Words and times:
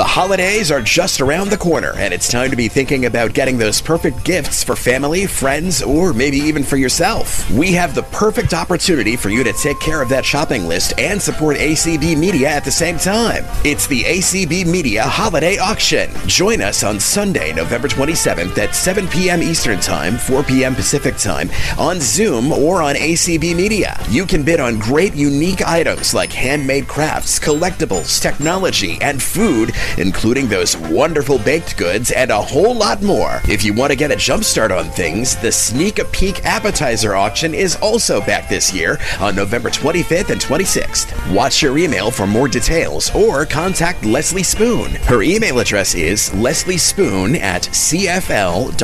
The 0.00 0.04
holidays 0.04 0.70
are 0.70 0.80
just 0.80 1.20
around 1.20 1.50
the 1.50 1.58
corner, 1.58 1.92
and 1.94 2.14
it's 2.14 2.26
time 2.26 2.48
to 2.48 2.56
be 2.56 2.68
thinking 2.68 3.04
about 3.04 3.34
getting 3.34 3.58
those 3.58 3.82
perfect 3.82 4.24
gifts 4.24 4.64
for 4.64 4.74
family, 4.74 5.26
friends, 5.26 5.82
or 5.82 6.14
maybe 6.14 6.38
even 6.38 6.64
for 6.64 6.78
yourself. 6.78 7.50
We 7.50 7.72
have 7.72 7.94
the 7.94 8.04
perfect 8.04 8.54
opportunity 8.54 9.14
for 9.14 9.28
you 9.28 9.44
to 9.44 9.52
take 9.52 9.78
care 9.78 10.00
of 10.00 10.08
that 10.08 10.24
shopping 10.24 10.66
list 10.66 10.98
and 10.98 11.20
support 11.20 11.58
ACB 11.58 12.16
Media 12.16 12.48
at 12.48 12.64
the 12.64 12.70
same 12.70 12.96
time. 12.96 13.44
It's 13.62 13.86
the 13.88 14.04
ACB 14.04 14.64
Media 14.64 15.02
Holiday 15.02 15.58
Auction. 15.58 16.10
Join 16.26 16.62
us 16.62 16.82
on 16.82 16.98
Sunday, 16.98 17.52
November 17.52 17.86
27th 17.86 18.56
at 18.56 18.74
7 18.74 19.06
p.m. 19.06 19.42
Eastern 19.42 19.80
Time, 19.80 20.16
4 20.16 20.42
p.m. 20.44 20.74
Pacific 20.74 21.18
Time 21.18 21.50
on 21.78 22.00
Zoom 22.00 22.52
or 22.52 22.80
on 22.80 22.94
ACB 22.94 23.54
Media. 23.54 24.02
You 24.08 24.24
can 24.24 24.44
bid 24.44 24.60
on 24.60 24.78
great 24.78 25.14
unique 25.14 25.60
items 25.60 26.14
like 26.14 26.32
handmade 26.32 26.88
crafts, 26.88 27.38
collectibles, 27.38 28.18
technology, 28.18 28.96
and 29.02 29.22
food 29.22 29.74
including 29.98 30.48
those 30.48 30.76
wonderful 30.76 31.38
baked 31.38 31.76
goods 31.76 32.10
and 32.10 32.30
a 32.30 32.40
whole 32.40 32.74
lot 32.74 33.02
more. 33.02 33.40
If 33.48 33.64
you 33.64 33.72
want 33.74 33.90
to 33.90 33.96
get 33.96 34.10
a 34.10 34.16
jump 34.16 34.44
start 34.44 34.72
on 34.72 34.90
things, 34.90 35.36
the 35.36 35.52
Sneak 35.52 35.98
a 35.98 36.04
Peek 36.06 36.44
Appetizer 36.44 37.14
Auction 37.14 37.54
is 37.54 37.76
also 37.76 38.20
back 38.20 38.48
this 38.48 38.72
year 38.72 38.98
on 39.20 39.34
November 39.34 39.70
25th 39.70 40.30
and 40.30 40.40
26th. 40.40 41.34
Watch 41.34 41.62
your 41.62 41.78
email 41.78 42.10
for 42.10 42.26
more 42.26 42.48
details 42.48 43.14
or 43.14 43.46
contact 43.46 44.04
Leslie 44.04 44.42
Spoon. 44.42 44.90
Her 45.06 45.22
email 45.22 45.58
address 45.58 45.94
is 45.94 46.30
lesliespoon 46.30 47.38
at 47.40 47.62
cfl.rr.com. 47.62 48.74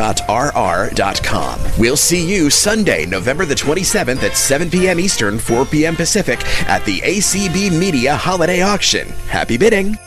We'll 1.78 1.96
see 1.96 2.34
you 2.34 2.50
Sunday, 2.50 3.06
November 3.06 3.44
the 3.44 3.54
27th 3.54 4.22
at 4.22 4.36
7 4.36 4.70
p.m. 4.70 5.00
Eastern, 5.00 5.38
4 5.38 5.66
p.m. 5.66 5.96
Pacific 5.96 6.40
at 6.68 6.84
the 6.84 7.00
ACB 7.00 7.78
Media 7.78 8.16
Holiday 8.16 8.62
Auction. 8.62 9.08
Happy 9.28 9.56
bidding! 9.56 9.98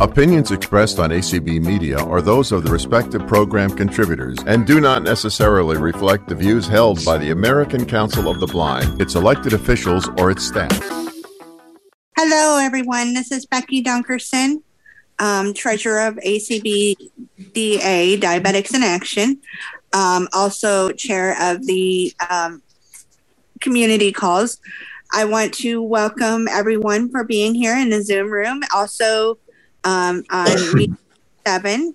Opinions 0.00 0.50
expressed 0.50 0.98
on 0.98 1.10
ACB 1.10 1.64
Media 1.64 1.98
are 1.98 2.20
those 2.20 2.50
of 2.50 2.64
the 2.64 2.70
respective 2.70 3.24
program 3.28 3.70
contributors 3.70 4.36
and 4.44 4.66
do 4.66 4.80
not 4.80 5.04
necessarily 5.04 5.76
reflect 5.76 6.26
the 6.26 6.34
views 6.34 6.66
held 6.66 7.04
by 7.04 7.16
the 7.16 7.30
American 7.30 7.86
Council 7.86 8.28
of 8.28 8.40
the 8.40 8.46
Blind, 8.48 9.00
its 9.00 9.14
elected 9.14 9.52
officials, 9.52 10.08
or 10.18 10.32
its 10.32 10.44
staff. 10.44 10.76
Hello, 12.16 12.58
everyone. 12.58 13.14
This 13.14 13.30
is 13.30 13.46
Becky 13.46 13.84
Dunkerson, 13.84 14.62
um, 15.20 15.54
treasurer 15.54 16.00
of 16.00 16.16
ACBDA 16.16 16.98
Diabetics 18.18 18.74
in 18.74 18.82
Action, 18.82 19.38
um, 19.92 20.26
also 20.32 20.90
chair 20.90 21.36
of 21.40 21.64
the 21.66 22.12
um, 22.28 22.60
community 23.60 24.10
calls. 24.10 24.58
I 25.12 25.24
want 25.24 25.54
to 25.54 25.80
welcome 25.80 26.48
everyone 26.48 27.10
for 27.10 27.22
being 27.22 27.54
here 27.54 27.78
in 27.78 27.90
the 27.90 28.02
Zoom 28.02 28.28
room. 28.28 28.64
Also, 28.74 29.38
um, 29.84 30.24
on 30.30 30.96
seven. 31.46 31.94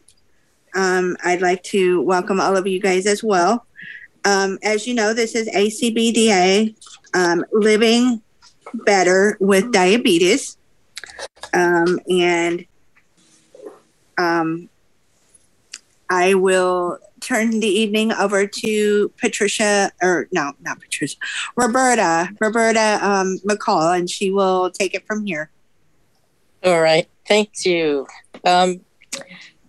Um, 0.75 1.17
I'd 1.23 1.41
like 1.41 1.63
to 1.63 2.01
welcome 2.01 2.39
all 2.39 2.55
of 2.55 2.67
you 2.67 2.79
guys 2.79 3.05
as 3.05 3.23
well. 3.23 3.65
Um, 4.25 4.59
as 4.63 4.85
you 4.85 4.93
know, 4.93 5.13
this 5.13 5.35
is 5.35 5.49
ACBDA, 5.49 6.75
um, 7.13 7.43
Living 7.51 8.21
Better 8.85 9.37
with 9.39 9.71
Diabetes. 9.71 10.57
Um, 11.53 11.99
and 12.09 12.65
um, 14.17 14.69
I 16.09 16.33
will 16.33 16.99
turn 17.21 17.59
the 17.59 17.67
evening 17.67 18.11
over 18.13 18.45
to 18.47 19.09
Patricia, 19.19 19.91
or 20.01 20.27
no, 20.31 20.53
not 20.61 20.79
Patricia, 20.79 21.17
Roberta, 21.55 22.29
Roberta 22.39 22.99
um, 23.01 23.39
McCall, 23.47 23.97
and 23.97 24.09
she 24.09 24.31
will 24.31 24.69
take 24.69 24.93
it 24.93 25.05
from 25.05 25.25
here. 25.25 25.49
All 26.63 26.81
right. 26.81 27.07
Thank 27.25 27.65
you. 27.65 28.05
Um, 28.43 28.81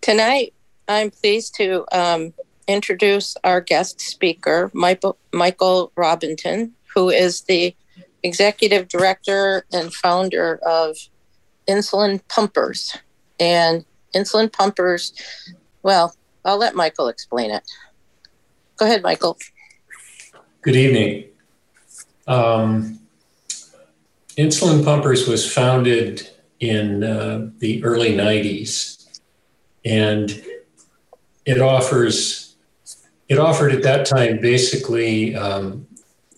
tonight, 0.01 0.55
I'm 0.89 1.13
pleased 1.13 1.55
to 1.57 1.85
um, 1.93 2.35
introduce 2.67 3.37
our 3.45 3.61
guest 3.61 4.01
speaker, 4.01 4.73
Michael, 4.75 5.93
Robinson, 5.95 6.73
who 6.95 7.09
is 7.11 7.43
the 7.43 7.77
executive 8.25 8.89
director 8.89 9.65
and 9.73 9.95
founder 9.95 10.59
of 10.67 10.97
Insulin 11.69 12.21
Pumpers. 12.27 12.97
And 13.39 13.85
Insulin 14.13 14.53
Pumpers, 14.53 15.13
well, 15.85 16.17
I'll 16.45 16.59
let 16.59 16.75
Michael 16.75 17.07
explain 17.07 17.53
it. 17.53 17.63
Go 18.77 18.87
ahead, 18.87 19.03
Michael. 19.03 19.39
Good 20.63 20.75
evening. 20.75 21.27
Um, 22.27 22.99
Insulin 24.37 24.85
Pumpers 24.85 25.29
was 25.29 25.51
founded 25.51 26.29
in 26.61 27.03
uh, 27.03 27.51
the 27.59 27.83
early 27.83 28.13
90s. 28.13 29.21
And 29.85 30.43
it 31.47 31.61
offers, 31.61 32.57
it 33.29 33.39
offered 33.39 33.73
at 33.73 33.83
that 33.83 34.07
time 34.07 34.41
basically 34.41 35.35
um, 35.35 35.87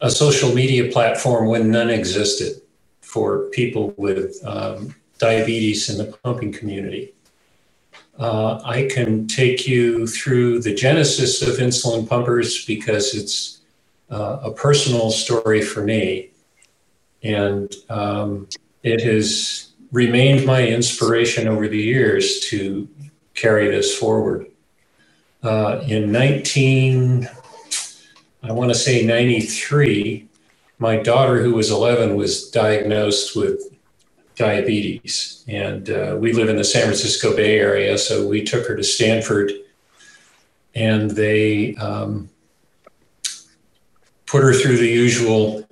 a 0.01 0.11
social 0.11 0.55
media 0.55 0.91
platform 0.91 1.49
when 1.49 1.71
none 1.71 1.91
existed 1.91 2.63
for 3.01 3.49
people 3.51 3.93
with 3.97 4.37
um, 4.45 4.95
diabetes 5.19 5.91
in 5.91 5.99
the 5.99 6.17
pumping 6.25 6.53
community. 6.53 7.13
Uh, 8.19 8.61
I 8.65 8.89
can 8.93 9.27
take 9.27 9.67
you 9.67 10.07
through 10.07 10.61
the 10.61 10.75
genesis 10.75 11.43
of 11.43 11.57
insulin 11.57 12.09
pumpers 12.09 12.65
because 12.67 13.15
it's 13.15 13.61
uh, 14.11 14.41
a 14.45 14.53
personal 14.53 15.11
story 15.11 15.63
for 15.63 15.83
me. 15.83 16.31
And 17.23 17.75
um, 17.89 18.49
it 18.83 19.01
has 19.03 19.72
remained 19.93 20.45
my 20.45 20.67
inspiration 20.67 21.47
over 21.47 21.69
the 21.69 21.79
years 21.79 22.41
to 22.41 22.89
carry 23.35 23.71
this 23.71 23.97
forward. 23.97 24.47
Uh, 25.43 25.83
in 25.87 26.11
19, 26.11 27.29
I 28.43 28.53
want 28.53 28.71
to 28.71 28.75
say 28.75 29.05
93, 29.05 30.29
my 30.79 30.97
daughter, 30.97 31.43
who 31.43 31.55
was 31.55 31.71
11, 31.71 32.17
was 32.17 32.51
diagnosed 32.51 33.37
with 33.37 33.61
diabetes. 34.35 35.45
And 35.47 35.89
uh, 35.91 36.17
we 36.19 36.33
live 36.33 36.49
in 36.49 36.57
the 36.57 36.65
San 36.65 36.85
Francisco 36.85 37.37
Bay 37.37 37.59
Area, 37.59 37.97
so 37.99 38.27
we 38.27 38.43
took 38.43 38.67
her 38.67 38.75
to 38.75 38.83
Stanford 38.83 39.53
and 40.75 41.11
they 41.11 41.75
um, 41.77 42.31
put 44.27 44.43
her 44.43 44.55
through 44.55 44.79
the 44.79 44.89
usual 44.89 45.67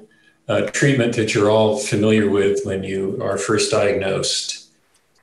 uh, 0.51 0.67
treatment 0.73 1.15
that 1.15 1.33
you're 1.33 1.49
all 1.49 1.79
familiar 1.79 2.29
with 2.29 2.59
when 2.65 2.83
you 2.83 3.17
are 3.23 3.39
first 3.39 3.71
diagnosed 3.71 4.69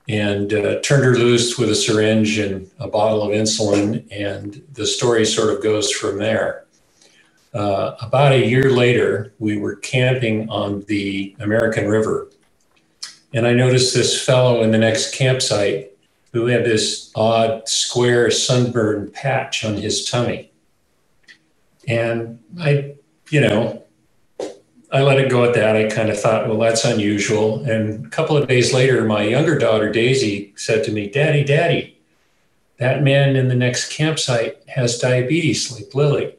and 0.07 0.53
uh, 0.53 0.79
turned 0.79 1.03
her 1.03 1.17
loose 1.17 1.57
with 1.57 1.69
a 1.69 1.75
syringe 1.75 2.37
and 2.37 2.71
a 2.79 2.87
bottle 2.87 3.21
of 3.21 3.31
insulin, 3.31 4.07
and 4.09 4.63
the 4.71 4.87
story 4.87 5.25
sort 5.25 5.53
of 5.53 5.61
goes 5.61 5.91
from 5.91 6.17
there. 6.17 6.65
Uh, 7.53 7.97
about 7.99 8.31
a 8.31 8.47
year 8.47 8.71
later, 8.71 9.33
we 9.37 9.57
were 9.57 9.75
camping 9.75 10.49
on 10.49 10.83
the 10.83 11.35
American 11.41 11.89
River, 11.89 12.29
and 13.33 13.45
I 13.45 13.51
noticed 13.51 13.93
this 13.93 14.23
fellow 14.23 14.63
in 14.63 14.71
the 14.71 14.77
next 14.77 15.13
campsite 15.13 15.91
who 16.31 16.45
had 16.45 16.63
this 16.63 17.11
odd 17.15 17.67
square 17.67 18.31
sunburn 18.31 19.11
patch 19.11 19.65
on 19.65 19.75
his 19.75 20.09
tummy. 20.09 20.51
And 21.85 22.39
I, 22.57 22.95
you 23.29 23.41
know, 23.41 23.83
I 24.91 25.01
let 25.01 25.19
it 25.19 25.29
go 25.29 25.43
at 25.43 25.53
that. 25.55 25.75
I 25.75 25.89
kind 25.89 26.09
of 26.09 26.19
thought, 26.19 26.47
well, 26.47 26.59
that's 26.59 26.85
unusual. 26.85 27.63
And 27.65 28.05
a 28.05 28.09
couple 28.09 28.37
of 28.37 28.47
days 28.47 28.73
later, 28.73 29.03
my 29.03 29.23
younger 29.23 29.57
daughter, 29.57 29.91
Daisy, 29.91 30.53
said 30.55 30.85
to 30.85 30.91
me, 30.91 31.09
Daddy, 31.09 31.43
Daddy, 31.43 31.99
that 32.77 33.03
man 33.03 33.35
in 33.35 33.49
the 33.49 33.55
next 33.55 33.91
campsite 33.91 34.57
has 34.69 34.97
diabetes 34.97 35.71
like 35.71 35.93
Lily. 35.93 36.35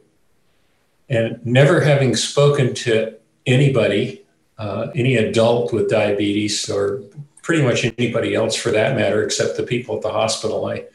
And 1.10 1.44
never 1.44 1.80
having 1.80 2.16
spoken 2.16 2.74
to 2.74 3.16
anybody, 3.44 4.24
uh, 4.56 4.88
any 4.94 5.16
adult 5.16 5.72
with 5.72 5.90
diabetes, 5.90 6.70
or 6.70 7.02
pretty 7.42 7.62
much 7.62 7.84
anybody 7.98 8.34
else 8.34 8.54
for 8.54 8.70
that 8.70 8.96
matter, 8.96 9.22
except 9.22 9.56
the 9.56 9.62
people 9.62 9.96
at 9.96 10.02
the 10.02 10.12
hospital, 10.12 10.66
I 10.66 10.86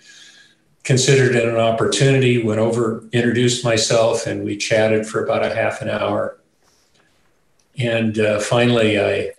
considered 0.83 1.35
it 1.35 1.47
an 1.47 1.57
opportunity, 1.57 2.43
went 2.43 2.59
over, 2.59 3.07
introduced 3.11 3.63
myself, 3.63 4.25
and 4.25 4.43
we 4.43 4.57
chatted 4.57 5.05
for 5.05 5.23
about 5.23 5.45
a 5.45 5.53
half 5.53 5.81
an 5.81 5.89
hour 5.89 6.37
and 7.77 8.19
uh, 8.19 8.39
finally, 8.39 8.99
I 8.99 9.31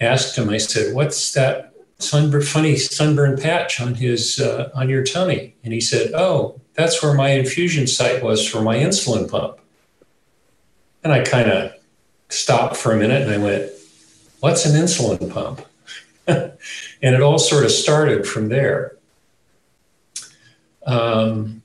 asked 0.00 0.36
him. 0.36 0.48
I 0.48 0.58
said, 0.58 0.94
"What's 0.94 1.32
that 1.32 1.72
funny 1.98 2.76
sunburn 2.76 3.38
patch 3.38 3.80
on 3.80 3.94
his 3.94 4.40
uh, 4.40 4.70
on 4.74 4.88
your 4.88 5.04
tummy?" 5.04 5.54
And 5.64 5.72
he 5.72 5.80
said, 5.80 6.12
"Oh, 6.14 6.60
that's 6.74 7.02
where 7.02 7.14
my 7.14 7.30
infusion 7.30 7.86
site 7.86 8.22
was 8.22 8.46
for 8.46 8.60
my 8.62 8.76
insulin 8.76 9.30
pump." 9.30 9.58
And 11.04 11.12
I 11.12 11.22
kind 11.22 11.50
of 11.50 11.72
stopped 12.28 12.76
for 12.76 12.92
a 12.92 12.96
minute 12.96 13.22
and 13.22 13.30
I 13.30 13.38
went, 13.38 13.70
"What's 14.40 14.66
an 14.66 14.80
insulin 14.80 15.32
pump?" 15.32 15.62
and 16.26 17.14
it 17.14 17.22
all 17.22 17.38
sort 17.38 17.64
of 17.64 17.70
started 17.70 18.26
from 18.26 18.48
there. 18.48 18.96
Um, 20.86 21.62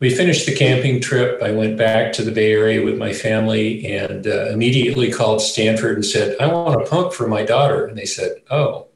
we 0.00 0.08
finished 0.08 0.46
the 0.46 0.54
camping 0.54 1.00
trip. 1.00 1.42
I 1.42 1.52
went 1.52 1.76
back 1.76 2.12
to 2.14 2.22
the 2.22 2.32
Bay 2.32 2.52
Area 2.52 2.82
with 2.82 2.96
my 2.96 3.12
family 3.12 3.86
and 3.86 4.26
uh, 4.26 4.48
immediately 4.48 5.12
called 5.12 5.42
Stanford 5.42 5.96
and 5.96 6.04
said, 6.04 6.36
I 6.40 6.46
want 6.46 6.80
a 6.80 6.86
pump 6.86 7.12
for 7.12 7.28
my 7.28 7.44
daughter. 7.44 7.84
And 7.84 7.96
they 7.96 8.06
said, 8.06 8.42
Oh, 8.50 8.88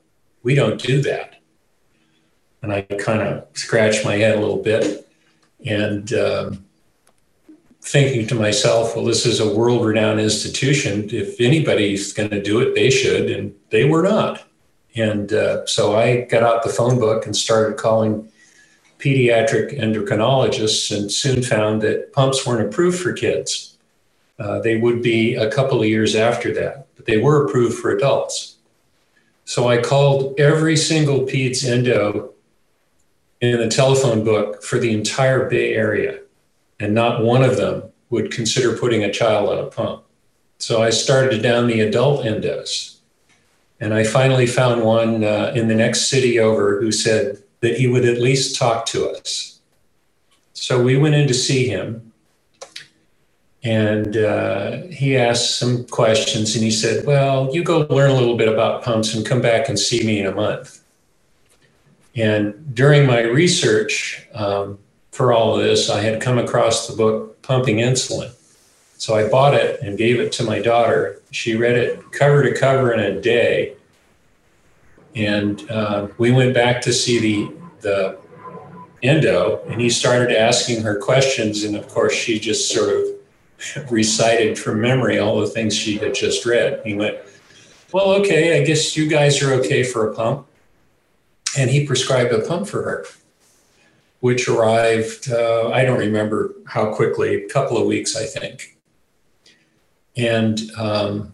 we 0.43 0.55
don't 0.55 0.81
do 0.81 1.03
that. 1.03 1.41
And 2.63 2.73
I 2.73 2.83
kind 2.83 3.21
of 3.21 3.47
scratched 3.53 4.05
my 4.05 4.17
head 4.17 4.39
a 4.39 4.41
little 4.41 4.63
bit 4.63 5.07
and 5.67 6.11
um, 6.15 6.65
thinking 7.83 8.27
to 8.29 8.35
myself, 8.35 8.97
well, 8.97 9.05
this 9.05 9.27
is 9.27 9.41
a 9.41 9.55
world 9.55 9.85
renowned 9.85 10.21
institution. 10.21 11.11
If 11.11 11.39
anybody's 11.39 12.15
going 12.15 12.31
to 12.31 12.43
do 12.43 12.61
it, 12.61 12.75
they 12.75 12.89
should. 12.89 13.31
And 13.31 13.55
they 13.69 13.85
were 13.85 14.03
not. 14.03 14.49
And 14.97 15.31
uh, 15.35 15.67
so 15.67 15.97
I 15.97 16.23
got 16.23 16.43
out 16.43 16.63
the 16.63 16.71
phone 16.71 16.99
book 16.99 17.27
and 17.27 17.37
started 17.37 17.77
calling 17.77 18.31
pediatric 18.99 19.79
endocrinologists 19.79 20.97
and 20.97 21.11
soon 21.11 21.43
found 21.43 21.83
that 21.83 22.13
pumps 22.13 22.47
weren't 22.47 22.67
approved 22.67 22.99
for 22.99 23.13
kids. 23.13 23.77
Uh, 24.39 24.61
they 24.61 24.77
would 24.77 25.03
be 25.03 25.35
a 25.35 25.51
couple 25.51 25.81
of 25.81 25.89
years 25.89 26.17
after 26.17 26.53
that, 26.55 26.87
but 26.97 27.07
they 27.07 27.19
were 27.19 27.45
approved 27.45 27.79
for 27.79 27.91
adults. 27.91 28.57
So 29.45 29.69
I 29.69 29.81
called 29.81 30.39
every 30.41 30.77
single 30.77 31.21
peds 31.21 31.69
endo 31.69 32.33
in 33.41 33.59
the 33.59 33.69
telephone 33.69 34.25
book 34.25 34.63
for 34.63 34.79
the 34.79 34.93
entire 34.93 35.49
Bay 35.49 35.75
Area, 35.75 36.21
and 36.81 36.95
not 36.95 37.23
one 37.23 37.45
of 37.45 37.57
them 37.57 37.85
would 38.11 38.31
consider 38.31 38.77
putting 38.77 39.05
a 39.05 39.13
child 39.13 39.51
on 39.51 39.59
a 39.59 39.67
pump. 39.67 40.03
So 40.59 40.83
I 40.83 40.91
started 40.91 41.43
down 41.43 41.67
the 41.67 41.81
adult 41.81 42.25
endos. 42.25 42.95
And 43.81 43.93
I 43.93 44.05
finally 44.05 44.47
found 44.47 44.83
one 44.83 45.25
uh, 45.25 45.53
in 45.55 45.69
the 45.69 45.75
next 45.75 46.09
city 46.09 46.39
over 46.39 46.81
who 46.81 46.91
said 46.91 47.43
that 47.65 47.79
he 47.79 47.87
would 47.87 48.05
at 48.05 48.21
least 48.21 48.57
talk 48.57 48.87
to 48.87 49.11
us. 49.11 49.61
So 50.53 50.83
we 50.83 50.97
went 50.97 51.15
in 51.15 51.27
to 51.29 51.35
see 51.35 51.67
him. 51.67 52.13
And 53.63 54.19
uh, 54.19 54.83
he 54.91 55.17
asked 55.17 55.59
some 55.59 55.87
questions 55.87 56.55
and 56.55 56.63
he 56.63 56.71
said, 56.71 57.07
Well, 57.07 57.49
you 57.55 57.65
go 57.65 57.87
learn 57.89 58.11
a 58.11 58.15
little 58.15 58.37
bit 58.37 58.49
about 58.49 58.85
pumps 58.85 59.15
and 59.15 59.25
come 59.25 59.41
back 59.41 59.71
and 59.71 59.79
see 59.79 60.07
me 60.07 60.21
in 60.21 60.27
a 60.27 60.35
month. 60.35 60.85
And 62.15 62.75
during 62.75 63.07
my 63.07 63.23
research 63.23 64.27
um, 64.35 64.79
for 65.13 65.33
all 65.33 65.57
of 65.57 65.65
this, 65.65 65.89
I 65.89 66.03
had 66.03 66.21
come 66.21 66.39
across 66.39 66.87
the 66.87 66.95
book 66.95 67.41
Pumping 67.43 67.79
Insulin. 67.79 68.33
So 68.99 69.15
I 69.15 69.29
bought 69.29 69.55
it 69.55 69.81
and 69.81 69.99
gave 69.99 70.21
it 70.21 70.31
to 70.33 70.45
my 70.45 70.61
daughter. 70.61 71.21
She 71.31 71.57
read 71.57 71.77
it 71.77 72.13
cover 72.13 72.43
to 72.43 72.55
cover 72.55 72.93
in 72.93 73.01
a 73.01 73.21
day. 73.21 73.77
And 75.15 75.71
uh, 75.71 76.09
we 76.19 76.33
went 76.33 76.55
back 76.55 76.81
to 76.83 76.93
see 76.93 77.19
the, 77.19 77.55
the 77.81 78.19
endo, 79.03 79.63
and 79.69 79.81
he 79.81 79.91
started 79.91 80.37
asking 80.37 80.83
her 80.83 80.99
questions. 80.99 81.63
And 81.65 81.77
of 81.77 81.89
course, 81.89 82.13
she 82.13 82.39
just 82.39 82.73
sort 82.73 82.91
of 82.91 83.91
recited 83.91 84.59
from 84.59 84.81
memory 84.81 85.19
all 85.19 85.41
the 85.41 85.47
things 85.47 85.77
she 85.77 85.99
had 85.99 86.15
just 86.15 86.45
read. 86.45 86.81
He 86.85 86.95
went, 86.95 87.19
Well, 87.93 88.13
okay, 88.15 88.61
I 88.61 88.65
guess 88.65 88.97
you 88.97 89.09
guys 89.09 89.43
are 89.43 89.53
okay 89.55 89.83
for 89.85 90.11
a 90.11 90.15
pump 90.15 90.47
and 91.57 91.71
he 91.71 91.87
prescribed 91.87 92.33
a 92.33 92.41
pump 92.41 92.67
for 92.67 92.83
her, 92.83 93.07
which 94.21 94.49
arrived, 94.49 95.31
uh, 95.31 95.71
I 95.71 95.85
don't 95.85 95.99
remember 95.99 96.55
how 96.67 96.95
quickly, 96.95 97.45
a 97.45 97.49
couple 97.49 97.77
of 97.79 97.87
weeks, 97.87 98.17
I 98.17 98.25
think. 98.25 98.79
And 100.17 100.61
um, 100.77 101.34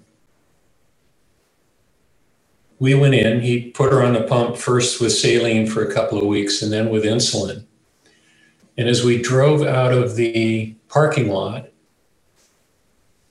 we 2.81 2.95
went 2.95 3.15
in, 3.15 3.43
he 3.43 3.71
put 3.71 3.93
her 3.93 4.03
on 4.03 4.15
the 4.15 4.23
pump 4.23 4.57
first 4.57 5.01
with 5.01 5.13
saline 5.13 5.67
for 5.67 5.85
a 5.85 5.93
couple 5.93 6.19
of 6.19 6.27
weeks 6.27 6.63
and 6.63 6.73
then 6.73 6.89
with 6.89 7.05
insulin. 7.05 7.65
And 8.77 8.89
as 8.89 9.05
we 9.05 9.21
drove 9.21 9.63
out 9.63 9.93
of 9.93 10.17
the 10.17 10.75
parking 10.89 11.29
lot 11.29 11.69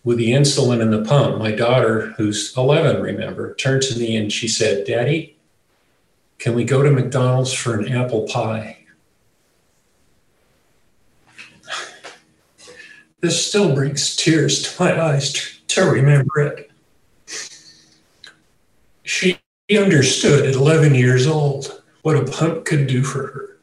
with 0.03 0.19
the 0.19 0.31
insulin 0.31 0.81
and 0.81 0.93
the 0.93 1.03
pump, 1.03 1.39
my 1.39 1.51
daughter, 1.51 2.13
who's 2.17 2.55
11, 2.55 3.01
remember, 3.01 3.55
turned 3.55 3.81
to 3.83 3.97
me 3.97 4.15
and 4.15 4.31
she 4.31 4.47
said, 4.47 4.85
Daddy, 4.85 5.35
can 6.37 6.53
we 6.53 6.63
go 6.63 6.83
to 6.83 6.91
McDonald's 6.91 7.51
for 7.51 7.77
an 7.77 7.91
apple 7.91 8.27
pie? 8.27 8.77
This 13.21 13.45
still 13.45 13.75
brings 13.75 14.15
tears 14.15 14.61
to 14.61 14.81
my 14.81 15.01
eyes 15.01 15.59
to, 15.67 15.81
remember 15.83 16.39
it. 16.39 16.68
She 19.09 19.39
understood 19.71 20.45
at 20.45 20.53
11 20.53 20.93
years 20.93 21.25
old 21.25 21.81
what 22.03 22.15
a 22.15 22.31
pump 22.31 22.63
could 22.63 22.85
do 22.85 23.03
for 23.03 23.25
her. 23.25 23.59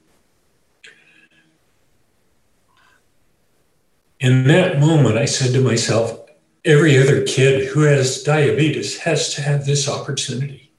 In 4.18 4.48
that 4.48 4.80
moment, 4.80 5.16
I 5.16 5.24
said 5.24 5.52
to 5.52 5.60
myself, 5.60 6.18
every 6.64 6.98
other 6.98 7.24
kid 7.24 7.68
who 7.68 7.82
has 7.82 8.24
diabetes 8.24 8.98
has 8.98 9.32
to 9.34 9.42
have 9.42 9.64
this 9.64 9.88
opportunity. 9.88 10.72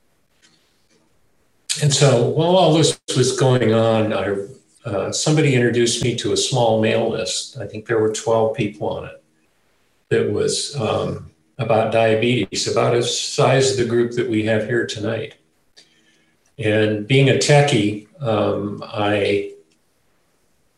And 1.81 1.93
so 1.93 2.27
while 2.27 2.57
all 2.57 2.73
this 2.73 2.99
was 3.15 3.39
going 3.39 3.73
on, 3.73 4.11
I, 4.11 4.47
uh, 4.83 5.13
somebody 5.13 5.55
introduced 5.55 6.03
me 6.03 6.13
to 6.17 6.33
a 6.33 6.37
small 6.37 6.81
mail 6.81 7.09
list. 7.09 7.57
I 7.57 7.67
think 7.67 7.85
there 7.85 7.99
were 7.99 8.11
12 8.11 8.53
people 8.57 8.89
on 8.89 9.05
it 9.05 9.23
that 10.09 10.29
was 10.29 10.75
um, 10.75 11.31
about 11.57 11.91
diabetes, 11.91 12.67
about 12.67 12.93
the 12.93 13.03
size 13.03 13.71
of 13.71 13.77
the 13.77 13.85
group 13.85 14.11
that 14.13 14.29
we 14.29 14.45
have 14.45 14.65
here 14.65 14.85
tonight. 14.85 15.35
And 16.59 17.07
being 17.07 17.29
a 17.29 17.33
techie, 17.33 18.07
um, 18.21 18.83
I 18.85 19.53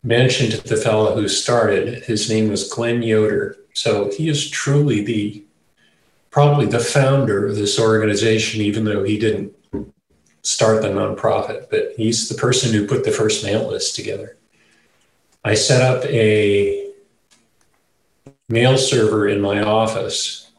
mentioned 0.02 0.52
to 0.52 0.62
the 0.62 0.76
fellow 0.76 1.14
who 1.14 1.28
started. 1.28 2.04
His 2.04 2.30
name 2.30 2.48
was 2.48 2.72
Glenn 2.72 3.02
Yoder. 3.02 3.56
So 3.74 4.10
he 4.10 4.28
is 4.28 4.48
truly 4.48 5.02
the 5.02 5.44
probably 6.30 6.66
the 6.66 6.80
founder 6.80 7.46
of 7.46 7.56
this 7.56 7.78
organization, 7.78 8.60
even 8.60 8.84
though 8.84 9.02
he 9.02 9.18
didn't 9.18 9.52
start 10.42 10.80
the 10.80 10.88
nonprofit, 10.88 11.68
but 11.70 11.92
he's 11.96 12.28
the 12.28 12.34
person 12.34 12.72
who 12.72 12.86
put 12.86 13.04
the 13.04 13.10
first 13.10 13.44
mail 13.44 13.68
list 13.68 13.96
together. 13.96 14.36
I 15.44 15.54
set 15.54 15.82
up 15.82 16.04
a 16.06 16.92
mail 18.48 18.78
server 18.78 19.28
in 19.28 19.40
my 19.40 19.60
office, 19.62 20.49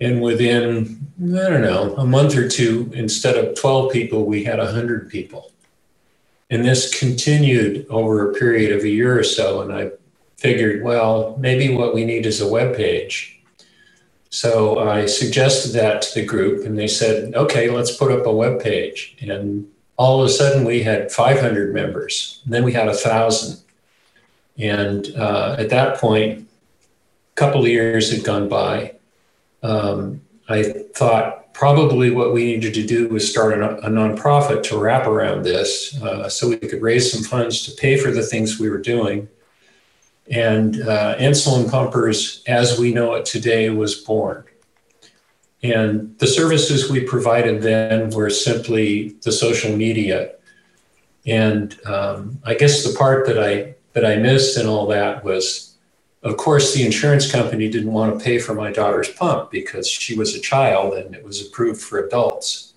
and 0.00 0.20
within, 0.20 1.06
I 1.22 1.48
don't 1.48 1.62
know, 1.62 1.94
a 1.96 2.06
month 2.06 2.36
or 2.36 2.48
two, 2.48 2.90
instead 2.94 3.36
of 3.36 3.58
12 3.58 3.92
people, 3.92 4.24
we 4.26 4.44
had 4.44 4.58
100 4.58 5.08
people. 5.08 5.52
And 6.50 6.64
this 6.64 6.96
continued 6.98 7.86
over 7.88 8.30
a 8.30 8.34
period 8.34 8.72
of 8.72 8.82
a 8.82 8.88
year 8.88 9.18
or 9.18 9.24
so, 9.24 9.62
and 9.62 9.72
I 9.72 9.90
figured, 10.36 10.84
well, 10.84 11.36
maybe 11.38 11.74
what 11.74 11.94
we 11.94 12.04
need 12.04 12.26
is 12.26 12.40
a 12.40 12.48
web 12.48 12.76
page 12.76 13.36
so 14.36 14.80
I 14.86 15.06
suggested 15.06 15.72
that 15.72 16.02
to 16.02 16.14
the 16.14 16.26
group, 16.26 16.66
and 16.66 16.78
they 16.78 16.88
said, 16.88 17.34
okay, 17.34 17.70
let's 17.70 17.96
put 17.96 18.12
up 18.12 18.26
a 18.26 18.32
web 18.32 18.60
page. 18.60 19.16
And 19.20 19.66
all 19.96 20.20
of 20.20 20.26
a 20.26 20.30
sudden, 20.30 20.64
we 20.64 20.82
had 20.82 21.10
500 21.10 21.72
members. 21.72 22.42
And 22.44 22.52
then 22.52 22.62
we 22.62 22.74
had 22.74 22.86
1,000. 22.86 23.58
And 24.58 25.08
uh, 25.16 25.56
at 25.58 25.70
that 25.70 25.98
point, 25.98 26.40
a 26.40 27.34
couple 27.34 27.62
of 27.62 27.68
years 27.68 28.12
had 28.12 28.24
gone 28.24 28.48
by. 28.48 28.95
Um, 29.66 30.22
I 30.48 30.62
thought 30.94 31.52
probably 31.52 32.10
what 32.10 32.32
we 32.32 32.44
needed 32.44 32.74
to 32.74 32.86
do 32.86 33.08
was 33.08 33.28
start 33.28 33.58
a, 33.58 33.78
a 33.78 33.90
nonprofit 33.90 34.62
to 34.64 34.78
wrap 34.78 35.06
around 35.06 35.42
this 35.42 36.00
uh, 36.02 36.28
so 36.28 36.48
we 36.48 36.56
could 36.56 36.82
raise 36.82 37.10
some 37.10 37.22
funds 37.22 37.62
to 37.66 37.72
pay 37.80 37.96
for 37.96 38.10
the 38.10 38.22
things 38.22 38.60
we 38.60 38.68
were 38.68 38.78
doing 38.78 39.28
and 40.30 40.80
uh, 40.82 41.16
insulin 41.18 41.70
pumpers, 41.70 42.42
as 42.46 42.78
we 42.78 42.92
know 42.92 43.14
it 43.14 43.24
today, 43.24 43.70
was 43.70 43.94
born. 43.94 44.44
And 45.62 46.18
the 46.18 46.26
services 46.26 46.90
we 46.90 47.00
provided 47.00 47.62
then 47.62 48.10
were 48.10 48.30
simply 48.30 49.16
the 49.22 49.32
social 49.32 49.76
media. 49.76 50.32
And 51.26 51.78
um, 51.86 52.40
I 52.44 52.54
guess 52.54 52.84
the 52.84 52.96
part 52.96 53.26
that 53.26 53.42
I 53.42 53.74
that 53.94 54.04
I 54.04 54.16
missed 54.16 54.58
in 54.58 54.66
all 54.66 54.86
that 54.88 55.24
was, 55.24 55.75
of 56.26 56.36
course, 56.36 56.74
the 56.74 56.84
insurance 56.84 57.30
company 57.30 57.68
didn't 57.68 57.92
want 57.92 58.18
to 58.18 58.24
pay 58.24 58.38
for 58.38 58.54
my 58.54 58.72
daughter's 58.72 59.08
pump 59.08 59.50
because 59.50 59.88
she 59.88 60.16
was 60.16 60.34
a 60.34 60.40
child 60.40 60.94
and 60.94 61.14
it 61.14 61.24
was 61.24 61.46
approved 61.46 61.80
for 61.80 61.98
adults. 61.98 62.74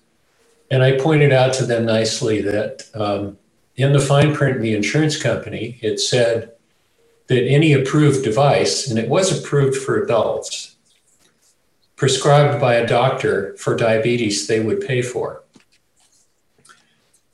And 0.70 0.82
I 0.82 0.98
pointed 0.98 1.32
out 1.32 1.52
to 1.54 1.66
them 1.66 1.84
nicely 1.84 2.40
that 2.42 2.88
um, 2.94 3.38
in 3.76 3.92
the 3.92 3.98
fine 3.98 4.34
print 4.34 4.56
in 4.56 4.62
the 4.62 4.74
insurance 4.74 5.20
company, 5.20 5.78
it 5.82 5.98
said 5.98 6.52
that 7.26 7.44
any 7.44 7.72
approved 7.72 8.24
device, 8.24 8.88
and 8.88 8.98
it 8.98 9.08
was 9.08 9.36
approved 9.36 9.76
for 9.76 10.02
adults, 10.02 10.76
prescribed 11.96 12.60
by 12.60 12.74
a 12.74 12.86
doctor 12.86 13.56
for 13.56 13.76
diabetes, 13.76 14.46
they 14.46 14.60
would 14.60 14.80
pay 14.80 15.02
for. 15.02 15.42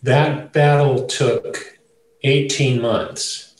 That 0.02 0.52
battle 0.52 1.06
took 1.06 1.78
18 2.22 2.80
months. 2.80 3.55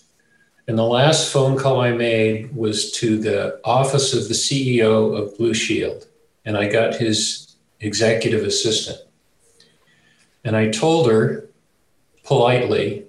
And 0.69 0.77
the 0.77 0.85
last 0.85 1.33
phone 1.33 1.57
call 1.57 1.81
I 1.81 1.93
made 1.93 2.55
was 2.55 2.91
to 2.93 3.19
the 3.19 3.61
office 3.65 4.15
of 4.15 4.27
the 4.27 4.35
CEO 4.35 5.17
of 5.17 5.37
Blue 5.37 5.55
Shield, 5.55 6.07
and 6.45 6.57
I 6.57 6.69
got 6.69 6.97
his 6.97 7.55
executive 7.81 8.45
assistant. 8.45 8.99
And 10.45 10.57
I 10.57 10.71
told 10.71 11.09
her 11.09 11.49
politely 12.25 13.05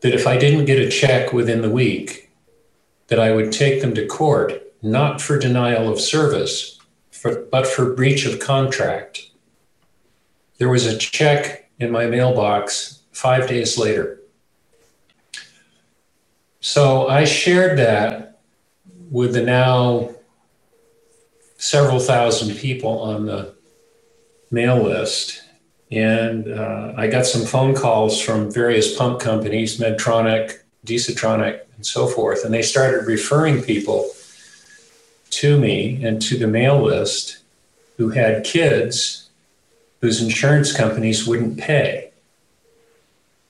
that 0.00 0.14
if 0.14 0.26
I 0.26 0.36
didn't 0.36 0.64
get 0.64 0.80
a 0.80 0.90
check 0.90 1.32
within 1.32 1.62
the 1.62 1.70
week, 1.70 2.30
that 3.08 3.20
I 3.20 3.32
would 3.32 3.52
take 3.52 3.80
them 3.80 3.94
to 3.94 4.06
court, 4.06 4.52
not 4.82 5.20
for 5.20 5.38
denial 5.38 5.88
of 5.88 6.00
service, 6.00 6.80
for, 7.12 7.42
but 7.42 7.66
for 7.66 7.94
breach 7.94 8.26
of 8.26 8.40
contract. 8.40 9.30
There 10.58 10.68
was 10.68 10.86
a 10.86 10.98
check 10.98 11.70
in 11.78 11.90
my 11.90 12.06
mailbox 12.06 13.02
five 13.12 13.48
days 13.48 13.78
later. 13.78 14.15
So 16.66 17.06
I 17.06 17.26
shared 17.26 17.78
that 17.78 18.40
with 19.12 19.34
the 19.34 19.42
now 19.44 20.10
several 21.58 22.00
thousand 22.00 22.56
people 22.56 23.02
on 23.02 23.26
the 23.26 23.54
mail 24.50 24.82
list. 24.82 25.44
And 25.92 26.52
uh, 26.52 26.92
I 26.96 27.06
got 27.06 27.24
some 27.24 27.46
phone 27.46 27.76
calls 27.76 28.20
from 28.20 28.50
various 28.52 28.96
pump 28.96 29.20
companies, 29.20 29.78
Medtronic, 29.78 30.58
Disetronic, 30.84 31.60
and 31.76 31.86
so 31.86 32.08
forth. 32.08 32.44
And 32.44 32.52
they 32.52 32.62
started 32.62 33.06
referring 33.06 33.62
people 33.62 34.10
to 35.30 35.60
me 35.60 36.04
and 36.04 36.20
to 36.22 36.36
the 36.36 36.48
mail 36.48 36.82
list 36.82 37.44
who 37.96 38.08
had 38.08 38.42
kids 38.42 39.30
whose 40.00 40.20
insurance 40.20 40.76
companies 40.76 41.28
wouldn't 41.28 41.58
pay. 41.58 42.10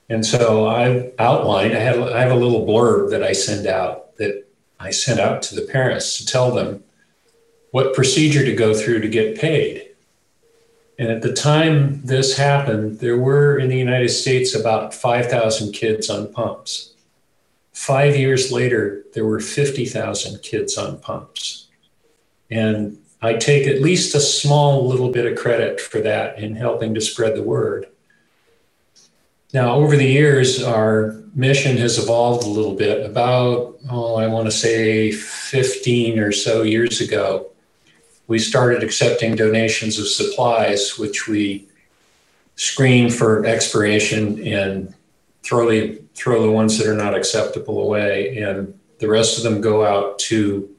And 0.09 0.25
so 0.25 0.67
I 0.67 1.11
outlined, 1.19 1.75
I, 1.75 1.79
had, 1.79 1.99
I 1.99 2.21
have 2.21 2.31
a 2.31 2.35
little 2.35 2.65
blurb 2.65 3.09
that 3.11 3.23
I 3.23 3.33
send 3.33 3.67
out 3.67 4.15
that 4.17 4.47
I 4.79 4.91
sent 4.91 5.19
out 5.19 5.41
to 5.43 5.55
the 5.55 5.63
parents 5.63 6.17
to 6.17 6.25
tell 6.25 6.51
them 6.51 6.83
what 7.71 7.93
procedure 7.93 8.45
to 8.45 8.55
go 8.55 8.73
through 8.73 9.01
to 9.01 9.09
get 9.09 9.39
paid. 9.39 9.89
And 10.99 11.09
at 11.09 11.21
the 11.21 11.33
time 11.33 12.01
this 12.03 12.37
happened, 12.37 12.99
there 12.99 13.17
were 13.17 13.57
in 13.57 13.69
the 13.69 13.77
United 13.77 14.09
States 14.09 14.55
about 14.55 14.93
5,000 14.93 15.71
kids 15.73 16.09
on 16.09 16.31
pumps. 16.31 16.93
Five 17.71 18.15
years 18.15 18.51
later, 18.51 19.03
there 19.13 19.25
were 19.25 19.39
50,000 19.39 20.41
kids 20.41 20.77
on 20.77 20.99
pumps. 20.99 21.67
And 22.49 22.97
I 23.21 23.33
take 23.33 23.67
at 23.67 23.81
least 23.81 24.15
a 24.15 24.19
small 24.19 24.87
little 24.87 25.11
bit 25.11 25.31
of 25.31 25.37
credit 25.37 25.79
for 25.79 26.01
that 26.01 26.39
in 26.39 26.55
helping 26.55 26.95
to 26.95 27.01
spread 27.01 27.35
the 27.35 27.43
word. 27.43 27.87
Now, 29.53 29.75
over 29.75 29.95
the 29.95 30.05
years, 30.05 30.61
our 30.61 31.15
mission 31.33 31.77
has 31.77 31.97
evolved 31.97 32.45
a 32.45 32.49
little 32.49 32.75
bit. 32.75 33.05
About, 33.05 33.77
oh, 33.89 34.15
I 34.15 34.27
want 34.27 34.47
to 34.47 34.51
say 34.51 35.11
15 35.11 36.19
or 36.19 36.31
so 36.31 36.63
years 36.63 36.99
ago, 36.99 37.49
we 38.27 38.39
started 38.39 38.83
accepting 38.83 39.35
donations 39.35 39.99
of 39.99 40.07
supplies, 40.07 40.97
which 40.97 41.27
we 41.27 41.65
screen 42.55 43.09
for 43.09 43.45
expiration 43.45 44.45
and 44.45 44.93
throw 45.43 45.69
the, 45.69 46.01
throw 46.13 46.41
the 46.41 46.51
ones 46.51 46.77
that 46.77 46.87
are 46.87 46.95
not 46.95 47.15
acceptable 47.15 47.81
away. 47.81 48.37
And 48.39 48.77
the 48.99 49.07
rest 49.07 49.37
of 49.37 49.43
them 49.43 49.61
go 49.61 49.85
out 49.85 50.19
to 50.19 50.69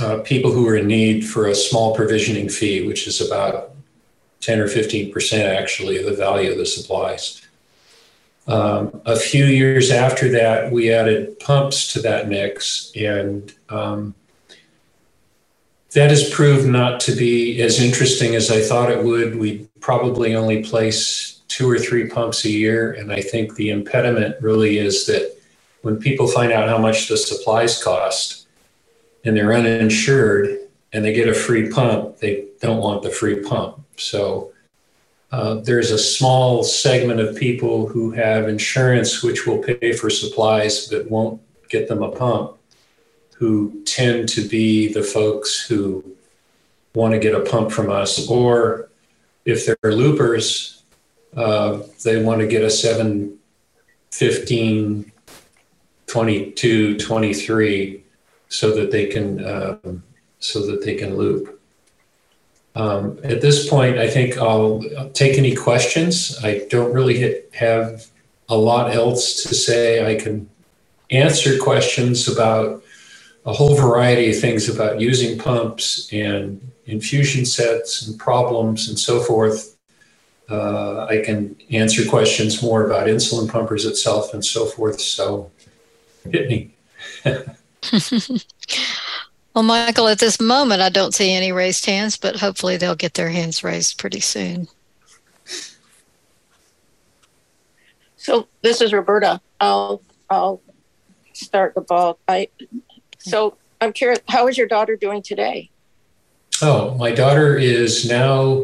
uh, 0.00 0.18
people 0.20 0.50
who 0.50 0.66
are 0.66 0.76
in 0.76 0.86
need 0.86 1.26
for 1.26 1.46
a 1.46 1.54
small 1.54 1.94
provisioning 1.94 2.48
fee, 2.48 2.86
which 2.86 3.06
is 3.06 3.20
about 3.20 3.75
10 4.46 4.60
or 4.60 4.68
15% 4.68 5.44
actually 5.44 5.98
of 5.98 6.06
the 6.06 6.14
value 6.14 6.52
of 6.52 6.56
the 6.56 6.64
supplies. 6.64 7.42
Um, 8.46 9.02
a 9.04 9.16
few 9.16 9.44
years 9.44 9.90
after 9.90 10.28
that, 10.30 10.70
we 10.70 10.92
added 10.92 11.40
pumps 11.40 11.92
to 11.94 12.00
that 12.02 12.28
mix, 12.28 12.92
and 12.94 13.52
um, 13.68 14.14
that 15.94 16.10
has 16.10 16.30
proved 16.30 16.68
not 16.68 17.00
to 17.00 17.12
be 17.12 17.60
as 17.60 17.80
interesting 17.80 18.36
as 18.36 18.48
I 18.48 18.60
thought 18.60 18.92
it 18.92 19.02
would. 19.02 19.36
We 19.36 19.66
probably 19.80 20.36
only 20.36 20.62
place 20.62 21.40
two 21.48 21.68
or 21.68 21.78
three 21.78 22.08
pumps 22.08 22.44
a 22.44 22.50
year, 22.50 22.92
and 22.92 23.12
I 23.12 23.22
think 23.22 23.56
the 23.56 23.70
impediment 23.70 24.36
really 24.40 24.78
is 24.78 25.06
that 25.06 25.36
when 25.82 25.96
people 25.96 26.28
find 26.28 26.52
out 26.52 26.68
how 26.68 26.78
much 26.78 27.08
the 27.08 27.16
supplies 27.16 27.82
cost 27.82 28.46
and 29.24 29.36
they're 29.36 29.52
uninsured 29.52 30.58
and 30.92 31.04
they 31.04 31.12
get 31.12 31.28
a 31.28 31.34
free 31.34 31.68
pump, 31.68 32.18
they 32.18 32.46
don't 32.60 32.78
want 32.78 33.02
the 33.02 33.10
free 33.10 33.42
pump. 33.42 33.80
So 33.98 34.52
uh, 35.32 35.56
there's 35.56 35.90
a 35.90 35.98
small 35.98 36.62
segment 36.62 37.20
of 37.20 37.36
people 37.36 37.86
who 37.86 38.10
have 38.12 38.48
insurance 38.48 39.22
which 39.22 39.46
will 39.46 39.58
pay 39.58 39.92
for 39.92 40.08
supplies 40.08 40.86
but 40.86 41.10
won't 41.10 41.40
get 41.68 41.88
them 41.88 42.02
a 42.02 42.10
pump, 42.10 42.56
who 43.36 43.82
tend 43.84 44.28
to 44.30 44.46
be 44.48 44.92
the 44.92 45.02
folks 45.02 45.66
who 45.66 46.04
want 46.94 47.12
to 47.12 47.18
get 47.18 47.34
a 47.34 47.40
pump 47.40 47.70
from 47.70 47.90
us. 47.90 48.28
Or 48.30 48.88
if 49.44 49.66
they're 49.66 49.92
loopers, 49.92 50.82
uh, 51.36 51.80
they 52.04 52.22
want 52.22 52.40
to 52.40 52.46
get 52.46 52.62
a 52.62 52.70
7, 52.70 53.36
15, 54.12 55.12
22, 56.06 56.98
23 56.98 58.04
so 58.48 58.74
that 58.74 58.90
they 58.90 59.06
can 59.06 59.44
uh, 59.44 59.76
so 60.38 60.64
that 60.66 60.84
they 60.84 60.94
can 60.94 61.16
loop. 61.16 61.55
Um, 62.76 63.18
at 63.24 63.40
this 63.40 63.68
point, 63.68 63.98
I 63.98 64.06
think 64.06 64.36
I'll, 64.36 64.82
take 65.14 65.38
any 65.38 65.54
questions. 65.56 66.38
I 66.44 66.66
don't 66.68 66.92
really 66.92 67.16
hit, 67.16 67.50
have 67.54 68.06
a 68.50 68.56
lot 68.56 68.94
else 68.94 69.42
to 69.44 69.54
say. 69.54 70.06
I 70.06 70.20
can 70.20 70.48
answer 71.10 71.58
questions 71.58 72.28
about 72.28 72.84
a 73.46 73.52
whole 73.54 73.76
variety 73.76 74.30
of 74.30 74.38
things 74.38 74.68
about 74.68 75.00
using 75.00 75.38
pumps 75.38 76.12
and 76.12 76.60
infusion 76.84 77.46
sets 77.46 78.06
and 78.06 78.18
problems 78.18 78.90
and 78.90 78.98
so 78.98 79.20
forth. 79.20 79.74
Uh, 80.50 81.06
I 81.06 81.22
can 81.24 81.56
answer 81.70 82.04
questions 82.08 82.62
more 82.62 82.84
about 82.84 83.06
insulin 83.06 83.50
pumpers 83.50 83.86
itself 83.86 84.34
and 84.34 84.44
so 84.44 84.66
forth. 84.66 85.00
So 85.00 85.50
hit 86.30 86.48
me. 86.48 86.74
Well, 89.56 89.62
Michael, 89.62 90.08
at 90.08 90.18
this 90.18 90.38
moment, 90.38 90.82
I 90.82 90.90
don't 90.90 91.14
see 91.14 91.32
any 91.32 91.50
raised 91.50 91.86
hands, 91.86 92.18
but 92.18 92.36
hopefully 92.36 92.76
they'll 92.76 92.94
get 92.94 93.14
their 93.14 93.30
hands 93.30 93.64
raised 93.64 93.96
pretty 93.96 94.20
soon. 94.20 94.68
So 98.18 98.48
this 98.60 98.82
is 98.82 98.92
Roberta. 98.92 99.40
I'll 99.58 100.02
I'll 100.28 100.60
start 101.32 101.74
the 101.74 101.80
ball. 101.80 102.18
I 102.28 102.50
so 103.16 103.56
I'm 103.80 103.94
curious. 103.94 104.20
How 104.28 104.46
is 104.46 104.58
your 104.58 104.68
daughter 104.68 104.94
doing 104.94 105.22
today? 105.22 105.70
Oh, 106.60 106.94
my 106.96 107.12
daughter 107.12 107.56
is 107.56 108.06
now. 108.06 108.62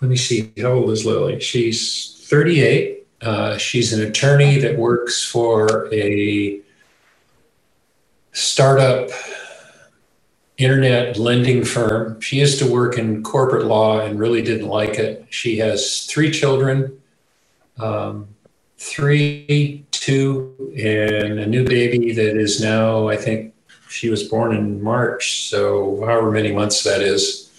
Let 0.00 0.08
me 0.08 0.16
see. 0.16 0.52
How 0.56 0.74
old 0.74 0.90
is 0.90 1.04
Lily? 1.04 1.40
She's 1.40 2.24
38. 2.28 3.06
Uh, 3.22 3.56
she's 3.56 3.92
an 3.92 4.06
attorney 4.06 4.60
that 4.60 4.78
works 4.78 5.24
for 5.24 5.92
a 5.92 6.60
startup 8.30 9.10
internet 10.64 11.16
lending 11.18 11.64
firm. 11.64 12.20
She 12.20 12.38
used 12.38 12.58
to 12.58 12.70
work 12.70 12.98
in 12.98 13.22
corporate 13.22 13.66
law 13.66 14.00
and 14.00 14.18
really 14.18 14.42
didn't 14.42 14.68
like 14.68 14.94
it. 14.94 15.26
She 15.30 15.58
has 15.58 16.06
three 16.06 16.30
children, 16.30 17.00
um, 17.78 18.28
three, 18.78 19.84
two, 19.90 20.72
and 20.76 21.38
a 21.38 21.46
new 21.46 21.64
baby 21.64 22.12
that 22.12 22.36
is 22.36 22.60
now, 22.60 23.08
I 23.08 23.16
think 23.16 23.54
she 23.88 24.08
was 24.08 24.24
born 24.24 24.54
in 24.56 24.82
March, 24.82 25.48
so 25.48 26.04
however 26.04 26.30
many 26.30 26.52
months 26.52 26.82
that 26.84 27.02
is, 27.02 27.50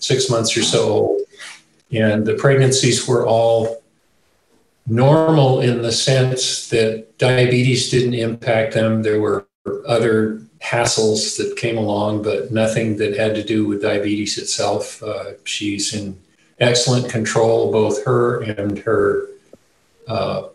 six 0.00 0.30
months 0.30 0.56
or 0.56 0.62
so 0.62 0.82
old. 0.88 1.20
And 1.92 2.26
the 2.26 2.34
pregnancies 2.34 3.06
were 3.06 3.26
all 3.26 3.82
normal 4.86 5.60
in 5.60 5.82
the 5.82 5.92
sense 5.92 6.68
that 6.68 7.18
diabetes 7.18 7.90
didn't 7.90 8.14
impact 8.14 8.74
them. 8.74 9.02
There 9.02 9.20
were 9.20 9.46
other 9.86 10.43
hassles 10.64 11.36
that 11.36 11.56
came 11.56 11.76
along, 11.76 12.22
but 12.22 12.50
nothing 12.50 12.96
that 12.96 13.16
had 13.16 13.34
to 13.34 13.44
do 13.44 13.66
with 13.66 13.82
diabetes 13.82 14.38
itself. 14.38 15.02
Uh, 15.02 15.32
she's 15.44 15.94
in 15.94 16.18
excellent 16.58 17.10
control. 17.10 17.70
Both 17.70 18.04
her 18.04 18.40
and 18.42 18.78
her 18.78 19.28
uh, 20.08 20.48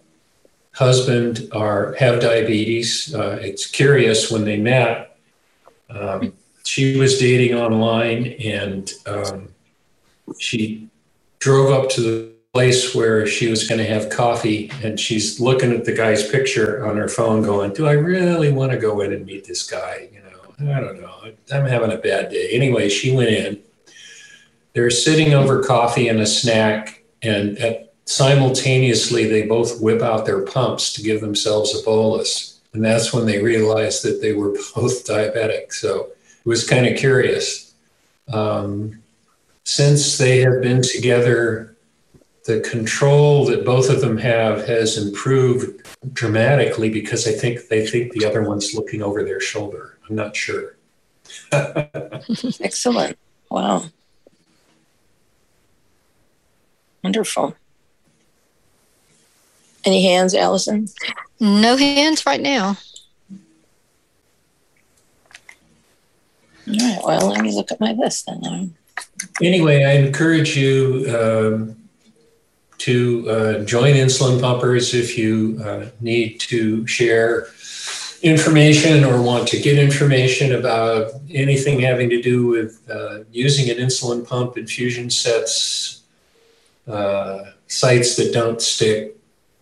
husband 0.74 1.50
are 1.52 1.94
have 1.94 2.22
diabetes. 2.22 3.14
Uh, 3.14 3.38
it's 3.42 3.68
curious 3.68 4.32
when 4.32 4.46
they 4.46 4.58
met. 4.58 5.18
Um, 5.90 6.34
she 6.64 6.98
was 6.98 7.20
dating 7.20 7.56
online, 7.56 8.36
and 8.44 8.92
um, 9.06 9.50
she 10.40 10.88
drove 11.40 11.72
up 11.72 11.90
to 11.92 12.02
the 12.02 12.39
place 12.54 12.96
where 12.96 13.28
she 13.28 13.48
was 13.48 13.68
going 13.68 13.78
to 13.78 13.86
have 13.86 14.10
coffee 14.10 14.72
and 14.84 15.00
she's 15.00 15.40
looking 15.40 15.72
at 15.72 15.86
the 15.86 15.94
guy's 15.94 16.28
picture 16.30 16.86
on 16.86 16.98
her 16.98 17.08
phone 17.08 17.44
going 17.44 17.72
do 17.74 17.86
i 17.86 17.92
really 17.92 18.52
want 18.52 18.72
to 18.72 18.78
go 18.78 19.02
in 19.02 19.14
and 19.14 19.26
meet 19.26 19.46
this 19.46 19.70
guy? 19.70 20.10
You 20.12 20.22
know 20.22 20.76
i 20.76 20.80
don't 20.80 21.00
know. 21.00 21.32
I'm 21.54 21.66
having 21.66 21.92
a 21.92 21.98
bad 21.98 22.32
day. 22.32 22.50
Anyway 22.52 22.90
she 22.90 23.16
went 23.16 23.30
in. 23.30 23.60
They're 24.74 24.90
sitting 24.90 25.34
over 25.34 25.64
coffee 25.64 26.08
and 26.08 26.20
a 26.20 26.26
snack 26.26 27.04
and 27.22 27.58
at, 27.60 27.90
simultaneously 28.10 29.28
they 29.28 29.44
both 29.44 29.80
whip 29.80 30.02
out 30.02 30.26
their 30.26 30.42
pumps 30.44 30.94
to 30.94 31.04
give 31.04 31.22
themselves 31.22 31.80
a 31.80 31.84
bolus. 31.84 32.60
And 32.74 32.84
that's 32.84 33.14
when 33.14 33.28
they 33.28 33.42
realized 33.42 34.04
that 34.04 34.20
they 34.22 34.34
were 34.34 34.50
both 34.76 35.06
diabetic. 35.06 35.72
So 35.74 36.10
it 36.22 36.46
was 36.46 36.68
kind 36.68 36.88
of 36.88 36.98
curious. 36.98 37.76
Um, 38.34 39.04
since 39.64 40.18
they 40.18 40.40
have 40.40 40.62
been 40.62 40.82
together 40.82 41.76
the 42.50 42.60
control 42.62 43.46
that 43.46 43.64
both 43.64 43.92
of 43.92 44.02
them 44.02 44.18
have 44.18 44.66
has 44.66 44.98
improved 44.98 45.86
dramatically 46.14 46.90
because 46.90 47.28
I 47.28 47.32
think 47.32 47.68
they 47.68 47.86
think 47.86 48.12
the 48.12 48.26
other 48.26 48.42
one's 48.42 48.74
looking 48.74 49.04
over 49.04 49.24
their 49.24 49.40
shoulder. 49.40 50.00
I'm 50.10 50.16
not 50.16 50.36
sure. 50.36 50.76
Excellent. 51.52 53.20
Wow. 53.52 53.86
Wonderful. 57.04 57.56
Any 59.86 60.04
hands, 60.06 60.34
Allison? 60.34 60.88
No 61.40 61.78
hands 61.78 62.26
right 62.26 62.42
now. 62.42 62.78
All 66.68 66.76
right. 66.76 67.00
Well, 67.04 67.28
let 67.28 67.42
me 67.42 67.54
look 67.54 67.72
at 67.72 67.80
my 67.80 67.92
list 67.92 68.26
then. 68.26 68.74
Anyway, 69.40 69.84
I 69.84 69.94
encourage 69.94 70.58
you 70.58 71.06
um, 71.10 71.79
to 72.80 73.30
uh, 73.30 73.64
join 73.66 73.94
insulin 73.96 74.42
pumpers 74.42 74.94
if 74.94 75.18
you 75.18 75.62
uh, 75.64 75.86
need 76.02 76.40
to 76.40 76.86
share 76.88 77.48
information 78.22 79.06
or 79.06 79.22
want 79.22 79.48
to 79.48 79.60
get 79.60 79.78
information 79.78 80.56
about 80.56 81.12
anything 81.30 81.80
having 81.80 82.10
to 82.10 82.22
do 82.22 82.48
with 82.48 82.82
uh, 82.90 83.20
using 83.32 83.70
an 83.70 83.78
insulin 83.78 84.28
pump, 84.28 84.58
infusion 84.58 85.10
sets, 85.10 86.02
uh, 86.88 87.52
sites 87.68 88.16
that 88.16 88.34
don't 88.34 88.62
stick, 88.62 89.16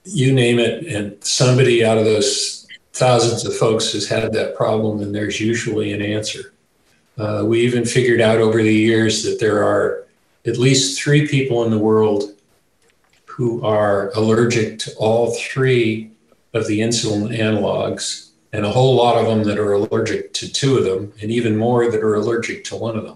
you 0.06 0.34
name 0.34 0.60
it, 0.60 0.86
and 0.88 1.24
somebody 1.24 1.84
out 1.84 1.98
of 1.98 2.06
those 2.06 2.66
thousands 2.94 3.46
of 3.46 3.56
folks 3.56 3.92
has 3.94 4.08
had 4.08 4.32
that 4.34 4.56
problem, 4.56 5.02
and 5.02 5.14
there's 5.14 5.40
usually 5.40 5.92
an 5.92 6.02
answer. 6.02 6.54
Uh, 7.18 7.44
we 7.46 7.62
even 7.62 7.84
figured 7.84 8.22
out 8.22 8.38
over 8.38 8.62
the 8.62 8.74
years 8.74 9.24
that 9.24 9.40
there 9.40 9.64
are 9.64 10.06
at 10.46 10.58
least 10.58 11.02
three 11.02 11.28
people 11.28 11.64
in 11.64 11.72
the 11.72 11.78
world 11.78 12.37
who 13.38 13.64
are 13.64 14.10
allergic 14.16 14.80
to 14.80 14.92
all 14.98 15.32
three 15.36 16.10
of 16.56 16.66
the 16.66 16.80
insulin 16.80 17.38
analogs, 17.38 18.32
and 18.52 18.66
a 18.66 18.72
whole 18.72 18.96
lot 18.96 19.16
of 19.16 19.28
them 19.28 19.44
that 19.44 19.60
are 19.60 19.74
allergic 19.74 20.34
to 20.34 20.52
two 20.52 20.76
of 20.76 20.86
them, 20.86 21.14
and 21.22 21.30
even 21.30 21.56
more 21.56 21.92
that 21.92 22.02
are 22.02 22.16
allergic 22.16 22.64
to 22.64 22.76
one 22.76 22.98
of 22.98 23.04
them. 23.04 23.16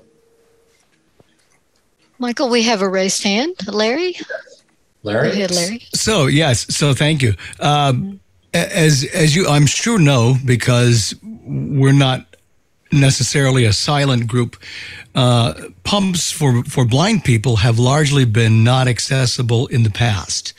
Michael, 2.20 2.50
we 2.50 2.62
have 2.62 2.84
a 2.84 2.88
raised 2.88 3.24
hand. 3.24 3.56
Larry? 3.68 4.16
Larry? 5.02 5.30
Go 5.30 5.34
ahead, 5.34 5.50
Larry. 5.50 5.88
So 5.96 6.28
yes, 6.28 6.72
so 6.72 6.94
thank 6.94 7.24
you. 7.24 7.34
Um, 7.60 8.20
as 8.54 9.04
as 9.16 9.36
you, 9.36 9.48
I'm 9.48 9.66
sure 9.66 9.98
know 9.98 10.36
because 10.46 11.16
we're 11.24 11.94
not 11.94 12.31
necessarily 12.92 13.66
a 13.66 13.74
silent 13.74 14.28
group. 14.28 14.58
Uh, 15.14 15.54
pumps 15.84 16.32
for 16.32 16.64
for 16.64 16.86
blind 16.86 17.24
people 17.24 17.58
have 17.58 17.78
largely 17.78 18.26
been 18.26 18.64
not 18.64 18.88
accessible 18.88 19.68
in 19.68 19.84
the 19.84 19.90
past. 19.90 20.54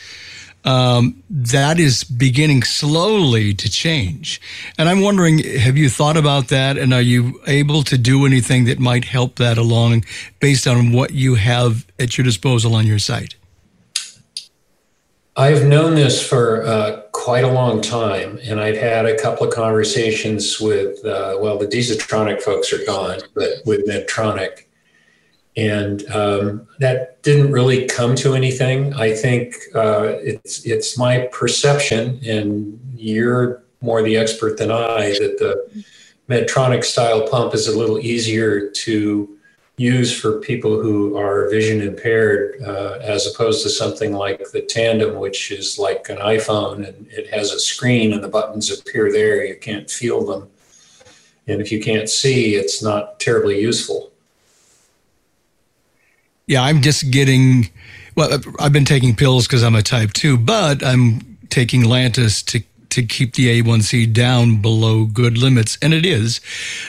Um, 0.64 1.24
that 1.28 1.80
is 1.80 2.04
beginning 2.04 2.62
slowly 2.62 3.52
to 3.54 3.68
change, 3.68 4.40
and 4.78 4.88
I'm 4.88 5.00
wondering: 5.00 5.38
Have 5.38 5.76
you 5.76 5.88
thought 5.88 6.16
about 6.16 6.48
that? 6.48 6.76
And 6.76 6.92
are 6.92 7.02
you 7.02 7.40
able 7.46 7.82
to 7.84 7.98
do 7.98 8.26
anything 8.26 8.66
that 8.66 8.78
might 8.78 9.04
help 9.04 9.36
that 9.36 9.58
along, 9.58 10.04
based 10.38 10.66
on 10.66 10.92
what 10.92 11.12
you 11.12 11.34
have 11.34 11.86
at 11.98 12.16
your 12.16 12.24
disposal 12.24 12.74
on 12.74 12.86
your 12.86 13.00
site? 13.00 13.34
I've 15.36 15.64
known 15.64 15.94
this 15.94 16.26
for 16.26 16.62
uh, 16.66 17.02
quite 17.12 17.44
a 17.44 17.50
long 17.50 17.80
time, 17.80 18.38
and 18.42 18.60
I've 18.60 18.76
had 18.76 19.06
a 19.06 19.18
couple 19.18 19.46
of 19.46 19.54
conversations 19.54 20.60
with, 20.60 21.02
uh, 21.06 21.38
well, 21.40 21.56
the 21.56 21.66
Disetronic 21.66 22.42
folks 22.42 22.70
are 22.72 22.84
gone, 22.84 23.20
but 23.34 23.48
with 23.64 23.86
Medtronic. 23.86 24.66
And 25.56 26.06
um, 26.10 26.68
that 26.80 27.22
didn't 27.22 27.50
really 27.50 27.86
come 27.86 28.14
to 28.16 28.34
anything. 28.34 28.92
I 28.92 29.14
think 29.14 29.54
uh, 29.74 30.16
it's, 30.20 30.66
it's 30.66 30.98
my 30.98 31.28
perception, 31.32 32.20
and 32.26 32.78
you're 32.94 33.62
more 33.80 34.02
the 34.02 34.18
expert 34.18 34.58
than 34.58 34.70
I, 34.70 35.16
that 35.18 35.38
the 35.38 35.84
Medtronic 36.28 36.84
style 36.84 37.26
pump 37.26 37.54
is 37.54 37.68
a 37.68 37.78
little 37.78 37.98
easier 37.98 38.68
to 38.68 39.38
use 39.78 40.18
for 40.18 40.38
people 40.40 40.80
who 40.80 41.16
are 41.16 41.48
vision 41.48 41.80
impaired 41.80 42.60
uh, 42.62 42.98
as 43.00 43.26
opposed 43.26 43.62
to 43.62 43.70
something 43.70 44.12
like 44.12 44.50
the 44.50 44.60
tandem 44.60 45.18
which 45.18 45.50
is 45.50 45.78
like 45.78 46.08
an 46.10 46.18
iphone 46.18 46.86
and 46.86 47.06
it 47.10 47.28
has 47.28 47.50
a 47.52 47.58
screen 47.58 48.12
and 48.12 48.22
the 48.22 48.28
buttons 48.28 48.70
appear 48.70 49.10
there. 49.10 49.44
You 49.44 49.56
can't 49.56 49.90
feel 49.90 50.24
them. 50.26 50.48
And 51.46 51.60
if 51.60 51.72
you 51.72 51.80
can't 51.80 52.08
see 52.08 52.54
it's 52.54 52.82
not 52.82 53.18
terribly 53.18 53.60
useful. 53.60 54.12
Yeah 56.46 56.62
i'm 56.62 56.82
just 56.82 57.10
getting 57.10 57.70
well 58.14 58.38
i've 58.60 58.72
been 58.72 58.84
taking 58.84 59.16
pills 59.16 59.46
because 59.46 59.62
i'm 59.62 59.74
a 59.74 59.82
type 59.82 60.12
2 60.12 60.36
but 60.36 60.84
i'm 60.84 61.38
taking 61.48 61.82
lantus 61.82 62.44
to 62.46 62.62
to 62.92 63.02
keep 63.02 63.34
the 63.34 63.62
A1C 63.62 64.12
down 64.12 64.60
below 64.62 65.04
good 65.04 65.36
limits, 65.36 65.78
and 65.82 65.92
it 65.92 66.06
is. 66.06 66.40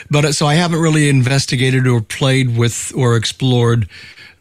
But 0.10 0.26
uh, 0.26 0.32
so 0.32 0.46
I 0.46 0.56
haven't 0.56 0.80
really 0.80 1.10
investigated 1.10 1.88
or 1.88 2.02
played 2.02 2.58
with 2.58 2.92
or 2.96 3.16
explored 3.16 3.88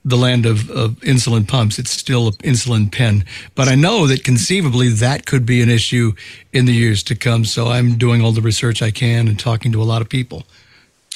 the 0.04 0.16
land 0.16 0.46
of, 0.46 0.68
of 0.70 0.96
insulin 1.00 1.46
pumps. 1.46 1.78
It's 1.78 1.90
still 1.90 2.28
an 2.28 2.32
insulin 2.34 2.90
pen. 2.90 3.24
But 3.54 3.68
I 3.68 3.76
know 3.76 4.06
that 4.08 4.24
conceivably 4.24 4.88
that 4.88 5.26
could 5.26 5.46
be 5.46 5.62
an 5.62 5.70
issue 5.70 6.12
in 6.52 6.66
the 6.66 6.72
years 6.72 7.02
to 7.04 7.14
come. 7.14 7.44
So 7.44 7.68
I'm 7.68 7.96
doing 7.96 8.22
all 8.22 8.32
the 8.32 8.40
research 8.40 8.82
I 8.82 8.90
can 8.90 9.28
and 9.28 9.38
talking 9.38 9.70
to 9.72 9.82
a 9.82 9.84
lot 9.84 10.02
of 10.02 10.08
people. 10.08 10.44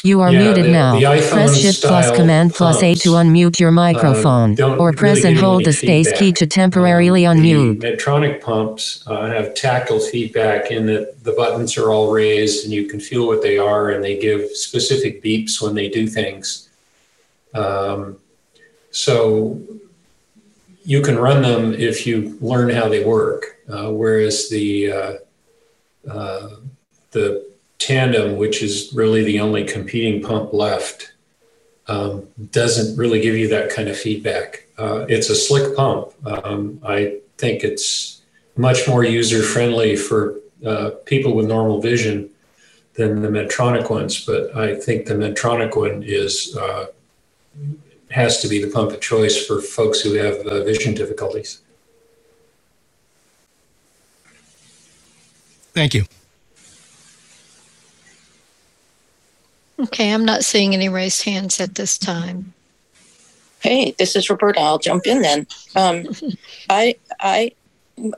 You 0.02 0.20
are 0.20 0.32
yeah, 0.32 0.42
muted 0.42 0.66
the, 0.66 0.70
now. 0.70 0.98
The 0.98 1.28
press 1.30 1.58
Shift 1.58 1.82
plus 1.82 2.14
Command 2.14 2.54
plus 2.54 2.82
A 2.82 2.94
to 2.94 3.08
unmute 3.10 3.58
your 3.58 3.70
uh, 3.70 3.72
microphone, 3.72 4.60
uh, 4.60 4.76
or 4.76 4.92
press 4.92 5.18
really 5.18 5.30
and 5.30 5.38
hold 5.38 5.64
the 5.64 5.72
space 5.72 6.12
key 6.18 6.32
to 6.32 6.46
temporarily 6.46 7.26
um, 7.26 7.38
unmute. 7.38 7.80
The 7.80 7.92
Medtronic 7.92 8.40
pumps 8.40 9.02
uh, 9.06 9.26
have 9.26 9.54
tactile 9.54 9.98
feedback 9.98 10.70
in 10.70 10.86
that 10.86 11.24
the 11.24 11.32
buttons 11.32 11.76
are 11.76 11.90
all 11.90 12.12
raised 12.12 12.64
and 12.64 12.72
you 12.72 12.86
can 12.86 13.00
feel 13.00 13.26
what 13.26 13.42
they 13.42 13.58
are, 13.58 13.90
and 13.90 14.04
they 14.04 14.18
give 14.18 14.50
specific 14.50 15.22
beeps 15.22 15.60
when 15.60 15.74
they 15.74 15.88
do 15.88 16.06
things. 16.06 16.68
Um, 17.54 18.18
so 18.90 19.60
you 20.84 21.02
can 21.02 21.18
run 21.18 21.42
them 21.42 21.74
if 21.74 22.06
you 22.06 22.38
learn 22.40 22.70
how 22.70 22.88
they 22.88 23.02
work, 23.02 23.56
uh, 23.68 23.90
whereas 23.90 24.48
the 24.50 24.92
uh, 24.92 25.12
uh, 26.08 26.50
the 27.10 27.45
Tandem, 27.78 28.36
which 28.36 28.62
is 28.62 28.92
really 28.94 29.22
the 29.24 29.40
only 29.40 29.64
competing 29.64 30.22
pump 30.22 30.52
left, 30.52 31.12
um, 31.88 32.26
doesn't 32.50 32.96
really 32.96 33.20
give 33.20 33.36
you 33.36 33.48
that 33.48 33.70
kind 33.70 33.88
of 33.88 33.96
feedback. 33.96 34.66
Uh, 34.78 35.06
it's 35.08 35.30
a 35.30 35.34
slick 35.34 35.76
pump. 35.76 36.12
Um, 36.26 36.80
I 36.84 37.18
think 37.38 37.62
it's 37.62 38.22
much 38.56 38.88
more 38.88 39.04
user 39.04 39.42
friendly 39.42 39.96
for 39.96 40.40
uh, 40.64 40.90
people 41.04 41.34
with 41.34 41.46
normal 41.46 41.80
vision 41.80 42.30
than 42.94 43.22
the 43.22 43.28
Medtronic 43.28 43.90
ones, 43.90 44.24
but 44.24 44.56
I 44.56 44.74
think 44.74 45.06
the 45.06 45.14
Medtronic 45.14 45.76
one 45.76 46.02
is 46.02 46.56
uh, 46.56 46.86
has 48.10 48.40
to 48.40 48.48
be 48.48 48.62
the 48.62 48.70
pump 48.70 48.92
of 48.92 49.00
choice 49.00 49.46
for 49.46 49.60
folks 49.60 50.00
who 50.00 50.14
have 50.14 50.36
uh, 50.46 50.64
vision 50.64 50.94
difficulties. 50.94 51.60
Thank 55.74 55.92
you. 55.92 56.04
Okay, 59.78 60.12
I'm 60.12 60.24
not 60.24 60.44
seeing 60.44 60.74
any 60.74 60.88
raised 60.88 61.24
hands 61.24 61.60
at 61.60 61.74
this 61.74 61.98
time. 61.98 62.54
Hey, 63.60 63.94
this 63.98 64.16
is 64.16 64.30
Roberta. 64.30 64.60
I'll 64.60 64.78
jump 64.78 65.06
in 65.06 65.22
then. 65.22 65.46
Um, 65.74 66.06
I 66.70 66.96
I 67.20 67.52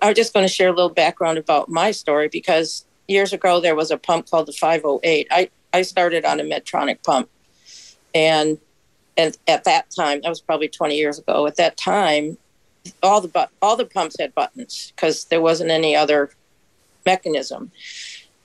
I'm 0.02 0.14
just 0.14 0.32
going 0.32 0.44
to 0.44 0.52
share 0.52 0.68
a 0.68 0.72
little 0.72 0.90
background 0.90 1.38
about 1.38 1.68
my 1.68 1.90
story 1.90 2.28
because 2.28 2.84
years 3.06 3.32
ago 3.32 3.60
there 3.60 3.74
was 3.74 3.90
a 3.90 3.96
pump 3.96 4.30
called 4.30 4.46
the 4.46 4.52
508. 4.52 5.26
I 5.30 5.50
I 5.72 5.82
started 5.82 6.24
on 6.24 6.40
a 6.40 6.44
Medtronic 6.44 7.02
pump, 7.02 7.28
and 8.14 8.58
and 9.16 9.36
at 9.48 9.64
that 9.64 9.90
time 9.90 10.20
that 10.22 10.28
was 10.28 10.40
probably 10.40 10.68
20 10.68 10.96
years 10.96 11.18
ago. 11.18 11.46
At 11.46 11.56
that 11.56 11.76
time, 11.76 12.38
all 13.02 13.20
the 13.20 13.28
but 13.28 13.50
all 13.60 13.76
the 13.76 13.86
pumps 13.86 14.16
had 14.18 14.34
buttons 14.34 14.92
because 14.94 15.24
there 15.24 15.40
wasn't 15.40 15.70
any 15.70 15.96
other 15.96 16.30
mechanism, 17.04 17.72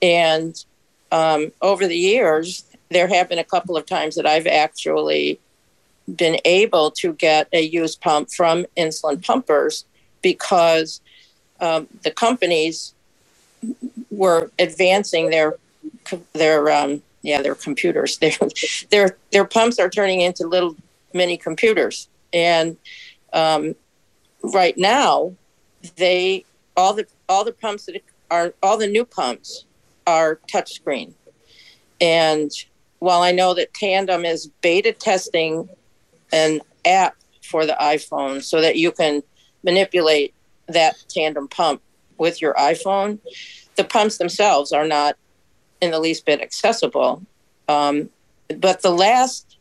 and 0.02 0.64
um, 1.12 1.52
over 1.62 1.86
the 1.86 1.96
years 1.96 2.64
there 2.90 3.08
have 3.08 3.28
been 3.28 3.38
a 3.38 3.44
couple 3.44 3.76
of 3.76 3.86
times 3.86 4.14
that 4.16 4.26
I've 4.26 4.46
actually 4.46 5.40
been 6.14 6.38
able 6.44 6.90
to 6.90 7.14
get 7.14 7.48
a 7.52 7.62
used 7.62 8.00
pump 8.00 8.30
from 8.30 8.66
insulin 8.76 9.24
pumpers 9.24 9.84
because 10.22 11.00
um, 11.60 11.88
the 12.02 12.10
companies 12.10 12.94
were 14.10 14.50
advancing 14.58 15.30
their 15.30 15.56
their 16.32 16.70
um, 16.70 17.02
yeah 17.22 17.40
their 17.42 17.54
computers. 17.54 18.18
Their 18.22 18.32
their 18.90 19.16
their 19.32 19.44
pumps 19.44 19.78
are 19.78 19.88
turning 19.88 20.20
into 20.20 20.46
little 20.46 20.76
mini 21.12 21.36
computers. 21.36 22.08
And 22.32 22.76
um, 23.32 23.74
right 24.42 24.76
now 24.76 25.34
they 25.96 26.44
all 26.76 26.92
the 26.92 27.06
all 27.28 27.44
the 27.44 27.52
pumps 27.52 27.86
that 27.86 28.02
are 28.30 28.52
all 28.62 28.76
the 28.76 28.86
new 28.86 29.04
pumps 29.04 29.64
are 30.06 30.40
touchscreen. 30.52 31.14
And 32.00 32.50
while 33.04 33.22
I 33.22 33.32
know 33.32 33.54
that 33.54 33.74
Tandem 33.74 34.24
is 34.24 34.48
beta 34.60 34.92
testing 34.92 35.68
an 36.32 36.60
app 36.84 37.16
for 37.42 37.66
the 37.66 37.76
iPhone 37.80 38.42
so 38.42 38.60
that 38.60 38.76
you 38.76 38.90
can 38.90 39.22
manipulate 39.62 40.34
that 40.68 40.96
tandem 41.08 41.46
pump 41.46 41.82
with 42.16 42.40
your 42.40 42.54
iPhone, 42.54 43.18
the 43.76 43.84
pumps 43.84 44.18
themselves 44.18 44.72
are 44.72 44.86
not 44.86 45.16
in 45.80 45.90
the 45.90 46.00
least 46.00 46.24
bit 46.24 46.40
accessible. 46.40 47.22
Um, 47.68 48.08
but 48.58 48.82
the 48.82 48.90
last, 48.90 49.58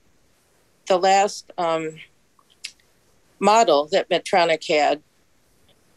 the 0.88 0.98
last 0.98 1.52
um, 1.58 2.00
model 3.40 3.90
that 3.92 4.10
Medtronic 4.10 4.68
had 4.68 5.02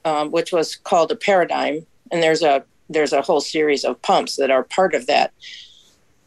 um, 0.07 0.31
which 0.31 0.53
was 0.53 0.77
called 0.77 1.11
a 1.11 1.17
paradigm, 1.17 1.85
and 2.11 2.23
there's 2.23 2.43
a 2.43 2.65
there's 2.89 3.13
a 3.13 3.23
whole 3.23 3.41
series 3.41 3.85
of 3.85 4.01
pumps 4.03 4.37
that 4.37 4.51
are 4.51 4.63
part 4.63 4.95
of 4.95 5.07
that. 5.09 5.33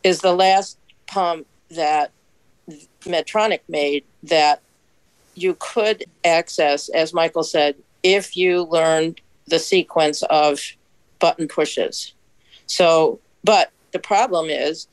Is 0.03 0.19
the 0.19 0.34
last 0.34 0.77
pump 1.10 1.48
that 1.69 2.12
Medtronic 3.02 3.62
made 3.67 4.04
that 4.24 4.62
you 5.36 5.56
could 5.60 6.06
access, 6.24 6.89
as 6.89 7.13
Michael 7.13 7.43
said, 7.43 7.76
if 8.04 8.38
you 8.38 8.63
learned 8.63 9.22
the 9.48 9.60
sequence 9.60 10.22
of 10.24 10.60
button 11.19 11.48
pushes. 11.48 12.13
So, 12.67 13.19
but 13.43 13.72
the 13.91 14.00
problem 14.00 14.50
is 14.50 14.88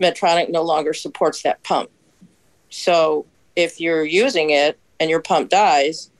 Medtronic 0.00 0.50
no 0.50 0.62
longer 0.62 0.92
supports 0.92 1.42
that 1.42 1.62
pump. 1.62 1.90
So 2.68 3.26
if 3.54 3.80
you're 3.80 4.04
using 4.04 4.50
it 4.50 4.78
and 5.00 5.08
your 5.08 5.22
pump 5.22 5.50
dies, 5.50 6.10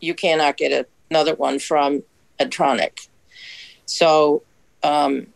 you 0.00 0.14
cannot 0.14 0.56
get 0.56 0.88
another 1.10 1.34
one 1.34 1.58
from 1.58 2.02
Medtronic. 2.38 3.08
So 3.86 4.42
um, 4.82 5.26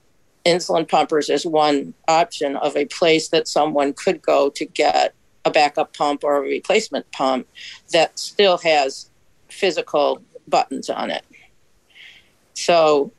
insulin 0.44 0.88
pumpers 0.88 1.28
is 1.28 1.44
one 1.44 1.94
option 2.06 2.56
of 2.56 2.76
a 2.76 2.86
place 2.86 3.28
that 3.28 3.48
someone 3.48 3.92
could 3.92 4.22
go 4.22 4.50
to 4.50 4.64
get 4.64 5.14
a 5.44 5.50
backup 5.50 5.96
pump 5.96 6.24
or 6.24 6.36
a 6.36 6.40
replacement 6.40 7.10
pump 7.12 7.46
that 7.92 8.18
still 8.18 8.58
has 8.58 9.10
physical 9.48 10.22
buttons 10.46 10.90
on 10.90 11.10
it. 11.10 11.24
So 12.54 13.12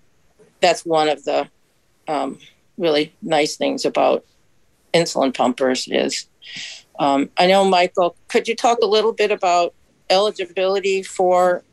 that's 0.60 0.86
one 0.86 1.10
of 1.10 1.23
the 1.23 1.47
um, 2.08 2.39
really 2.77 3.13
nice 3.21 3.55
things 3.55 3.86
about 3.86 4.25
insulin 4.93 5.34
pumpers 5.34 5.88
is 5.88 6.27
um, 6.99 7.29
I 7.38 7.47
know, 7.47 7.63
Michael, 7.63 8.17
could 8.27 8.47
you 8.47 8.55
talk 8.55 8.79
a 8.84 8.86
little 8.86 9.13
bit 9.13 9.32
about 9.32 9.73
eligibility 10.10 11.01
for 11.01 11.63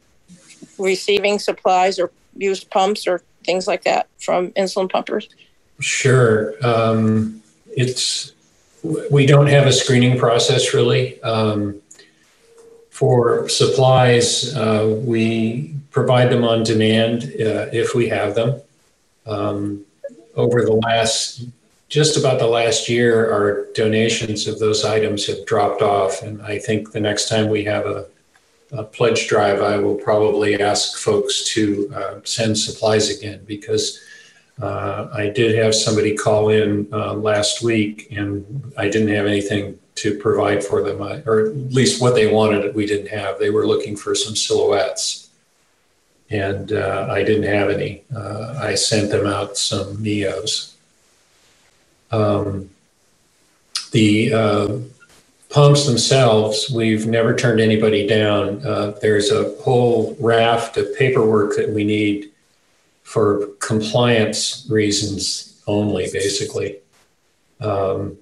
receiving 0.78 1.38
supplies 1.40 1.98
or 1.98 2.12
used 2.36 2.70
pumps 2.70 3.06
or 3.08 3.22
things 3.46 3.66
like 3.66 3.84
that 3.84 4.08
from 4.18 4.50
insulin 4.52 4.90
pumpers? 4.90 5.28
Sure. 5.80 6.54
Um, 6.66 7.42
it's 7.76 8.32
we 9.10 9.26
don't 9.26 9.46
have 9.46 9.66
a 9.66 9.72
screening 9.72 10.18
process 10.18 10.74
really. 10.74 11.20
Um, 11.22 11.80
for 12.90 13.48
supplies, 13.48 14.56
uh, 14.56 15.00
we 15.04 15.74
provide 15.90 16.30
them 16.30 16.44
on 16.44 16.62
demand 16.62 17.24
uh, 17.24 17.68
if 17.72 17.94
we 17.94 18.08
have 18.08 18.34
them. 18.34 18.60
Um, 19.26 19.84
over 20.34 20.64
the 20.64 20.72
last 20.72 21.44
just 21.88 22.16
about 22.16 22.38
the 22.38 22.46
last 22.46 22.88
year, 22.88 23.30
our 23.32 23.66
donations 23.74 24.48
of 24.48 24.58
those 24.58 24.84
items 24.84 25.26
have 25.26 25.46
dropped 25.46 25.82
off. 25.82 26.22
And 26.22 26.42
I 26.42 26.58
think 26.58 26.92
the 26.92 27.00
next 27.00 27.28
time 27.28 27.48
we 27.48 27.64
have 27.64 27.86
a, 27.86 28.06
a 28.72 28.82
pledge 28.82 29.28
drive, 29.28 29.62
I 29.62 29.76
will 29.78 29.94
probably 29.94 30.60
ask 30.60 30.98
folks 30.98 31.44
to 31.54 31.92
uh, 31.94 32.20
send 32.24 32.58
supplies 32.58 33.16
again 33.16 33.44
because 33.46 34.00
uh, 34.60 35.08
I 35.12 35.28
did 35.28 35.56
have 35.56 35.74
somebody 35.74 36.16
call 36.16 36.48
in 36.48 36.88
uh, 36.92 37.14
last 37.14 37.62
week 37.62 38.08
and 38.10 38.72
I 38.76 38.88
didn't 38.88 39.14
have 39.14 39.26
anything 39.26 39.78
to 39.96 40.18
provide 40.18 40.62
for 40.62 40.82
them, 40.82 41.00
or 41.26 41.46
at 41.46 41.56
least 41.72 42.02
what 42.02 42.14
they 42.14 42.30
wanted, 42.30 42.74
we 42.74 42.86
didn't 42.86 43.08
have. 43.08 43.38
They 43.38 43.50
were 43.50 43.66
looking 43.66 43.96
for 43.96 44.14
some 44.14 44.36
silhouettes. 44.36 45.30
And 46.28 46.72
uh, 46.72 47.08
I 47.10 47.22
didn't 47.22 47.44
have 47.44 47.70
any. 47.70 48.02
Uh, 48.14 48.58
I 48.60 48.74
sent 48.74 49.10
them 49.10 49.26
out 49.26 49.56
some 49.56 49.98
Neos 49.98 50.76
um, 52.10 52.70
the 53.92 54.32
uh, 54.32 54.78
pumps 55.50 55.86
themselves, 55.86 56.70
we've 56.70 57.06
never 57.06 57.34
turned 57.34 57.60
anybody 57.60 58.06
down. 58.06 58.64
Uh, 58.66 58.92
there's 59.00 59.30
a 59.30 59.54
whole 59.62 60.16
raft 60.20 60.76
of 60.76 60.94
paperwork 60.96 61.56
that 61.56 61.70
we 61.70 61.84
need 61.84 62.30
for 63.02 63.46
compliance 63.60 64.66
reasons 64.68 65.62
only, 65.66 66.08
basically. 66.12 66.78
Um, 67.60 68.18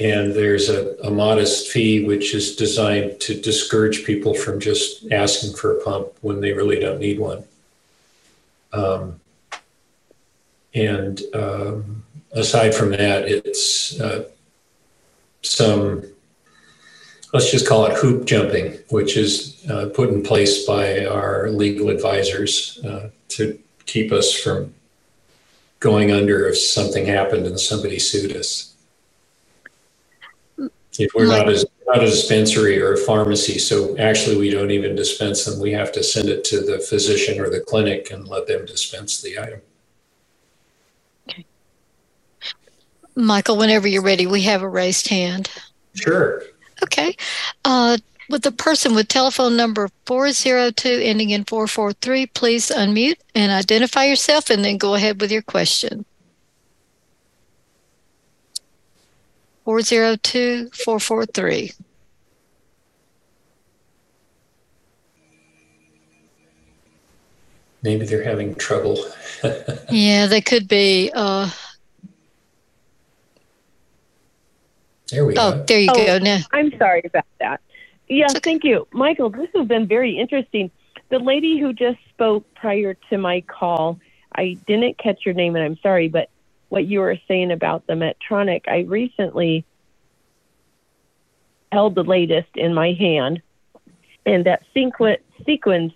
and 0.00 0.32
there's 0.32 0.68
a, 0.68 0.96
a, 1.04 1.10
modest 1.10 1.68
fee 1.68 2.04
which 2.04 2.34
is 2.34 2.56
designed 2.56 3.20
to 3.20 3.40
discourage 3.40 4.04
people 4.04 4.32
from 4.32 4.60
just 4.60 5.10
asking 5.12 5.54
for 5.54 5.76
a 5.76 5.84
pump 5.84 6.08
when 6.20 6.40
they 6.40 6.52
really 6.52 6.78
don't 6.78 7.00
need 7.00 7.18
one. 7.18 7.44
Um, 8.72 9.20
and 10.74 11.20
um, 11.34 12.04
aside 12.32 12.74
from 12.74 12.90
that, 12.90 13.24
it's 13.26 14.00
uh, 14.00 14.24
some, 15.42 16.04
let's 17.32 17.50
just 17.50 17.68
call 17.68 17.86
it 17.86 17.96
hoop 17.96 18.24
jumping, 18.24 18.78
which 18.88 19.16
is 19.16 19.64
uh, 19.70 19.88
put 19.94 20.10
in 20.10 20.22
place 20.22 20.64
by 20.64 21.04
our 21.06 21.50
legal 21.50 21.90
advisors 21.90 22.78
uh, 22.84 23.10
to 23.28 23.58
keep 23.86 24.12
us 24.12 24.32
from 24.34 24.74
going 25.80 26.10
under 26.10 26.48
if 26.48 26.58
something 26.58 27.06
happened 27.06 27.46
and 27.46 27.60
somebody 27.60 27.98
sued 27.98 28.36
us. 28.36 28.74
If 30.98 31.12
we're 31.14 31.28
not 31.28 31.48
a, 31.48 31.64
not 31.86 32.02
a 32.02 32.06
dispensary 32.06 32.82
or 32.82 32.94
a 32.94 32.96
pharmacy, 32.96 33.58
so 33.58 33.96
actually 33.98 34.36
we 34.36 34.50
don't 34.50 34.72
even 34.72 34.96
dispense 34.96 35.44
them. 35.44 35.60
We 35.60 35.70
have 35.72 35.92
to 35.92 36.02
send 36.02 36.28
it 36.28 36.42
to 36.46 36.60
the 36.60 36.80
physician 36.80 37.38
or 37.38 37.48
the 37.48 37.60
clinic 37.60 38.10
and 38.10 38.26
let 38.26 38.48
them 38.48 38.66
dispense 38.66 39.22
the 39.22 39.38
item. 39.38 39.60
Okay. 41.28 41.44
Michael, 43.14 43.56
whenever 43.56 43.86
you're 43.86 44.02
ready, 44.02 44.26
we 44.26 44.42
have 44.42 44.62
a 44.62 44.68
raised 44.68 45.06
hand. 45.06 45.50
Sure. 45.94 46.42
Okay. 46.88 47.14
Uh, 47.66 47.98
with 48.30 48.42
the 48.42 48.52
person 48.52 48.94
with 48.94 49.08
telephone 49.08 49.56
number 49.56 49.90
402 50.06 50.88
ending 50.88 51.30
in 51.30 51.44
443, 51.44 52.26
please 52.26 52.70
unmute 52.70 53.18
and 53.34 53.52
identify 53.52 54.04
yourself 54.04 54.48
and 54.48 54.64
then 54.64 54.78
go 54.78 54.94
ahead 54.94 55.20
with 55.20 55.30
your 55.30 55.42
question. 55.42 56.06
402 59.64 60.70
443. 60.70 61.72
Maybe 67.82 68.06
they're 68.06 68.24
having 68.24 68.54
trouble. 68.54 68.98
yeah, 69.90 70.26
they 70.26 70.40
could 70.40 70.66
be. 70.68 71.10
Uh, 71.14 71.50
There 75.10 75.24
we 75.24 75.34
oh, 75.36 75.52
go. 75.52 75.64
there 75.64 75.80
you 75.80 75.90
oh, 75.90 76.06
go. 76.06 76.18
Now. 76.18 76.38
I'm 76.52 76.76
sorry 76.78 77.02
about 77.04 77.24
that. 77.40 77.60
Yeah, 78.08 78.26
okay. 78.30 78.40
thank 78.40 78.64
you. 78.64 78.86
Michael, 78.92 79.30
this 79.30 79.48
has 79.54 79.66
been 79.66 79.86
very 79.86 80.18
interesting. 80.18 80.70
The 81.10 81.18
lady 81.18 81.58
who 81.58 81.72
just 81.72 81.98
spoke 82.10 82.46
prior 82.54 82.94
to 83.10 83.18
my 83.18 83.42
call, 83.42 83.98
I 84.34 84.58
didn't 84.66 84.98
catch 84.98 85.24
your 85.24 85.34
name 85.34 85.56
and 85.56 85.64
I'm 85.64 85.78
sorry, 85.82 86.08
but 86.08 86.30
what 86.68 86.86
you 86.86 87.00
were 87.00 87.16
saying 87.26 87.50
about 87.50 87.86
the 87.86 87.94
Medtronic, 87.94 88.68
I 88.68 88.80
recently 88.80 89.64
held 91.72 91.94
the 91.94 92.04
latest 92.04 92.48
in 92.54 92.74
my 92.74 92.92
hand, 92.92 93.42
and 94.24 94.44
that 94.46 94.62
sequ- 94.74 95.18
sequence 95.44 95.92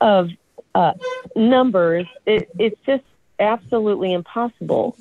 of 0.00 0.30
uh, 0.74 0.94
numbers, 1.36 2.06
it, 2.26 2.50
it's 2.58 2.80
just 2.86 3.04
absolutely 3.38 4.12
impossible. 4.12 4.96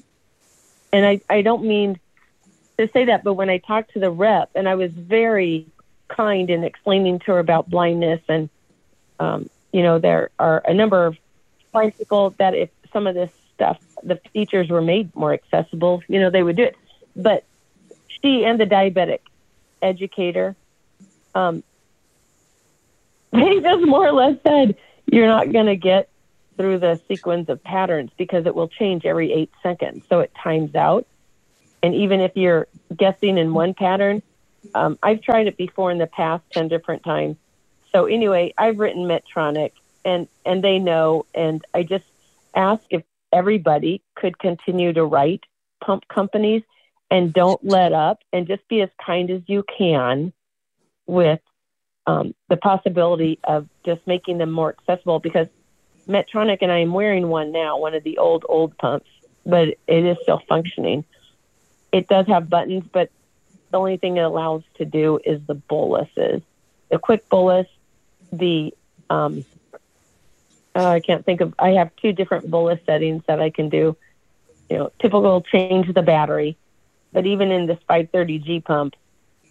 And 0.91 1.05
I, 1.05 1.21
I 1.29 1.41
don't 1.41 1.65
mean 1.65 1.99
to 2.77 2.89
say 2.91 3.05
that, 3.05 3.23
but 3.23 3.33
when 3.33 3.49
I 3.49 3.57
talked 3.59 3.93
to 3.93 3.99
the 3.99 4.11
rep, 4.11 4.49
and 4.55 4.67
I 4.67 4.75
was 4.75 4.91
very 4.91 5.67
kind 6.07 6.49
in 6.49 6.63
explaining 6.63 7.19
to 7.19 7.25
her 7.33 7.39
about 7.39 7.69
blindness, 7.69 8.21
and 8.27 8.49
um, 9.19 9.49
you 9.71 9.83
know, 9.83 9.99
there 9.99 10.29
are 10.39 10.61
a 10.65 10.73
number 10.73 11.05
of 11.05 11.17
blind 11.71 11.97
people 11.97 12.31
that 12.37 12.53
if 12.53 12.69
some 12.91 13.07
of 13.07 13.15
this 13.15 13.31
stuff, 13.55 13.79
the 14.03 14.19
features 14.33 14.69
were 14.69 14.81
made 14.81 15.15
more 15.15 15.33
accessible, 15.33 16.03
you 16.07 16.19
know, 16.19 16.29
they 16.29 16.43
would 16.43 16.55
do 16.55 16.63
it. 16.63 16.77
But 17.15 17.43
she 18.07 18.45
and 18.45 18.59
the 18.59 18.65
diabetic 18.65 19.19
educator, 19.81 20.55
um, 21.35 21.63
they 23.31 23.59
just 23.59 23.85
more 23.85 24.07
or 24.07 24.11
less 24.11 24.37
said, 24.43 24.75
you're 25.05 25.27
not 25.27 25.51
going 25.51 25.65
to 25.65 25.75
get 25.75 26.09
through 26.57 26.79
the 26.79 26.99
sequence 27.07 27.49
of 27.49 27.63
patterns 27.63 28.11
because 28.17 28.45
it 28.45 28.53
will 28.53 28.67
change 28.67 29.05
every 29.05 29.33
eight 29.33 29.51
seconds. 29.63 30.03
So 30.07 30.19
it 30.19 30.31
times 30.35 30.75
out. 30.75 31.07
And 31.83 31.93
even 31.93 32.21
if 32.21 32.31
you're 32.35 32.67
guessing 32.95 33.37
in 33.37 33.53
one 33.53 33.73
pattern, 33.73 34.23
um, 34.73 34.97
I've 35.03 35.21
tried 35.21 35.47
it 35.47 35.57
before 35.57 35.91
in 35.91 35.97
the 35.97 36.07
past 36.07 36.43
10 36.53 36.69
different 36.69 37.03
times. 37.03 37.35
So 37.91 38.05
anyway, 38.05 38.53
I've 38.57 38.79
written 38.79 39.03
Medtronic 39.03 39.73
and, 40.05 40.29
and 40.45 40.63
they 40.63 40.79
know. 40.79 41.25
And 41.35 41.63
I 41.73 41.83
just 41.83 42.05
ask 42.55 42.81
if 42.89 43.03
everybody 43.33 44.01
could 44.15 44.39
continue 44.39 44.93
to 44.93 45.03
write 45.03 45.43
pump 45.83 46.07
companies 46.07 46.63
and 47.11 47.33
don't 47.33 47.63
let 47.63 47.91
up 47.91 48.19
and 48.31 48.47
just 48.47 48.65
be 48.69 48.81
as 48.81 48.89
kind 49.05 49.29
as 49.29 49.41
you 49.47 49.65
can 49.77 50.31
with 51.05 51.41
um, 52.07 52.33
the 52.49 52.57
possibility 52.57 53.39
of 53.43 53.67
just 53.85 54.01
making 54.07 54.37
them 54.37 54.51
more 54.51 54.69
accessible 54.79 55.19
because 55.19 55.47
Medtronic 56.07 56.59
and 56.61 56.71
I 56.71 56.79
am 56.79 56.93
wearing 56.93 57.27
one 57.27 57.51
now, 57.51 57.77
one 57.77 57.93
of 57.93 58.03
the 58.03 58.17
old, 58.17 58.45
old 58.47 58.77
pumps, 58.77 59.09
but 59.45 59.67
it 59.67 60.05
is 60.05 60.17
still 60.23 60.41
functioning 60.47 61.03
it 61.93 62.07
does 62.07 62.27
have 62.27 62.49
buttons, 62.49 62.83
but 62.91 63.09
the 63.71 63.77
only 63.77 63.97
thing 63.97 64.17
it 64.17 64.21
allows 64.21 64.63
to 64.75 64.85
do 64.85 65.19
is 65.23 65.39
the 65.47 65.53
boluses. 65.53 66.41
The 66.89 66.99
quick 66.99 67.29
bolus, 67.29 67.67
the 68.31 68.73
um, 69.09 69.45
uh, 70.75 70.89
I 70.89 70.99
can't 70.99 71.23
think 71.23 71.39
of. 71.41 71.53
I 71.59 71.69
have 71.69 71.95
two 71.97 72.11
different 72.11 72.49
bolus 72.49 72.79
settings 72.85 73.23
that 73.27 73.39
I 73.39 73.51
can 73.51 73.69
do. 73.69 73.95
You 74.69 74.77
know, 74.77 74.91
typical 74.99 75.41
change 75.41 75.93
the 75.93 76.01
battery, 76.01 76.57
but 77.11 77.25
even 77.25 77.51
in 77.51 77.67
this 77.67 77.79
530G 77.87 78.63
pump, 78.63 78.95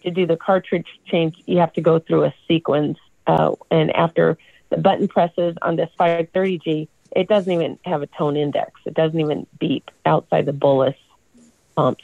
to 0.03 0.11
do 0.11 0.25
the 0.25 0.35
cartridge 0.35 0.87
change, 1.05 1.41
you 1.45 1.59
have 1.59 1.71
to 1.73 1.81
go 1.81 1.99
through 1.99 2.25
a 2.25 2.33
sequence. 2.47 2.97
Uh, 3.25 3.55
and 3.71 3.95
after 3.95 4.37
the 4.69 4.77
button 4.77 5.07
presses 5.07 5.55
on 5.61 5.77
this 5.77 5.89
530G, 5.97 6.89
it 7.15 7.29
doesn't 7.29 7.51
even 7.51 7.79
have 7.85 8.01
a 8.01 8.07
tone 8.07 8.35
index. 8.35 8.81
It 8.85 8.95
doesn't 8.95 9.19
even 9.19 9.47
beep 9.59 9.89
outside 10.05 10.45
the 10.45 10.53
bolus 10.53 10.95
pumps. 11.75 12.03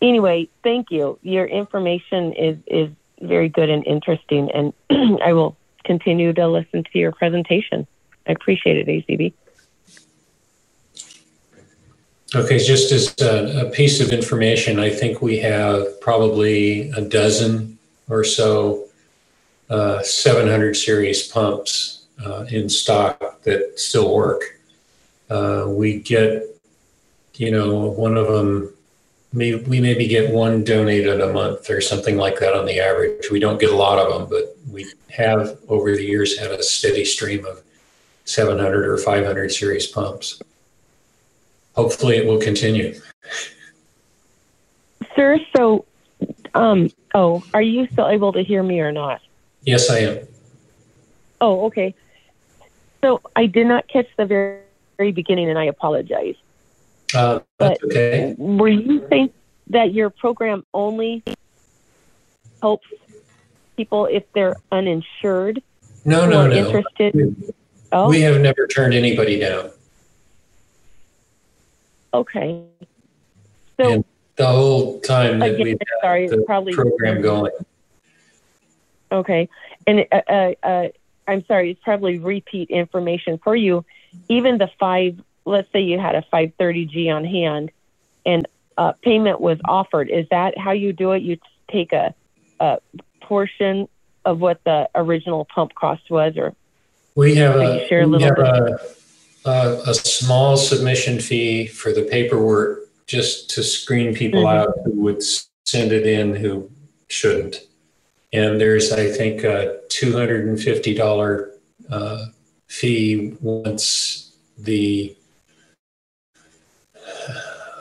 Anyway, 0.00 0.48
thank 0.62 0.90
you. 0.90 1.18
Your 1.22 1.46
information 1.46 2.32
is 2.32 2.58
is 2.66 2.90
very 3.20 3.48
good 3.48 3.68
and 3.68 3.86
interesting, 3.86 4.50
and 4.52 4.72
I 5.22 5.32
will 5.32 5.56
continue 5.84 6.32
to 6.34 6.46
listen 6.46 6.84
to 6.84 6.98
your 6.98 7.12
presentation. 7.12 7.86
I 8.26 8.32
appreciate 8.32 8.76
it, 8.76 8.86
ACB. 8.86 9.32
Okay, 12.34 12.58
just 12.58 12.92
as 12.92 13.14
a, 13.22 13.66
a, 13.66 13.70
piece 13.70 14.02
of 14.02 14.12
information, 14.12 14.78
I 14.78 14.90
think 14.90 15.22
we 15.22 15.38
have 15.38 15.98
probably 16.02 16.90
a 16.90 17.00
dozen 17.00 17.78
or 18.10 18.22
so 18.22 18.84
uh, 19.70 20.02
700 20.02 20.74
series 20.76 21.26
pumps 21.26 22.04
uh, 22.24 22.44
in 22.50 22.68
stock 22.68 23.40
that 23.42 23.80
still 23.80 24.14
work. 24.14 24.42
Uh, 25.30 25.64
we 25.68 26.00
get, 26.00 26.42
you 27.36 27.50
know, 27.50 27.86
one 27.86 28.18
of 28.18 28.28
them, 28.28 28.74
may, 29.32 29.54
we 29.54 29.80
maybe 29.80 30.06
get 30.06 30.32
one 30.32 30.64
donated 30.64 31.20
a 31.20 31.32
month 31.32 31.70
or 31.70 31.80
something 31.80 32.16
like 32.16 32.38
that 32.40 32.54
on 32.54 32.66
the 32.66 32.80
average. 32.80 33.30
We 33.30 33.40
don't 33.40 33.60
get 33.60 33.70
a 33.70 33.76
lot 33.76 33.98
of 33.98 34.12
them, 34.12 34.28
but 34.28 34.56
we 34.70 34.86
have 35.10 35.58
over 35.68 35.94
the 35.94 36.04
years 36.04 36.38
had 36.38 36.50
a 36.50 36.62
steady 36.62 37.04
stream 37.04 37.44
of 37.44 37.62
700 38.24 38.86
or 38.86 38.98
500 38.98 39.50
series 39.50 39.86
pumps. 39.86 40.40
Hopefully, 41.74 42.16
it 42.16 42.26
will 42.26 42.40
continue. 42.40 42.98
Sir, 45.14 45.38
so, 45.56 45.84
um, 46.54 46.90
oh, 47.14 47.42
are 47.54 47.62
you 47.62 47.86
still 47.92 48.08
able 48.08 48.32
to 48.32 48.42
hear 48.42 48.62
me 48.62 48.80
or 48.80 48.92
not? 48.92 49.20
Yes, 49.62 49.90
I 49.90 49.98
am. 49.98 50.18
Oh, 51.40 51.66
okay. 51.66 51.94
So 53.00 53.20
I 53.36 53.46
did 53.46 53.66
not 53.66 53.86
catch 53.88 54.08
the 54.16 54.26
very, 54.26 54.60
very 54.96 55.12
beginning, 55.12 55.48
and 55.48 55.58
I 55.58 55.64
apologize. 55.64 56.34
Uh, 57.14 57.40
but 57.58 57.82
okay. 57.84 58.34
Were 58.36 58.68
you 58.68 59.06
saying 59.08 59.30
that 59.68 59.92
your 59.92 60.10
program 60.10 60.64
only 60.74 61.22
helps 62.60 62.86
people 63.76 64.06
if 64.06 64.24
they're 64.32 64.56
uninsured? 64.70 65.62
No, 66.04 66.28
no, 66.28 66.46
no. 66.46 66.54
Interested? 66.54 67.54
Oh. 67.92 68.08
We 68.08 68.20
have 68.20 68.40
never 68.40 68.66
turned 68.66 68.94
anybody 68.94 69.38
down. 69.38 69.70
Okay. 72.12 72.64
So 73.78 73.92
and 73.92 74.04
the 74.36 74.46
whole 74.46 75.00
time 75.00 75.40
that 75.40 75.54
again, 75.54 75.64
we 75.64 75.78
sorry, 76.00 76.28
the 76.28 76.38
probably 76.38 76.72
program 76.72 77.20
going. 77.20 77.52
Okay, 79.10 79.48
and 79.86 80.06
uh, 80.12 80.20
uh, 80.28 80.52
uh, 80.62 80.88
I'm 81.26 81.44
sorry, 81.46 81.72
it's 81.72 81.80
probably 81.82 82.18
repeat 82.18 82.70
information 82.70 83.38
for 83.38 83.56
you. 83.56 83.84
Even 84.28 84.58
the 84.58 84.70
five, 84.78 85.20
let's 85.48 85.70
say 85.72 85.80
you 85.80 85.98
had 85.98 86.14
a 86.14 86.24
530G 86.32 87.12
on 87.14 87.24
hand, 87.24 87.70
and 88.24 88.46
uh, 88.76 88.92
payment 89.02 89.40
was 89.40 89.58
offered. 89.64 90.10
Is 90.10 90.26
that 90.30 90.56
how 90.56 90.72
you 90.72 90.92
do 90.92 91.12
it? 91.12 91.22
You 91.22 91.38
take 91.70 91.92
a, 91.92 92.14
a 92.60 92.78
portion 93.20 93.88
of 94.24 94.40
what 94.40 94.62
the 94.64 94.88
original 94.94 95.46
pump 95.46 95.74
cost 95.74 96.10
was, 96.10 96.36
or 96.36 96.54
we 97.14 97.34
have 97.36 97.56
a, 97.56 97.86
share 97.88 98.02
a 98.02 98.08
we 98.08 98.22
have 98.22 98.38
a, 98.38 98.78
a, 99.44 99.82
a, 99.86 99.94
small 99.94 100.56
submission 100.56 101.18
fee 101.18 101.66
for 101.66 101.92
the 101.92 102.02
paperwork 102.02 102.80
just 103.06 103.50
to 103.50 103.62
screen 103.62 104.14
people 104.14 104.44
mm-hmm. 104.44 104.70
out 104.70 104.76
who 104.84 104.92
would 105.00 105.22
send 105.64 105.92
it 105.92 106.06
in 106.06 106.34
who 106.36 106.70
shouldn't. 107.08 107.56
And 108.32 108.60
there's, 108.60 108.92
I 108.92 109.10
think, 109.10 109.42
a 109.42 109.80
$250 109.88 111.50
uh, 111.90 112.26
fee 112.66 113.34
once 113.40 114.36
the 114.58 115.16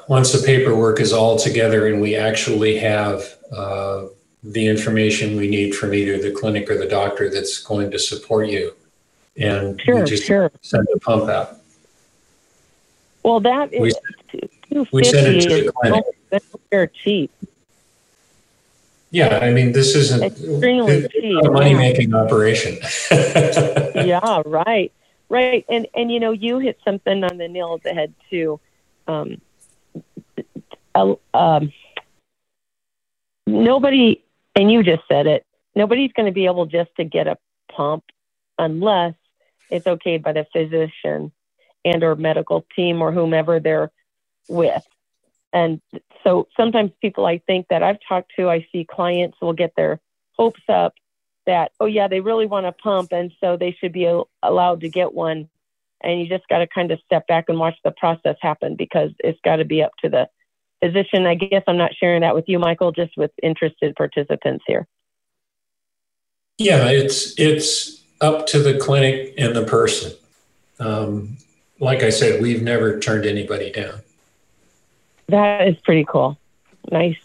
once 0.08 0.32
the 0.32 0.46
paperwork 0.46 1.00
is 1.00 1.14
all 1.14 1.38
together 1.38 1.88
and 1.88 2.02
we 2.02 2.16
actually 2.16 2.78
have 2.78 3.24
uh, 3.52 4.06
the 4.44 4.68
information 4.68 5.36
we 5.36 5.48
need 5.48 5.76
from 5.76 5.94
either 5.94 6.18
the 6.22 6.32
clinic 6.32 6.70
or 6.70 6.78
the 6.78 6.88
doctor 6.88 7.30
that's 7.30 7.60
going 7.60 7.92
to 7.92 8.00
support 8.00 8.48
you 8.48 8.74
and 9.38 9.80
sure, 9.82 10.00
we 10.00 10.04
just 10.04 10.26
sure. 10.26 10.52
send 10.62 10.88
the 10.92 11.00
pump 11.00 11.30
out. 11.30 11.58
Well, 13.24 13.40
that 13.42 13.74
is 13.74 13.96
we, 14.72 14.88
we 14.92 15.04
send 15.04 15.28
it 15.28 15.42
to 15.42 15.66
the 15.66 15.72
clinic. 15.72 16.06
They're 16.70 16.88
cheap. 16.88 17.32
Yeah, 19.12 19.40
I 19.42 19.52
mean, 19.52 19.72
this 19.72 19.96
isn't 19.96 20.24
extremely 20.24 21.08
cheap. 21.10 21.44
a 21.44 21.52
money 21.52 21.74
making 21.74 22.14
operation. 22.14 22.78
yeah, 23.12 24.42
right, 24.46 24.92
right, 25.30 25.66
and 25.70 25.88
and 25.94 26.12
you 26.12 26.20
know, 26.20 26.32
you 26.32 26.60
hit 26.60 26.80
something 26.84 27.24
on 27.24 27.38
the 27.38 27.48
nail 27.48 27.74
of 27.74 27.84
the 27.84 27.94
head 27.94 28.14
too. 28.30 28.60
Um, 29.08 29.40
um, 31.34 31.72
nobody, 33.46 34.24
and 34.56 34.72
you 34.72 34.84
just 34.84 35.04
said 35.08 35.28
it. 35.28 35.46
Nobody's 35.76 36.12
going 36.14 36.26
to 36.26 36.32
be 36.32 36.46
able 36.46 36.66
just 36.66 36.90
to 36.98 37.04
get 37.04 37.28
a 37.28 37.38
pump 37.72 38.04
unless 38.58 39.14
it's 39.70 39.86
okayed 39.86 40.24
by 40.24 40.34
the 40.34 40.48
physician 40.52 41.32
and 41.86 42.04
or 42.04 42.16
medical 42.16 42.66
team 42.76 43.02
or 43.02 43.12
whomever 43.12 43.60
they're 43.60 43.92
with. 44.48 44.84
And 45.54 45.82
so 46.24 46.48
sometimes 46.58 46.92
people 47.02 47.26
I 47.26 47.40
think 47.40 47.68
that 47.70 47.84
I've 47.84 48.00
talked 48.08 48.34
to, 48.38 48.50
I 48.50 48.68
see 48.72 48.86
clients 48.86 49.38
will 49.42 49.54
get 49.54 49.74
their 49.76 50.00
hopes 50.34 50.62
up 50.68 50.94
that, 51.46 51.72
oh, 51.80 51.86
yeah, 51.86 52.08
they 52.08 52.20
really 52.20 52.46
want 52.46 52.66
to 52.66 52.72
pump. 52.72 53.12
And 53.12 53.32
so 53.40 53.56
they 53.56 53.72
should 53.72 53.94
be 53.94 54.12
allowed 54.44 54.82
to 54.82 54.90
get 54.90 55.14
one. 55.14 55.50
And 56.02 56.20
you 56.20 56.28
just 56.28 56.48
got 56.48 56.60
to 56.60 56.68
kind 56.68 56.92
of 56.92 57.00
step 57.06 57.26
back 57.28 57.46
and 57.48 57.58
watch 57.58 57.76
the 57.84 57.92
process 57.92 58.36
happen 58.42 58.76
because 58.76 59.12
it's 59.20 59.40
got 59.44 59.58
to 59.58 59.66
be 59.66 59.82
up 59.82 59.94
to 60.04 60.10
the 60.10 60.28
physician. 60.84 61.26
I 61.26 61.36
guess 61.36 61.64
I'm 61.68 61.78
not 61.78 61.96
sharing 61.96 62.22
that 62.22 62.36
with 62.36 62.46
you, 62.48 62.60
Michael, 62.60 62.92
just 62.92 63.16
with 63.18 63.32
interested 63.42 63.96
participants 63.96 64.64
here. 64.68 64.88
Yeah, 66.58 66.90
it's 66.90 67.38
it's 67.40 68.02
up 68.22 68.48
to 68.48 68.60
the 68.60 68.78
clinic 68.80 69.34
and 69.38 69.56
the 69.56 69.64
person. 69.64 70.14
Um, 70.80 71.38
like 71.80 72.04
I 72.04 72.10
said, 72.10 72.42
we've 72.42 72.64
never 72.64 73.00
turned 73.00 73.26
anybody 73.26 73.72
down. 73.72 74.00
That 75.28 75.68
is 75.68 75.76
pretty 75.84 76.06
cool. 76.06 76.38
Nice. 76.92 77.18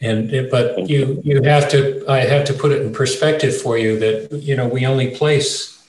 And 0.00 0.48
but 0.50 0.88
you 0.88 1.20
you 1.24 1.42
have 1.42 1.68
to 1.70 2.04
I 2.08 2.20
have 2.20 2.46
to 2.46 2.54
put 2.54 2.72
it 2.72 2.82
in 2.82 2.92
perspective 2.92 3.60
for 3.60 3.76
you 3.76 3.98
that 3.98 4.32
you 4.32 4.56
know 4.56 4.66
we 4.66 4.86
only 4.86 5.14
place 5.14 5.86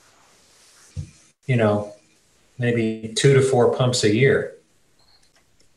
you 1.45 1.55
know 1.55 1.93
maybe 2.57 3.13
two 3.15 3.33
to 3.33 3.41
four 3.41 3.73
pumps 3.73 4.03
a 4.03 4.13
year. 4.13 4.55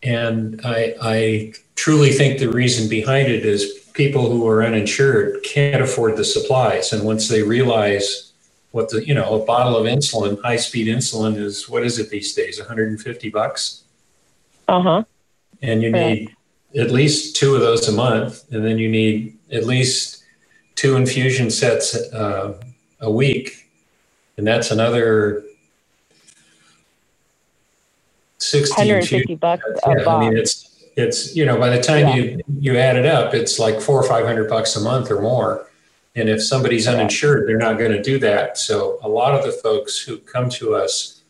And 0.05 0.61
I 0.65 0.95
I 1.03 1.55
truly 1.77 2.13
think 2.13 2.39
the 2.41 2.51
reason 2.51 2.89
behind 2.89 3.29
it 3.29 3.45
is 3.47 3.85
people 3.95 4.31
who 4.31 4.47
are 4.49 4.65
uninsured 4.65 5.43
can't 5.45 5.83
afford 5.83 6.17
the 6.17 6.25
supplies. 6.25 6.93
And 6.93 7.05
once 7.05 7.29
they 7.29 7.43
realize 7.43 8.33
what 8.73 8.91
the, 8.91 9.07
you 9.07 9.15
know, 9.15 9.41
a 9.41 9.47
bottle 9.47 9.77
of 9.77 9.87
insulin, 9.87 10.41
high 10.43 10.57
speed 10.57 10.89
insulin 10.89 11.37
is, 11.37 11.69
what 11.69 11.85
is 11.85 11.99
it 11.99 12.11
these 12.11 12.35
days? 12.35 12.59
150 12.59 13.31
bucks. 13.31 13.85
Uh 14.69 14.83
huh. 14.83 15.05
And 15.63 15.83
you 15.83 15.93
need 15.93 16.35
at 16.77 16.91
least 16.91 17.37
two 17.37 17.55
of 17.55 17.61
those 17.63 17.89
a 17.89 17.93
month. 17.93 18.45
And 18.53 18.65
then 18.65 18.79
you 18.79 18.89
need 18.91 19.39
at 19.53 19.65
least 19.65 20.25
two 20.75 20.97
infusion 20.97 21.51
sets 21.51 21.95
uh, 22.13 22.61
a 23.01 23.11
week. 23.11 23.71
And 24.37 24.47
that's 24.47 24.71
another 24.73 25.45
60 25.45 25.54
150 28.39 29.35
bucks. 29.37 29.63
Yeah, 29.87 30.09
I 30.09 30.21
mean, 30.21 30.37
it's, 30.37 30.71
it's 30.97 31.35
you 31.35 31.45
know 31.45 31.59
by 31.59 31.71
the 31.71 31.83
time 31.83 32.09
yeah. 32.09 32.15
you 32.15 32.41
you 32.61 32.79
add 32.79 32.97
it 32.97 33.05
up 33.05 33.35
it's 33.35 33.59
like 33.59 33.81
four 33.81 33.99
or 33.99 34.07
five 34.07 34.25
hundred 34.25 34.49
bucks 34.49 34.77
a 34.77 34.81
month 34.81 35.11
or 35.11 35.21
more. 35.21 35.67
And 36.17 36.29
if 36.29 36.43
somebody's 36.43 36.87
uninsured 36.87 37.49
they're 37.49 37.59
not 37.59 37.79
going 37.79 37.91
to 37.91 38.03
do 38.03 38.19
that. 38.21 38.57
So 38.57 38.99
a 39.03 39.09
lot 39.09 39.35
of 39.35 39.45
the 39.45 39.51
folks 39.51 39.99
who 39.99 40.19
come 40.19 40.49
to 40.51 40.75
us 40.75 41.23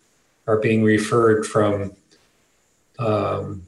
are 0.47 0.59
being 0.59 0.85
referred 0.85 1.47
from 1.47 1.93
um, 2.99 3.67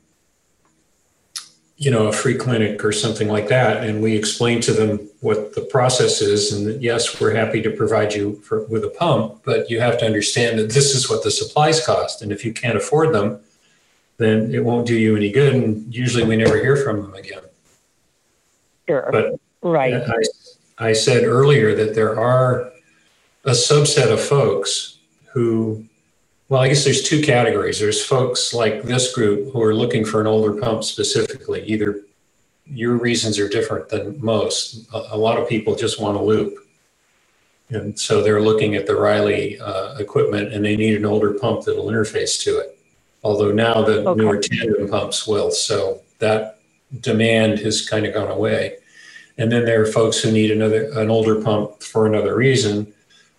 you 1.79 1.91
know 1.91 2.07
a 2.07 2.12
free 2.12 2.37
clinic 2.37 2.85
or 2.85 2.93
something 2.93 3.29
like 3.29 3.49
that 3.49 3.85
and 3.85 4.03
we 4.03 4.17
explain 4.17 4.61
to 4.61 4.73
them 4.73 4.99
what 5.21 5.55
the 5.55 5.61
process 5.61 6.23
is 6.23 6.53
and 6.53 6.67
that, 6.67 6.81
yes 6.81 7.21
we're 7.21 7.35
happy 7.35 7.61
to 7.61 7.71
provide 7.71 8.15
you 8.15 8.37
for, 8.37 8.65
with 8.65 8.83
a 8.85 8.89
pump 8.89 9.43
but 9.45 9.69
you 9.69 9.79
have 9.81 9.99
to 9.99 10.07
understand 10.07 10.59
that 10.59 10.71
this 10.71 10.95
is 10.95 11.11
what 11.11 11.23
the 11.23 11.31
supplies 11.31 11.85
cost 11.85 12.23
and 12.23 12.33
if 12.33 12.45
you 12.45 12.53
can't 12.53 12.77
afford 12.77 13.15
them 13.15 13.39
then 14.19 14.55
it 14.55 14.65
won't 14.65 14.87
do 14.87 14.95
you 14.95 15.17
any 15.17 15.31
good. 15.31 15.55
And 15.55 15.95
usually 15.95 16.25
we 16.25 16.37
never 16.37 16.57
hear 16.59 16.77
from 16.77 17.03
them 17.03 17.15
again. 17.15 17.43
Sure. 18.89 19.09
But 19.11 19.41
right. 19.62 19.95
I, 19.95 20.89
I 20.89 20.93
said 20.93 21.25
earlier 21.25 21.75
that 21.75 21.95
there 21.95 22.19
are 22.19 22.73
a 23.45 23.51
subset 23.51 24.11
of 24.12 24.21
folks 24.21 24.99
who, 25.33 25.85
well, 26.49 26.63
I 26.63 26.69
guess 26.69 26.85
there's 26.85 27.03
two 27.03 27.23
categories. 27.23 27.81
There's 27.81 28.05
folks 28.05 28.55
like 28.55 28.83
this 28.85 29.13
group 29.13 29.53
who 29.53 29.61
are 29.63 29.75
looking 29.75 30.05
for 30.05 30.21
an 30.21 30.27
older 30.27 30.61
pump 30.61 30.85
specifically. 30.85 31.65
Either 31.65 32.03
your 32.67 32.97
reasons 32.97 33.39
are 33.39 33.49
different 33.49 33.89
than 33.89 34.23
most. 34.25 34.89
A, 34.93 35.17
lot 35.17 35.39
of 35.39 35.49
people 35.49 35.75
just 35.75 36.01
want 36.01 36.17
a 36.17 36.23
loop. 36.23 36.57
And 37.71 37.99
so 37.99 38.23
they're 38.23 38.41
looking 38.41 38.77
at 38.77 38.87
the 38.87 38.95
Riley 38.95 39.59
uh, 39.59 39.97
equipment 39.99 40.53
and 40.53 40.65
they 40.65 40.77
need 40.77 40.97
an 40.97 41.05
older 41.05 41.35
pump 41.35 41.65
that'll 41.65 41.87
interface 41.87 42.41
to 42.45 42.59
it. 42.59 42.79
Although 43.25 43.51
now 43.51 43.83
the 43.83 44.09
okay. 44.09 44.21
newer 44.21 44.39
tandem 44.39 44.89
pumps 44.89 45.27
will. 45.27 45.51
So 45.51 46.01
that 46.21 46.61
demand 47.01 47.59
has 47.61 47.89
kind 47.89 48.07
of 48.07 48.15
gone 48.15 48.31
away. 48.31 48.77
And 49.39 49.51
then 49.51 49.65
there 49.65 49.83
are 49.83 49.87
folks 49.87 50.21
who 50.21 50.31
need 50.31 50.51
another 50.53 50.91
an 50.93 51.11
older 51.11 51.43
pump 51.43 51.83
for 51.83 52.07
another 52.07 52.37
reason, 52.37 52.93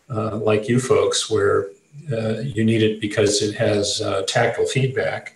uh, 0.09 0.35
like 0.37 0.67
you 0.67 0.79
folks, 0.79 1.29
where 1.29 1.69
uh, 2.11 2.39
you 2.39 2.63
need 2.63 2.83
it 2.83 3.01
because 3.01 3.41
it 3.41 3.55
has 3.55 4.01
uh, 4.01 4.23
tactile 4.27 4.65
feedback, 4.65 5.35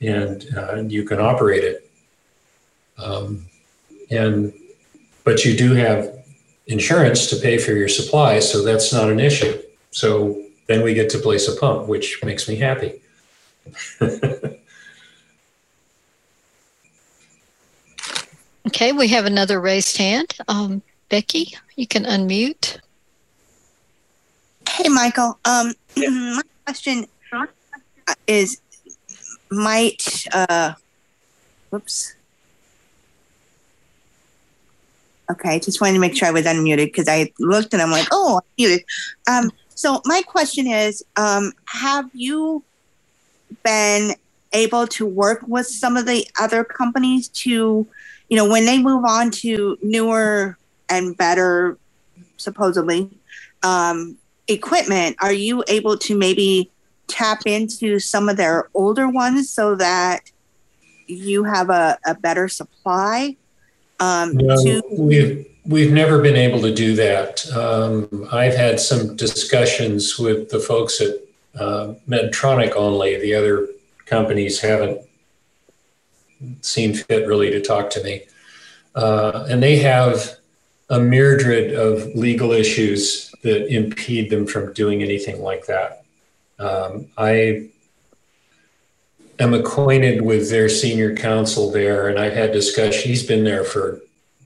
and 0.00 0.46
uh, 0.56 0.76
you 0.76 1.04
can 1.04 1.20
operate 1.20 1.64
it. 1.64 1.90
Um, 2.98 3.46
and 4.10 4.52
but 5.24 5.44
you 5.44 5.56
do 5.56 5.74
have 5.74 6.12
insurance 6.66 7.28
to 7.30 7.36
pay 7.36 7.58
for 7.58 7.72
your 7.72 7.88
supplies, 7.88 8.50
so 8.50 8.62
that's 8.62 8.92
not 8.92 9.10
an 9.10 9.20
issue. 9.20 9.60
So 9.90 10.42
then 10.66 10.82
we 10.82 10.94
get 10.94 11.10
to 11.10 11.18
place 11.18 11.48
a 11.48 11.56
pump, 11.56 11.88
which 11.88 12.22
makes 12.22 12.48
me 12.48 12.56
happy. 12.56 13.00
Okay, 18.66 18.92
we 18.92 19.08
have 19.08 19.26
another 19.26 19.60
raised 19.60 19.96
hand. 19.96 20.36
Um, 20.46 20.82
Becky, 21.08 21.56
you 21.76 21.86
can 21.86 22.04
unmute. 22.04 22.78
Hey, 24.70 24.88
Michael. 24.88 25.38
Um, 25.44 25.74
my 25.96 26.42
question 26.64 27.06
is, 28.26 28.60
might 29.50 30.24
uh, 30.32 30.74
whoops. 31.70 32.14
Okay, 35.30 35.60
just 35.60 35.80
wanted 35.80 35.94
to 35.94 36.00
make 36.00 36.16
sure 36.16 36.26
I 36.26 36.32
was 36.32 36.46
unmuted 36.46 36.86
because 36.86 37.08
I 37.08 37.32
looked 37.38 37.72
and 37.72 37.82
I'm 37.82 37.90
like, 37.90 38.08
oh, 38.10 38.40
I'm 38.42 38.50
muted. 38.58 38.84
Um, 39.28 39.50
so 39.74 40.02
my 40.04 40.22
question 40.22 40.66
is, 40.66 41.04
um, 41.16 41.52
have 41.66 42.10
you 42.12 42.64
been 43.62 44.14
able 44.52 44.86
to 44.88 45.06
work 45.06 45.44
with 45.46 45.66
some 45.66 45.96
of 45.96 46.06
the 46.06 46.26
other 46.38 46.64
companies 46.64 47.28
to 47.28 47.86
you 48.30 48.36
know, 48.36 48.48
when 48.48 48.64
they 48.64 48.78
move 48.80 49.04
on 49.04 49.30
to 49.30 49.76
newer 49.82 50.56
and 50.88 51.16
better, 51.16 51.76
supposedly, 52.36 53.10
um, 53.62 54.16
equipment, 54.50 55.16
are 55.20 55.32
you 55.32 55.64
able 55.68 55.96
to 55.98 56.16
maybe 56.16 56.70
tap 57.06 57.42
into 57.46 57.98
some 57.98 58.28
of 58.28 58.36
their 58.36 58.68
older 58.74 59.08
ones 59.08 59.50
so 59.50 59.74
that 59.76 60.30
you 61.06 61.44
have 61.44 61.70
a, 61.70 61.98
a 62.06 62.14
better 62.14 62.48
supply? 62.48 63.36
Um, 63.98 64.36
no, 64.36 64.56
to- 64.56 64.82
we've, 64.98 65.46
we've 65.64 65.92
never 65.92 66.20
been 66.20 66.36
able 66.36 66.60
to 66.62 66.74
do 66.74 66.94
that. 66.96 67.46
Um, 67.52 68.28
I've 68.32 68.54
had 68.54 68.80
some 68.80 69.16
discussions 69.16 70.18
with 70.18 70.48
the 70.50 70.60
folks 70.60 71.00
at 71.00 71.14
uh, 71.60 71.94
Medtronic 72.08 72.74
only. 72.76 73.20
The 73.20 73.34
other 73.34 73.68
companies 74.06 74.60
haven't 74.60 75.00
seen 76.62 76.94
fit 76.94 77.26
really 77.26 77.50
to 77.50 77.60
talk 77.60 77.90
to 77.90 78.02
me. 78.02 78.22
Uh, 78.94 79.46
and 79.48 79.62
they 79.62 79.76
have 79.76 80.39
a 80.90 81.00
myriad 81.00 81.72
of 81.72 82.14
legal 82.14 82.52
issues 82.52 83.32
that 83.42 83.72
impede 83.74 84.28
them 84.28 84.46
from 84.46 84.72
doing 84.72 85.02
anything 85.02 85.40
like 85.40 85.66
that. 85.66 86.04
Um, 86.58 87.06
I 87.16 87.68
am 89.38 89.54
acquainted 89.54 90.20
with 90.20 90.50
their 90.50 90.68
senior 90.68 91.16
counsel 91.16 91.70
there, 91.70 92.08
and 92.08 92.18
I've 92.18 92.34
had 92.34 92.52
discussion. 92.52 93.08
He's 93.08 93.26
been 93.26 93.44
there 93.44 93.64
for, 93.64 94.00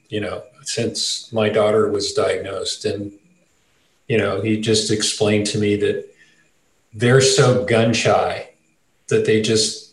you 0.09 0.21
know, 0.21 0.45
since 0.63 1.33
my 1.33 1.49
daughter 1.49 1.91
was 1.91 2.13
diagnosed, 2.13 2.85
and 2.85 3.13
you 4.07 4.19
know, 4.19 4.41
he 4.43 4.61
just 4.61 4.91
explained 4.91 5.47
to 5.47 5.59
me 5.59 5.77
that 5.77 6.09
they're 6.93 7.21
so 7.21 7.65
gun 7.65 7.93
shy 7.93 8.51
that 9.09 9.25
they 9.25 9.41
just 9.41 9.93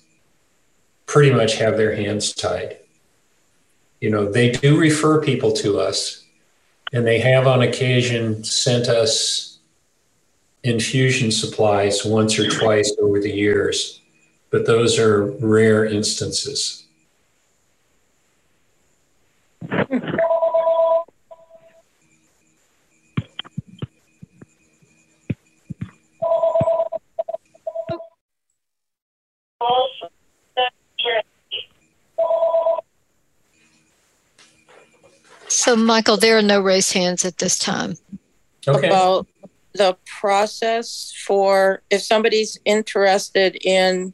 pretty 1.06 1.32
much 1.34 1.56
have 1.56 1.78
their 1.78 1.96
hands 1.96 2.34
tied. 2.34 2.78
You 4.00 4.10
know, 4.10 4.32
they 4.32 4.52
do 4.52 4.80
refer 4.80 5.22
people 5.22 5.52
to 5.54 5.80
us, 5.80 6.24
and 6.94 7.06
they 7.06 7.20
have 7.20 7.48
on 7.48 7.62
occasion 7.62 8.44
sent 8.44 8.88
us 8.88 9.60
infusion 10.64 11.32
supplies 11.32 12.06
once 12.06 12.38
or 12.38 12.50
twice 12.50 12.96
over 13.02 13.20
the 13.20 13.32
years, 13.32 14.02
but 14.50 14.66
those 14.66 15.00
are 15.00 15.32
rare 15.40 15.86
instances. 15.86 16.86
So, 35.62 35.76
Michael, 35.76 36.18
there 36.18 36.40
are 36.40 36.42
no 36.42 36.60
raised 36.60 36.92
hands 36.92 37.24
at 37.24 37.38
this 37.38 37.60
time. 37.60 37.96
Okay. 38.68 38.88
About 38.88 39.28
the 39.76 39.96
process 40.08 41.14
for 41.28 41.84
if 41.92 42.02
somebody's 42.02 42.58
interested 42.66 43.58
in 43.64 44.12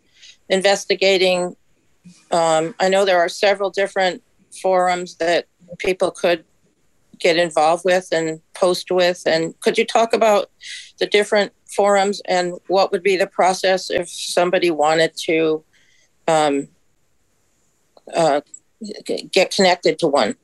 investigating, 0.49 1.55
um, 2.31 2.75
I 2.81 2.89
know 2.89 3.05
there 3.05 3.19
are 3.19 3.29
several 3.29 3.69
different 3.69 4.21
forums 4.61 5.15
that 5.19 5.45
people 5.77 6.11
could 6.11 6.43
get 7.17 7.37
involved 7.37 7.85
with 7.85 8.09
and 8.11 8.41
post 8.53 8.91
with. 8.91 9.23
And 9.25 9.57
could 9.61 9.77
you 9.77 9.85
talk 9.85 10.11
about 10.11 10.51
the 10.99 11.05
different 11.05 11.53
forums 11.73 12.21
and 12.25 12.55
what 12.67 12.91
would 12.91 13.03
be 13.03 13.15
the 13.15 13.25
process 13.25 13.89
if 13.89 14.09
somebody 14.09 14.69
wanted 14.69 15.15
to 15.27 15.63
um, 16.27 16.67
uh, 18.13 18.41
get 19.31 19.55
connected 19.55 19.97
to 19.99 20.07
one? 20.07 20.35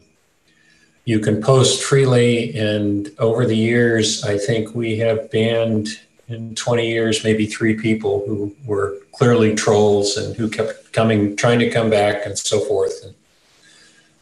you 1.05 1.21
can 1.21 1.41
post 1.41 1.85
freely, 1.85 2.57
and 2.57 3.09
over 3.21 3.47
the 3.47 3.57
years, 3.57 4.25
I 4.25 4.37
think 4.37 4.75
we 4.75 4.99
have 4.99 5.31
banned 5.31 5.87
in 6.33 6.55
20 6.55 6.89
years, 6.89 7.25
maybe 7.25 7.47
three 7.47 7.75
people 7.75 8.25
who 8.27 8.55
were 8.65 8.99
clearly 9.13 9.55
trolls 9.55 10.17
and 10.17 10.35
who 10.37 10.49
kept 10.49 10.93
coming, 10.93 11.37
trying 11.37 11.59
to 11.59 11.71
come 11.71 11.91
back 11.91 12.27
and 12.27 12.39
so 12.39 12.61
forth. 12.61 13.05
And, 13.05 13.15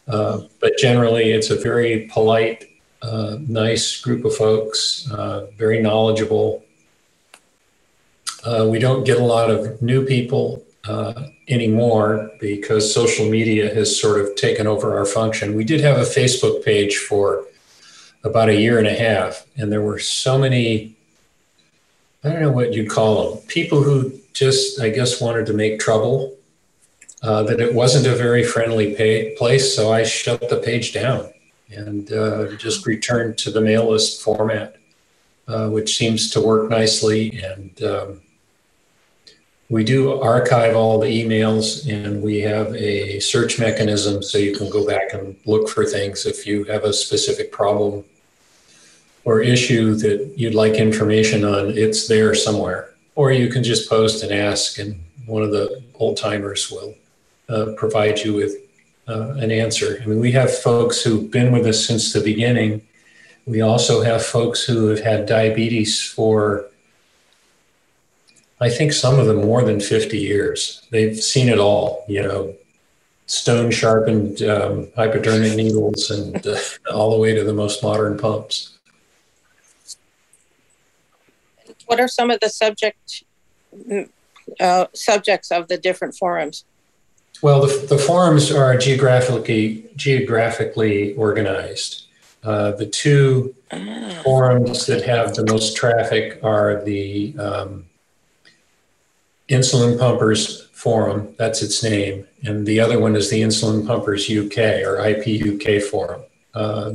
uh, 0.09 0.41
but 0.61 0.77
generally, 0.79 1.31
it's 1.31 1.51
a 1.51 1.57
very 1.57 2.09
polite, 2.13 2.65
uh, 3.03 3.37
nice 3.41 4.01
group 4.01 4.25
of 4.25 4.35
folks, 4.35 5.11
uh, 5.11 5.47
very 5.57 5.81
knowledgeable. 5.81 6.65
Uh, 8.45 8.67
we 8.71 8.79
don't 8.79 9.05
get 9.05 9.19
a 9.19 9.25
lot 9.25 9.51
of 9.51 9.81
new 9.83 10.05
people 10.05 10.63
uh, 10.85 11.27
anymore 11.49 12.31
because 12.41 12.93
social 12.93 13.29
media 13.29 13.73
has 13.75 14.01
sort 14.01 14.21
of 14.21 14.35
taken 14.37 14.67
over 14.67 14.99
our 14.99 15.05
function. 15.05 15.55
We 15.55 15.65
did 15.65 15.81
have 15.83 15.99
a 15.99 16.03
Facebook 16.03 16.65
page 16.65 16.97
for 16.97 17.45
about 18.25 18.49
a 18.49 18.59
year 18.59 18.79
and 18.79 18.87
a 18.87 18.95
half, 18.95 19.47
and 19.57 19.71
there 19.71 19.83
were 19.83 19.99
so 19.99 20.39
many 20.39 20.97
I 22.23 22.29
don't 22.29 22.43
know 22.43 22.53
what 22.53 22.75
you'd 22.75 22.91
call 22.91 23.35
them. 23.35 23.47
People 23.47 23.83
who 23.83 24.13
just, 24.33 24.81
I 24.81 24.91
guess, 24.91 25.21
wanted 25.21 25.47
to 25.47 25.53
make 25.53 25.81
trouble. 25.81 26.37
Uh, 27.23 27.43
that 27.43 27.61
it 27.61 27.75
wasn't 27.75 28.07
a 28.07 28.17
very 28.17 28.43
friendly 28.43 28.95
pay- 28.95 29.35
place, 29.37 29.77
so 29.77 29.93
I 29.93 30.05
shut 30.05 30.49
the 30.49 30.57
page 30.57 30.95
down. 30.95 31.31
and 31.71 32.11
uh, 32.13 32.57
just 32.57 32.87
returned 32.87 33.37
to 33.39 33.51
the 33.51 33.61
mail 33.61 33.91
list 33.91 34.23
format, 34.23 34.77
uh, 35.47 35.69
which 35.69 35.97
seems 35.97 36.31
to 36.31 36.41
work 36.41 36.71
nicely. 36.71 37.41
And 37.43 37.83
um, 37.83 38.21
we 39.69 39.85
do 39.85 40.21
archive 40.21 40.75
all 40.75 40.99
the 40.99 41.07
emails 41.07 41.89
and 41.89 42.23
we 42.23 42.41
have 42.41 42.75
a 42.75 43.21
search 43.21 43.59
mechanism 43.61 44.23
so 44.23 44.37
you 44.37 44.55
can 44.55 44.69
go 44.69 44.87
back 44.87 45.13
and 45.13 45.37
look 45.47 45.69
for 45.69 45.85
things 45.85 46.27
if 46.27 46.47
you 46.47 46.65
have 46.65 46.85
a 46.85 46.93
specific 46.93 47.53
problem 47.53 48.05
or 49.25 49.41
issue 49.41 49.95
that 49.95 50.33
you'd 50.37 50.55
like 50.55 50.75
information 50.75 51.45
on, 51.45 51.77
it's 51.77 52.09
there 52.09 52.35
somewhere. 52.35 52.91
Or 53.15 53.33
you 53.33 53.49
can 53.49 53.63
just 53.63 53.89
post 53.89 54.23
and 54.23 54.33
ask, 54.33 54.79
and 54.79 55.03
one 55.27 55.43
of 55.43 55.51
the 55.51 55.83
old 55.95 56.17
timers 56.17 56.71
will 56.71 56.95
uh, 57.49 57.73
provide 57.77 58.21
you 58.21 58.35
with 58.35 58.55
uh, 59.09 59.35
an 59.39 59.51
answer. 59.51 60.01
I 60.03 60.07
mean, 60.07 60.21
we 60.21 60.33
have 60.33 60.57
folks 60.57 61.03
who've 61.03 61.31
been 61.31 61.53
with 61.53 61.67
us 61.67 61.85
since 61.85 62.13
the 62.13 62.21
beginning. 62.21 62.83
We 63.47 63.61
also 63.61 64.03
have 64.03 64.25
folks 64.25 64.63
who 64.63 64.89
have 64.89 65.01
had 65.01 65.27
diabetes 65.27 66.03
for, 66.03 66.67
I 68.61 68.71
think, 68.71 68.93
some 68.93 69.19
of 69.19 69.27
them 69.27 69.39
more 69.39 69.65
than 69.65 69.81
50 69.81 70.17
years. 70.17 70.87
They've 70.91 71.17
seen 71.17 71.49
it 71.49 71.59
all, 71.59 72.05
you 72.09 72.23
know, 72.23 72.55
stone 73.27 73.71
sharpened 73.71 74.43
um, 74.43 74.89
hypodermic 74.97 75.57
needles 75.57 76.11
and 76.11 76.45
uh, 76.47 76.59
all 76.93 77.13
the 77.13 77.19
way 77.19 77.35
to 77.35 77.45
the 77.45 77.55
most 77.55 77.83
modern 77.83 78.19
pumps. 78.19 78.79
What 81.91 81.99
are 81.99 82.07
some 82.07 82.31
of 82.31 82.39
the 82.39 82.49
subject 82.49 83.25
uh, 84.61 84.87
subjects 84.95 85.51
of 85.51 85.67
the 85.67 85.77
different 85.77 86.15
forums? 86.15 86.65
Well, 87.43 87.67
the, 87.67 87.85
the 87.89 87.99
forums 87.99 88.53
are 88.53 88.79
geographically 88.79 89.87
geographically 89.97 91.15
organized. 91.15 92.05
Uh, 92.45 92.71
the 92.71 92.87
two 92.87 93.57
ah. 93.73 94.21
forums 94.23 94.87
that 94.87 95.03
have 95.05 95.35
the 95.35 95.45
most 95.47 95.77
traffic 95.77 96.39
are 96.45 96.81
the 96.85 97.35
um, 97.41 97.87
Insulin 99.49 99.99
Pumpers 99.99 100.69
Forum, 100.73 101.35
that's 101.39 101.61
its 101.61 101.83
name, 101.83 102.25
and 102.45 102.69
the 102.69 102.79
other 102.79 103.01
one 103.01 103.17
is 103.17 103.31
the 103.31 103.43
Insulin 103.43 103.85
Pumpers 103.85 104.31
UK 104.31 104.87
or 104.87 105.05
IP 105.05 105.43
UK 105.43 105.83
Forum. 105.83 106.23
Uh, 106.55 106.93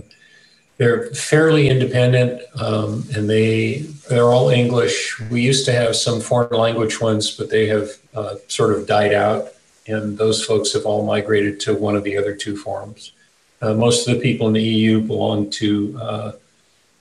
they're 0.78 1.08
fairly 1.12 1.70
independent, 1.70 2.42
um, 2.60 3.06
and 3.16 3.30
they 3.30 3.86
they're 4.10 4.32
all 4.32 4.50
English. 4.50 5.20
We 5.30 5.42
used 5.42 5.66
to 5.66 5.72
have 5.72 5.96
some 5.96 6.20
foreign 6.20 6.58
language 6.58 7.00
ones, 7.00 7.32
but 7.32 7.50
they 7.50 7.68
have 7.68 7.92
uh, 8.14 8.36
sort 8.48 8.78
of 8.78 8.86
died 8.86 9.14
out, 9.14 9.54
and 9.88 10.18
those 10.18 10.44
folks 10.44 10.74
have 10.74 10.86
all 10.86 11.06
migrated 11.06 11.60
to 11.62 11.76
one 11.76 11.96
of 11.96 12.04
the 12.04 12.18
other 12.18 12.36
two 12.36 12.58
forums. 12.58 13.14
Uh, 13.62 13.74
most 13.74 14.08
of 14.08 14.16
the 14.16 14.22
people 14.22 14.48
in 14.48 14.54
the 14.54 14.64
EU 14.64 15.00
belong 15.00 15.50
to 15.50 15.98
uh, 16.02 16.32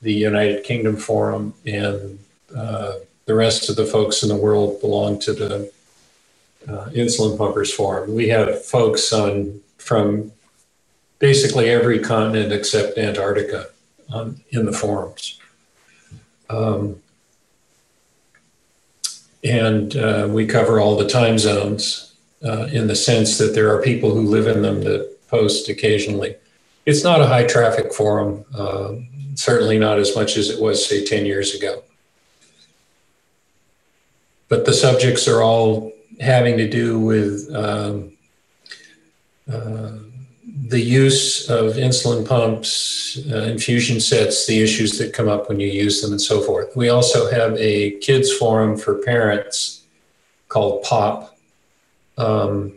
the 0.03 0.13
United 0.13 0.63
Kingdom 0.65 0.97
Forum, 0.97 1.55
and 1.67 2.19
uh, 2.57 2.95
the 3.27 3.35
rest 3.35 3.69
of 3.69 3.77
the 3.77 3.87
folks 3.87 4.23
in 4.23 4.29
the 4.29 4.37
world 4.37 4.81
belong 4.81 5.19
to 5.19 5.33
the 5.33 5.73
uh, 6.69 6.87
Insulin 6.91 7.37
Pumpers 7.37 7.73
Forum. 7.73 8.15
We 8.15 8.29
have 8.29 8.65
folks 8.65 9.13
on 9.13 9.61
from 9.79 10.33
basically 11.25 11.71
every 11.71 11.99
continent 11.99 12.53
except 12.53 12.99
Antarctica 12.99 13.69
on, 14.13 14.39
in 14.51 14.67
the 14.67 14.73
forums. 14.75 15.41
Um, 16.51 17.01
and 19.43 19.97
uh, 19.97 20.29
we 20.31 20.45
cover 20.45 20.81
all 20.81 20.99
the 20.99 21.09
time 21.09 21.39
zones 21.39 22.13
uh, 22.45 22.69
in 22.71 22.89
the 22.89 22.95
sense 22.95 23.39
that 23.39 23.55
there 23.55 23.75
are 23.75 23.81
people 23.81 24.15
who 24.15 24.21
live 24.21 24.47
in 24.47 24.61
them 24.61 24.83
that 24.83 25.17
post 25.29 25.71
occasionally. 25.71 26.37
It's 26.85 27.03
not 27.03 27.23
a 27.23 27.27
high 27.27 27.47
traffic 27.47 27.95
forum, 27.95 28.45
uh, 28.55 28.97
certainly 29.35 29.79
not 29.79 29.99
as 29.99 30.15
much 30.15 30.37
as 30.37 30.51
it 30.51 30.61
was, 30.61 30.87
say, 30.87 31.07
10 31.07 31.25
years 31.25 31.55
ago. 31.55 31.85
But 34.51 34.67
the 34.67 34.75
subjects 34.75 35.27
are 35.27 35.41
all 35.41 35.91
having 36.21 36.59
to 36.59 36.69
do 36.69 37.01
with 37.01 37.51
um, 37.55 38.13
uh, 39.51 40.04
the 40.69 40.81
use 40.81 41.51
of 41.51 41.75
insulin 41.75 42.27
pumps, 42.27 43.19
uh, 43.31 43.43
infusion 43.43 44.01
sets, 44.01 44.47
the 44.47 44.63
issues 44.63 44.97
that 44.99 45.13
come 45.13 45.29
up 45.29 45.49
when 45.49 45.61
you 45.61 45.69
use 45.69 46.01
them, 46.01 46.13
and 46.13 46.21
so 46.21 46.41
forth. 46.41 46.75
We 46.75 46.89
also 46.89 47.31
have 47.31 47.55
a 47.59 47.99
kids 47.99 48.33
forum 48.33 48.79
for 48.79 49.03
parents 49.03 49.83
called 50.49 50.83
POP 50.83 51.37
um, 52.17 52.73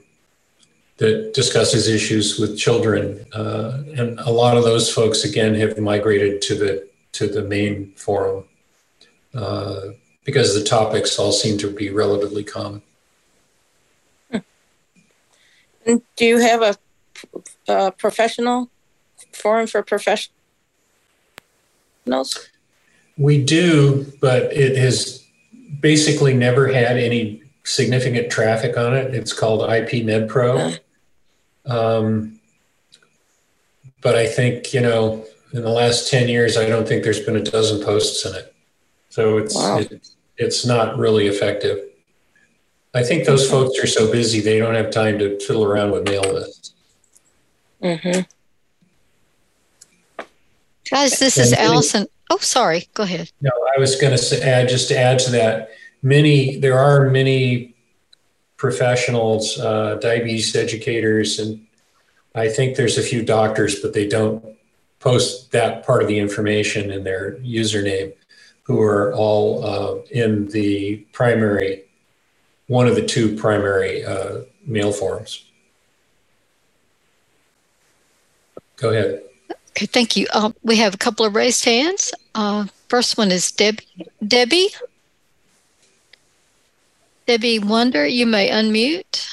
that 0.98 1.34
discusses 1.34 1.88
issues 1.88 2.38
with 2.38 2.58
children, 2.58 3.26
uh, 3.34 3.84
and 3.96 4.20
a 4.20 4.32
lot 4.32 4.58
of 4.58 4.66
those 4.66 4.94
folks 4.94 5.24
again 5.24 5.56
have 5.56 5.78
migrated 5.78 6.42
to 6.42 6.56
the 6.56 6.88
to 7.14 7.28
the 7.28 7.44
main 7.44 7.94
forum 7.96 8.44
uh, 9.34 9.82
because 10.26 10.54
the 10.54 10.64
topics 10.64 11.18
all 11.18 11.32
seem 11.32 11.58
to 11.60 11.72
be 11.72 11.90
relatively 11.90 12.44
common. 12.44 12.82
Do 15.86 16.26
you 16.26 16.40
have 16.40 16.62
a 16.62 16.76
uh, 17.68 17.92
professional 17.92 18.70
forum 19.34 19.68
for 19.68 19.84
professionals? 19.84 20.30
We 23.18 23.44
do, 23.44 24.06
but 24.22 24.54
it 24.54 24.78
has 24.78 25.24
basically 25.80 26.34
never 26.34 26.68
had 26.68 26.98
any 26.98 27.42
significant 27.64 28.32
traffic 28.32 28.78
on 28.78 28.96
it. 28.96 29.14
It's 29.14 29.34
called 29.34 29.62
IP 29.62 30.06
MedPro. 30.06 30.80
Um, 31.66 32.40
but 34.02 34.16
I 34.16 34.28
think, 34.28 34.74
you 34.74 34.82
know, 34.82 35.26
in 35.54 35.64
the 35.64 35.70
last 35.70 36.10
10 36.10 36.30
years, 36.30 36.56
I 36.58 36.68
don't 36.68 36.88
think 36.88 37.04
there's 37.04 37.20
been 37.20 37.36
a 37.36 37.44
dozen 37.44 37.84
posts 37.84 38.26
in 38.26 38.36
it. 38.36 38.54
So 39.10 39.38
it's, 39.38 39.56
wow. 39.56 39.80
it, 39.80 40.08
it's 40.38 40.66
not 40.66 40.98
really 40.98 41.28
effective. 41.28 41.80
I 42.94 43.04
think 43.04 43.26
those 43.26 43.50
folks 43.50 43.78
are 43.84 43.88
so 43.88 44.12
busy, 44.12 44.40
they 44.40 44.60
don't 44.60 44.76
have 44.76 44.92
time 44.92 45.20
to 45.20 45.40
fiddle 45.40 45.64
around 45.64 45.92
with 45.92 46.06
mail 46.06 46.22
lists. 46.22 46.74
Mm-hmm. 47.82 48.22
Guys, 50.90 51.20
this 51.20 51.38
is 51.38 51.54
Allison. 51.54 52.08
Oh, 52.30 52.38
sorry. 52.38 52.88
Go 52.94 53.04
ahead. 53.04 53.32
No, 53.42 53.52
I 53.76 53.80
was 53.80 53.96
going 53.96 54.18
to 54.18 54.48
add 54.48 54.70
just 54.70 54.88
to 54.90 54.98
add 54.98 55.20
to 55.20 55.32
that. 55.32 55.70
Many 56.02 56.58
there 56.60 56.78
are 56.78 57.10
many 57.10 57.76
professionals, 58.58 59.60
uh, 59.60 59.96
diabetes 59.96 60.56
educators, 60.56 61.40
and 61.40 61.66
I 62.36 62.50
think 62.50 62.76
there's 62.76 62.98
a 62.98 63.04
few 63.04 63.24
doctors, 63.24 63.80
but 63.80 63.94
they 63.94 64.08
don't 64.08 64.44
post 65.00 65.52
that 65.52 65.86
part 65.86 66.02
of 66.02 66.08
the 66.08 66.20
information 66.20 66.92
in 66.92 67.04
their 67.04 67.36
username, 67.38 68.14
who 68.64 68.82
are 68.82 69.14
all 69.14 69.66
uh, 69.66 70.02
in 70.12 70.48
the 70.50 70.98
primary, 71.14 71.84
one 72.68 72.88
of 72.88 72.96
the 72.96 73.06
two 73.06 73.36
primary 73.36 74.04
uh, 74.04 74.42
mail 74.66 74.92
forums. 74.92 75.47
Go 78.78 78.92
ahead. 78.92 79.24
Okay, 79.72 79.86
thank 79.88 80.16
you. 80.16 80.28
Um, 80.34 80.56
we 80.64 80.78
have 80.78 80.94
a 80.94 80.98
couple 80.98 81.26
of 81.26 81.36
raised 81.36 81.66
hands. 81.66 82.14
Uh, 82.34 82.66
first 82.90 83.18
one 83.18 83.32
is 83.32 83.52
Debbie. 83.52 83.86
Debbie. 84.26 84.70
Debbie 87.26 87.60
Wonder, 87.60 88.08
you 88.08 88.26
may 88.26 88.50
unmute. 88.50 89.28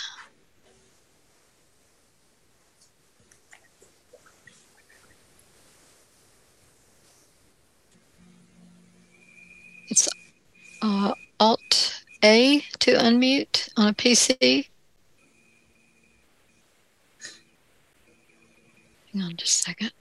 It's 9.89 10.09
uh, 10.83 11.15
Alt 11.39 12.03
A 12.25 12.61
to 12.81 12.95
unmute 12.95 13.69
on 13.77 13.89
a 13.89 13.95
PC. 13.95 14.67
Hang 19.15 19.23
on 19.23 19.37
just 19.37 19.61
a 19.61 19.63
second. 19.63 19.93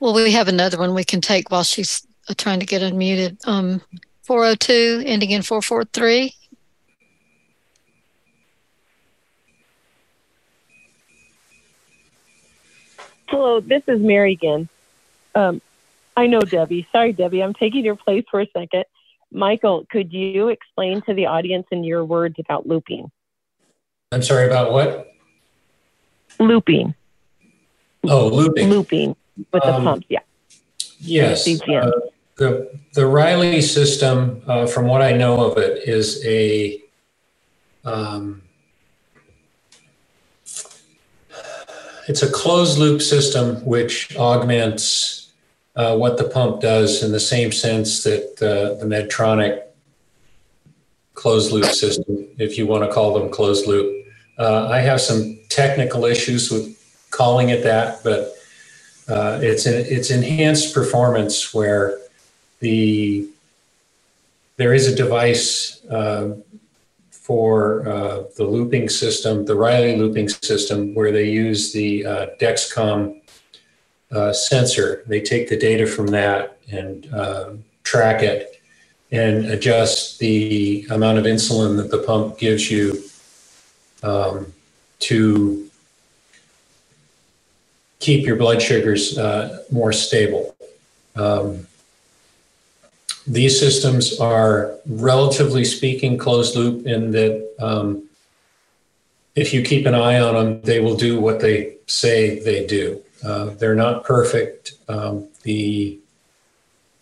Well, 0.00 0.14
we 0.14 0.32
have 0.32 0.48
another 0.48 0.78
one 0.78 0.94
we 0.94 1.04
can 1.04 1.20
take 1.20 1.50
while 1.50 1.64
she's 1.64 2.06
uh, 2.28 2.34
trying 2.36 2.60
to 2.60 2.66
get 2.66 2.80
unmuted. 2.80 3.46
Um, 3.46 3.82
402 4.22 5.02
ending 5.06 5.30
in 5.30 5.42
443. 5.42 6.32
Hello, 13.28 13.60
this 13.60 13.82
is 13.86 14.00
Mary 14.00 14.32
again. 14.32 14.68
Um, 15.34 15.60
I 16.16 16.26
know 16.26 16.40
Debbie. 16.40 16.88
Sorry, 16.90 17.12
Debbie, 17.12 17.42
I'm 17.42 17.54
taking 17.54 17.84
your 17.84 17.96
place 17.96 18.24
for 18.30 18.40
a 18.40 18.48
second. 18.56 18.84
Michael, 19.30 19.84
could 19.90 20.12
you 20.12 20.48
explain 20.48 21.02
to 21.02 21.12
the 21.12 21.26
audience 21.26 21.66
in 21.70 21.84
your 21.84 22.04
words 22.04 22.36
about 22.38 22.66
looping? 22.66 23.10
I'm 24.12 24.22
sorry 24.22 24.46
about 24.46 24.72
what? 24.72 25.12
Looping. 26.38 26.94
Oh, 28.04 28.28
looping. 28.28 28.70
Looping 28.70 29.16
with 29.36 29.62
the 29.62 29.74
um, 29.74 29.82
pumps, 29.82 30.06
yeah. 30.08 30.20
Yes. 31.00 31.46
Uh, 31.48 31.90
the, 32.36 32.70
the 32.94 33.06
Riley 33.06 33.60
system, 33.60 34.42
uh, 34.46 34.66
from 34.66 34.86
what 34.86 35.02
I 35.02 35.12
know 35.12 35.50
of 35.50 35.58
it, 35.58 35.88
is 35.88 36.24
a 36.24 36.80
um, 37.84 38.42
it's 42.08 42.22
a 42.22 42.30
closed 42.30 42.78
loop 42.78 43.02
system 43.02 43.56
which 43.64 44.16
augments 44.16 45.32
uh, 45.74 45.96
what 45.96 46.16
the 46.16 46.28
pump 46.28 46.60
does 46.60 47.02
in 47.02 47.10
the 47.10 47.20
same 47.20 47.50
sense 47.50 48.04
that 48.04 48.40
uh, 48.40 48.78
the 48.78 48.86
Medtronic 48.86 49.65
closed 51.16 51.50
loop 51.50 51.64
system, 51.64 52.28
if 52.38 52.56
you 52.56 52.66
want 52.66 52.84
to 52.84 52.92
call 52.92 53.18
them 53.18 53.28
closed 53.28 53.66
loop. 53.66 54.06
Uh, 54.38 54.68
I 54.68 54.80
have 54.80 55.00
some 55.00 55.38
technical 55.48 56.04
issues 56.04 56.50
with 56.50 56.76
calling 57.10 57.48
it 57.48 57.64
that, 57.64 58.04
but 58.04 58.34
uh, 59.08 59.40
it's 59.42 59.66
an, 59.66 59.84
it's 59.88 60.10
enhanced 60.10 60.74
performance 60.74 61.52
where 61.52 61.98
the 62.60 63.28
there 64.56 64.72
is 64.72 64.88
a 64.88 64.94
device 64.94 65.84
uh, 65.86 66.36
for 67.10 67.86
uh, 67.88 68.24
the 68.36 68.44
looping 68.44 68.88
system, 68.88 69.44
the 69.44 69.54
Riley 69.54 69.96
looping 69.96 70.28
system, 70.28 70.94
where 70.94 71.12
they 71.12 71.28
use 71.28 71.72
the 71.72 72.06
uh, 72.06 72.26
Dexcom 72.40 73.20
uh, 74.12 74.32
sensor. 74.32 75.02
They 75.06 75.20
take 75.20 75.48
the 75.48 75.58
data 75.58 75.86
from 75.86 76.06
that 76.08 76.58
and 76.70 77.62
track 77.82 78.22
it 78.22 78.55
and 79.12 79.46
adjust 79.46 80.18
the 80.18 80.86
amount 80.90 81.18
of 81.18 81.24
insulin 81.24 81.76
that 81.76 81.90
the 81.90 81.98
pump 81.98 82.38
gives 82.38 82.70
you 82.70 83.02
um, 84.02 84.52
to 84.98 85.68
keep 87.98 88.26
your 88.26 88.36
blood 88.36 88.60
sugars 88.60 89.16
uh, 89.16 89.62
more 89.70 89.92
stable. 89.92 90.56
Um, 91.14 91.66
these 93.26 93.58
systems 93.58 94.20
are 94.20 94.74
relatively 94.86 95.64
speaking 95.64 96.18
closed 96.18 96.56
loop 96.56 96.86
in 96.86 97.10
that 97.12 97.54
um, 97.58 98.08
if 99.34 99.52
you 99.52 99.62
keep 99.62 99.86
an 99.86 99.94
eye 99.94 100.20
on 100.20 100.34
them, 100.34 100.60
they 100.62 100.80
will 100.80 100.96
do 100.96 101.20
what 101.20 101.40
they 101.40 101.76
say 101.86 102.38
they 102.38 102.66
do. 102.66 103.02
Uh, 103.24 103.46
they're 103.58 103.74
not 103.74 104.04
perfect. 104.04 104.72
Um, 104.88 105.28
the 105.42 105.98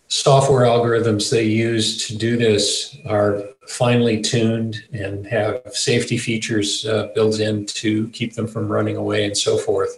software 0.07 0.65
algorithms 0.65 1.29
they 1.29 1.43
use 1.43 2.07
to 2.07 2.17
do 2.17 2.37
this 2.37 2.97
are 3.07 3.43
finely 3.67 4.21
tuned 4.21 4.83
and 4.93 5.25
have 5.25 5.61
safety 5.71 6.17
features 6.17 6.85
uh, 6.85 7.09
built 7.15 7.39
in 7.39 7.65
to 7.65 8.07
keep 8.09 8.33
them 8.33 8.47
from 8.47 8.71
running 8.71 8.95
away 8.95 9.25
and 9.25 9.37
so 9.37 9.57
forth. 9.57 9.97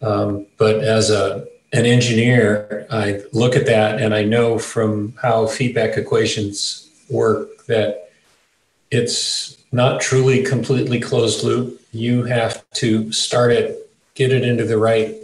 Um, 0.00 0.46
but 0.56 0.80
as 0.80 1.10
a 1.10 1.46
an 1.74 1.86
engineer, 1.86 2.86
I 2.90 3.22
look 3.32 3.56
at 3.56 3.64
that 3.66 4.00
and 4.00 4.14
I 4.14 4.24
know 4.24 4.58
from 4.58 5.14
how 5.22 5.46
feedback 5.46 5.96
equations 5.96 6.90
work 7.08 7.64
that 7.66 8.10
it's 8.90 9.56
not 9.72 10.00
truly 10.00 10.42
completely 10.42 11.00
closed 11.00 11.44
loop. 11.44 11.80
You 11.92 12.24
have 12.24 12.68
to 12.72 13.10
start 13.10 13.52
it, 13.52 13.90
get 14.14 14.32
it 14.32 14.44
into 14.44 14.64
the 14.64 14.76
right 14.76 15.16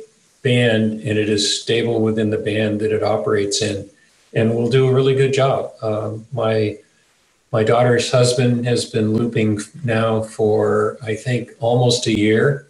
band, 0.43 1.01
and 1.01 1.19
it 1.19 1.29
is 1.29 1.61
stable 1.61 2.01
within 2.01 2.31
the 2.31 2.39
band 2.39 2.81
that 2.81 2.93
it 2.93 3.03
operates 3.03 3.63
in, 3.63 3.89
and 4.35 4.55
will 4.55 4.71
do 4.71 4.89
a 4.89 4.93
really 4.93 5.15
good 5.15 5.33
job. 5.33 5.73
Um, 5.83 6.27
my 6.33 6.79
my 7.51 7.65
daughter's 7.65 8.11
husband 8.11 8.67
has 8.67 8.85
been 8.85 9.13
looping 9.13 9.61
now 9.85 10.23
for 10.23 10.99
I 11.03 11.15
think 11.15 11.51
almost 11.61 12.07
a 12.07 12.19
year, 12.19 12.69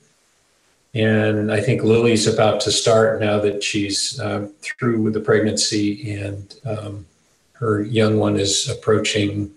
and 0.94 1.52
I 1.52 1.60
think 1.60 1.82
Lily's 1.82 2.26
about 2.26 2.60
to 2.62 2.72
start 2.72 3.20
now 3.20 3.40
that 3.40 3.62
she's 3.62 4.18
uh, 4.20 4.48
through 4.62 5.02
with 5.02 5.14
the 5.14 5.20
pregnancy 5.20 6.12
and 6.12 6.54
um, 6.64 7.06
her 7.54 7.82
young 7.82 8.18
one 8.18 8.38
is 8.38 8.68
approaching 8.68 9.50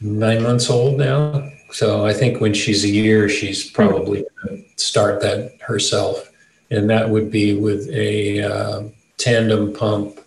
nine 0.00 0.42
months 0.42 0.70
old 0.70 0.98
now. 0.98 1.50
So 1.70 2.06
I 2.06 2.12
think 2.12 2.40
when 2.40 2.54
she's 2.54 2.84
a 2.84 2.88
year, 2.88 3.28
she's 3.28 3.70
probably 3.70 4.24
going 4.42 4.64
to 4.64 4.82
start 4.82 5.20
that 5.20 5.52
herself. 5.60 6.30
And 6.70 6.88
that 6.90 7.08
would 7.08 7.30
be 7.30 7.54
with 7.54 7.88
a 7.90 8.42
uh, 8.42 8.82
tandem 9.16 9.72
pump 9.72 10.20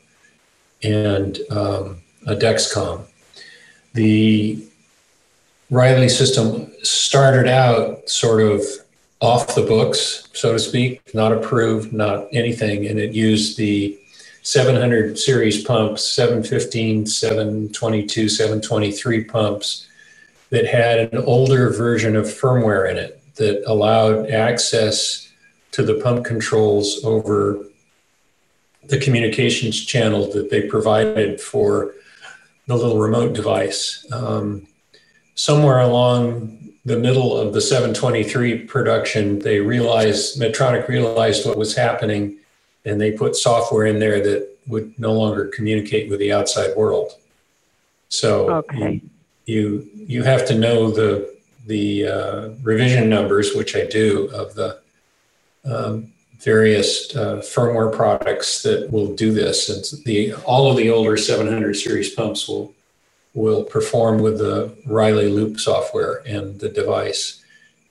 and 0.84 1.40
um, 1.50 2.02
a 2.28 2.36
Dexcom. 2.36 3.06
The 3.94 4.64
Riley 5.70 6.10
system 6.10 6.72
started 6.84 7.48
out 7.48 8.10
sort 8.10 8.42
of 8.42 8.62
off 9.20 9.54
the 9.54 9.62
books, 9.62 10.28
so 10.34 10.54
to 10.54 10.60
speak, 10.60 11.14
not 11.14 11.32
approved, 11.32 11.94
not 11.94 12.28
anything, 12.32 12.88
and 12.88 13.00
it 13.00 13.14
used 13.14 13.58
the 13.58 13.98
700 14.42 15.20
series 15.20 15.64
pumps, 15.64 16.04
715, 16.04 17.06
722, 17.06 18.28
723 18.28 19.24
pumps 19.26 19.88
that 20.52 20.68
had 20.68 21.00
an 21.14 21.18
older 21.24 21.70
version 21.70 22.16
of 22.16 22.26
firmware 22.26 22.90
in 22.90 22.98
it 22.98 23.22
that 23.36 23.64
allowed 23.66 24.30
access 24.30 25.30
to 25.72 25.84
the 25.84 25.96
pump 25.96 26.26
controls 26.26 27.04
over 27.04 27.66
the 28.84 29.00
communications 29.00 29.84
channel 29.86 30.32
that 30.34 30.50
they 30.50 30.68
provided 30.68 31.40
for 31.40 31.96
the 32.68 32.76
little 32.76 33.00
remote 33.00 33.34
device. 33.34 34.06
Um, 34.12 34.68
somewhere 35.36 35.80
along 35.80 36.74
the 36.84 36.98
middle 36.98 37.38
of 37.38 37.54
the 37.54 37.62
723 37.62 38.66
production, 38.66 39.40
they 39.40 39.60
realized, 39.60 40.40
Medtronic 40.40 40.88
realized 40.88 41.46
what 41.46 41.58
was 41.58 41.76
happening, 41.76 42.38
and 42.86 43.00
they 43.00 43.12
put 43.12 43.36
software 43.36 43.86
in 43.86 44.00
there 44.00 44.22
that 44.22 44.58
would 44.68 44.98
no 45.00 45.14
longer 45.14 45.46
communicate 45.46 46.10
with 46.10 46.20
the 46.20 46.34
outside 46.34 46.76
world. 46.76 47.14
So 48.10 48.50
okay. 48.50 49.02
You, 49.46 49.90
you 49.96 50.24
have 50.24 50.46
to 50.48 50.58
know 50.58 50.92
the 50.92 51.32
the 51.68 52.08
uh, 52.08 52.50
revision 52.64 53.10
numbers, 53.10 53.56
which 53.56 53.76
I 53.76 53.86
do, 53.86 54.30
of 54.34 54.56
the 54.56 54.80
um, 55.64 56.12
various 56.40 57.16
uh, 57.16 57.38
firmware 57.38 57.96
products 57.96 58.64
that 58.64 58.92
will 58.92 59.16
do 59.16 59.32
this. 59.32 59.70
And 59.70 60.04
the 60.06 60.34
all 60.44 60.72
of 60.72 60.78
the 60.78 60.90
older 60.90 61.18
700 61.18 61.76
series 61.76 62.14
pumps 62.14 62.48
will 62.48 62.74
will 63.34 63.64
perform 63.64 64.22
with 64.22 64.40
the 64.40 64.76
Riley 64.86 65.30
Loop 65.30 65.60
software 65.60 66.22
and 66.26 66.60
the 66.60 66.70
device. 66.70 67.42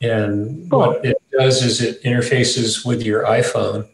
And 0.02 0.70
cool. 0.70 0.80
what 0.80 1.04
it 1.04 1.16
does 1.32 1.62
is 1.62 1.80
it 1.80 2.02
interfaces 2.02 2.84
with 2.84 3.02
your 3.02 3.24
iPhone. 3.24 3.86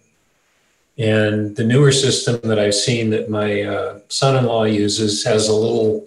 And 0.98 1.54
the 1.54 1.64
newer 1.64 1.92
system 1.92 2.40
that 2.44 2.59
I've 2.59 2.74
seen 2.74 3.11
that 3.11 3.28
my 3.28 3.62
uh, 3.62 4.00
son 4.09 4.36
in 4.36 4.46
law 4.46 4.64
uses 4.64 5.24
has 5.24 5.48
a 5.48 5.54
little 5.54 6.07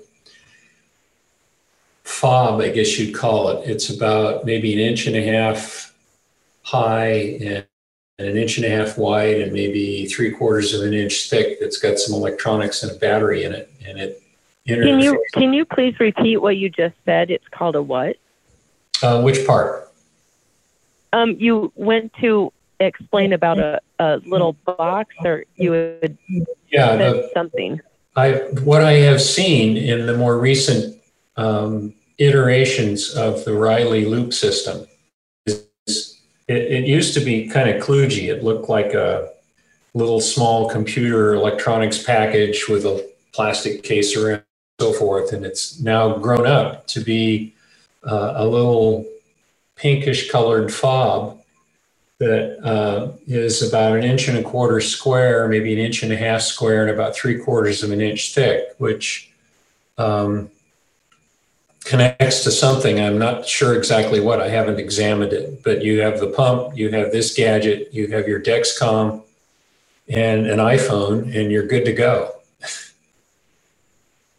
fob, 2.20 2.60
I 2.60 2.70
guess 2.70 3.00
you'd 3.00 3.16
call 3.16 3.50
it. 3.50 3.70
It's 3.70 3.90
about 3.90 4.46
maybe 4.46 4.74
an 4.74 4.80
inch 4.80 5.08
and 5.08 5.16
a 5.16 5.24
half 5.24 5.94
high 6.64 7.38
and 7.42 7.66
an 8.18 8.38
inch 8.38 8.58
and 8.58 8.66
a 8.66 8.70
half 8.70 8.98
wide 8.98 9.40
and 9.40 9.54
maybe 9.54 10.06
three 10.06 10.32
quarters 10.32 10.74
of 10.74 10.86
an 10.86 10.94
inch 10.94 11.30
thick 11.30 11.60
that's 11.62 11.78
got 11.78 11.98
some 11.98 12.14
electronics 12.14 12.84
and 12.84 12.92
a 12.92 12.96
battery 12.96 13.46
in 13.46 13.54
it. 13.54 13.72
And 13.88 13.98
it 13.98 14.22
can 14.68 15.00
you 15.00 15.24
can 15.34 15.54
you 15.54 15.66
please 15.66 16.00
repeat 16.00 16.38
what 16.38 16.58
you 16.58 16.70
just 16.70 16.96
said? 17.06 17.32
It's 17.32 17.48
called 17.48 17.76
a 17.76 17.82
what? 17.82 18.18
Uh, 19.02 19.22
which 19.22 19.48
part? 19.48 19.90
Um, 21.14 21.38
you 21.40 21.72
went 21.76 22.14
to 22.22 22.52
explain 22.80 23.34
about 23.34 23.60
a, 23.60 23.80
a 23.98 24.18
little 24.26 24.54
box, 24.66 25.16
or 25.24 25.46
you 25.56 25.72
would 25.72 26.18
yeah 26.68 26.98
the, 26.98 27.32
something. 27.34 27.80
I 28.16 28.34
what 28.64 28.84
I 28.84 28.94
have 28.94 29.22
seen 29.22 29.78
in 29.78 30.06
the 30.06 30.18
more 30.18 30.38
recent 30.38 31.02
um, 31.38 31.94
iterations 32.20 33.16
of 33.16 33.44
the 33.46 33.54
Riley 33.54 34.06
loop 34.06 34.34
system 34.34 34.86
it, 36.50 36.72
it 36.72 36.88
used 36.88 37.14
to 37.14 37.20
be 37.20 37.48
kind 37.48 37.70
of 37.70 37.82
kludgy. 37.82 38.28
It 38.28 38.44
looked 38.44 38.68
like 38.68 38.94
a 38.94 39.30
little 39.94 40.20
small 40.20 40.68
computer 40.70 41.36
electronics 41.36 42.04
package 42.04 42.68
with 42.68 42.86
a 42.86 43.08
plastic 43.32 43.84
case 43.84 44.18
around 44.18 44.34
and 44.34 44.44
so 44.80 44.94
forth. 44.94 45.32
And 45.32 45.46
it's 45.46 45.80
now 45.80 46.18
grown 46.18 46.48
up 46.48 46.88
to 46.88 47.02
be 47.02 47.54
uh, 48.04 48.34
a 48.36 48.46
little 48.46 49.06
pinkish 49.76 50.32
colored 50.32 50.74
fob 50.74 51.40
that 52.18 52.60
uh, 52.66 53.14
is 53.28 53.62
about 53.62 53.96
an 53.96 54.04
inch 54.04 54.28
and 54.28 54.38
a 54.40 54.44
quarter 54.44 54.82
square, 54.82 55.48
maybe 55.48 55.72
an 55.72 55.80
inch 55.80 56.04
and 56.04 56.12
a 56.12 56.18
half 56.18 56.42
square, 56.42 56.82
and 56.82 56.92
about 56.92 57.16
three 57.16 57.38
quarters 57.38 57.82
of 57.84 57.92
an 57.92 58.02
inch 58.02 58.34
thick, 58.34 58.74
which 58.78 59.32
um, 59.98 60.50
connects 61.86 62.44
to 62.44 62.52
something. 62.52 63.00
I'm 63.00 63.18
not 63.18 63.48
sure 63.48 63.76
exactly 63.76 64.20
what. 64.20 64.42
I 64.42 64.50
haven't 64.50 64.80
examined 64.80 65.34
it, 65.34 65.64
but 65.64 65.84
you 65.84 66.02
have 66.02 66.20
the 66.20 66.28
pump, 66.28 66.78
you 66.78 66.92
have 66.92 67.12
this 67.12 67.34
gadget, 67.34 67.94
you 67.94 68.08
have 68.08 68.28
your 68.28 68.40
Dexcom, 68.40 69.24
and 70.08 70.48
an 70.48 70.60
iPhone, 70.60 71.36
and 71.36 71.52
you're 71.52 71.68
good 71.68 71.86
to 71.86 71.94
go. 71.94 72.32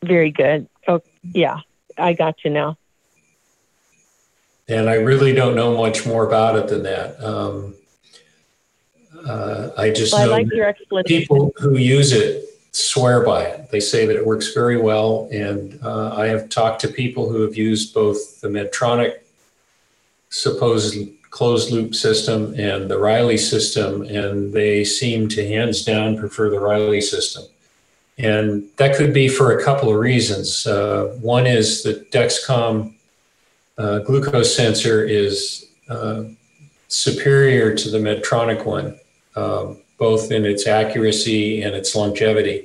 Very 0.02 0.30
good. 0.30 0.68
Oh, 0.88 1.02
yeah, 1.32 1.60
I 1.96 2.12
got 2.12 2.44
you 2.44 2.50
now. 2.50 2.76
And 4.68 4.88
I 4.88 4.94
really 4.94 5.32
don't 5.32 5.56
know 5.56 5.76
much 5.76 6.06
more 6.06 6.26
about 6.26 6.56
it 6.56 6.68
than 6.68 6.84
that. 6.84 7.22
Um, 7.22 7.74
uh, 9.26 9.70
I 9.76 9.90
just 9.90 10.12
well, 10.12 10.28
know 10.28 10.34
I 10.34 10.44
like 10.90 11.06
people 11.06 11.52
who 11.58 11.76
use 11.76 12.12
it 12.12 12.49
swear 12.72 13.24
by 13.24 13.42
it. 13.44 13.70
They 13.70 13.80
say 13.80 14.06
that 14.06 14.16
it 14.16 14.26
works 14.26 14.52
very 14.52 14.76
well. 14.76 15.28
And 15.32 15.78
uh, 15.82 16.14
I 16.14 16.26
have 16.26 16.48
talked 16.48 16.80
to 16.82 16.88
people 16.88 17.28
who 17.28 17.42
have 17.42 17.56
used 17.56 17.94
both 17.94 18.40
the 18.40 18.48
Medtronic 18.48 19.18
supposed 20.28 20.96
closed 21.30 21.70
loop 21.70 21.94
system 21.94 22.54
and 22.58 22.90
the 22.90 22.98
Riley 22.98 23.38
system, 23.38 24.02
and 24.02 24.52
they 24.52 24.84
seem 24.84 25.28
to 25.28 25.46
hands 25.46 25.84
down 25.84 26.18
prefer 26.18 26.50
the 26.50 26.58
Riley 26.58 27.00
system. 27.00 27.44
And 28.18 28.64
that 28.76 28.96
could 28.96 29.14
be 29.14 29.28
for 29.28 29.56
a 29.56 29.64
couple 29.64 29.90
of 29.90 29.98
reasons. 29.98 30.66
Uh, 30.66 31.16
one 31.20 31.46
is 31.46 31.82
that 31.84 32.10
Dexcom 32.10 32.94
uh, 33.78 34.00
glucose 34.00 34.54
sensor 34.54 35.04
is 35.04 35.66
uh, 35.88 36.24
superior 36.88 37.74
to 37.74 37.90
the 37.90 37.98
Medtronic 37.98 38.66
one, 38.66 38.98
um, 39.36 39.78
both 40.00 40.32
in 40.32 40.46
its 40.46 40.66
accuracy 40.66 41.62
and 41.62 41.76
its 41.76 41.94
longevity. 41.94 42.64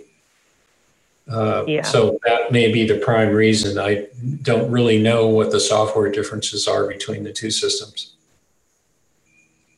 Uh, 1.30 1.66
yeah. 1.68 1.82
So 1.82 2.18
that 2.26 2.52
may 2.52 2.72
be 2.72 2.88
the 2.88 2.98
prime 2.98 3.30
reason. 3.30 3.78
I 3.78 4.08
don't 4.42 4.72
really 4.72 5.02
know 5.02 5.28
what 5.28 5.52
the 5.52 5.60
software 5.60 6.10
differences 6.10 6.68
are 6.68 6.88
between 6.88 7.24
the 7.24 7.34
two 7.34 7.52
systems. 7.52 8.14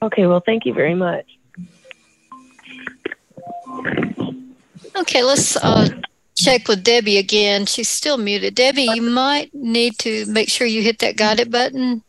Okay, 0.01 0.27
well, 0.27 0.39
thank 0.39 0.65
you 0.65 0.73
very 0.73 0.93
much. 0.93 1.25
Okay, 4.95 5.23
let's 5.23 5.55
uh, 5.57 5.89
check 6.35 6.67
with 6.67 6.83
Debbie 6.83 7.17
again. 7.17 7.65
She's 7.65 7.89
still 7.89 8.17
muted. 8.17 8.53
Debbie, 8.53 8.89
you 8.93 9.01
might 9.01 9.53
need 9.55 9.97
to 9.99 10.25
make 10.27 10.49
sure 10.49 10.67
you 10.67 10.83
hit 10.83 10.99
that 10.99 11.17
guided 11.17 11.51
button 11.51 12.03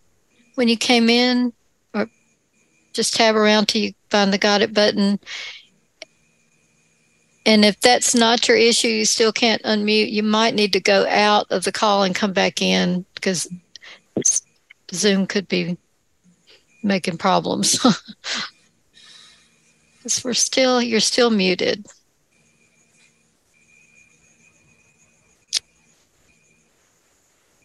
when 0.57 0.68
you 0.68 0.76
came 0.76 1.09
in, 1.09 1.55
or 1.94 2.11
just 2.92 3.14
tab 3.14 3.34
around 3.34 3.68
till 3.68 3.82
you 3.82 3.92
find 4.11 4.32
the 4.32 4.38
got 4.38 4.62
it 4.62 4.74
button. 4.74 5.18
And 7.46 7.64
if 7.64 7.80
that's 7.80 8.14
not 8.14 8.46
your 8.46 8.56
issue, 8.56 8.88
you 8.88 9.04
still 9.04 9.32
can't 9.32 9.62
unmute, 9.62 10.11
you 10.11 10.22
might 10.22 10.54
need 10.54 10.72
to 10.74 10.80
go 10.80 11.06
out 11.09 11.46
of 11.50 11.64
the 11.64 11.72
call 11.72 12.02
and 12.02 12.14
come 12.14 12.32
back 12.32 12.61
in 12.61 13.06
because 13.14 13.48
Zoom 14.92 15.26
could 15.26 15.48
be 15.48 15.78
making 16.82 17.18
problems. 17.18 17.84
Because 19.98 20.24
we're 20.24 20.32
still, 20.32 20.80
you're 20.80 21.00
still 21.00 21.28
muted. 21.28 21.84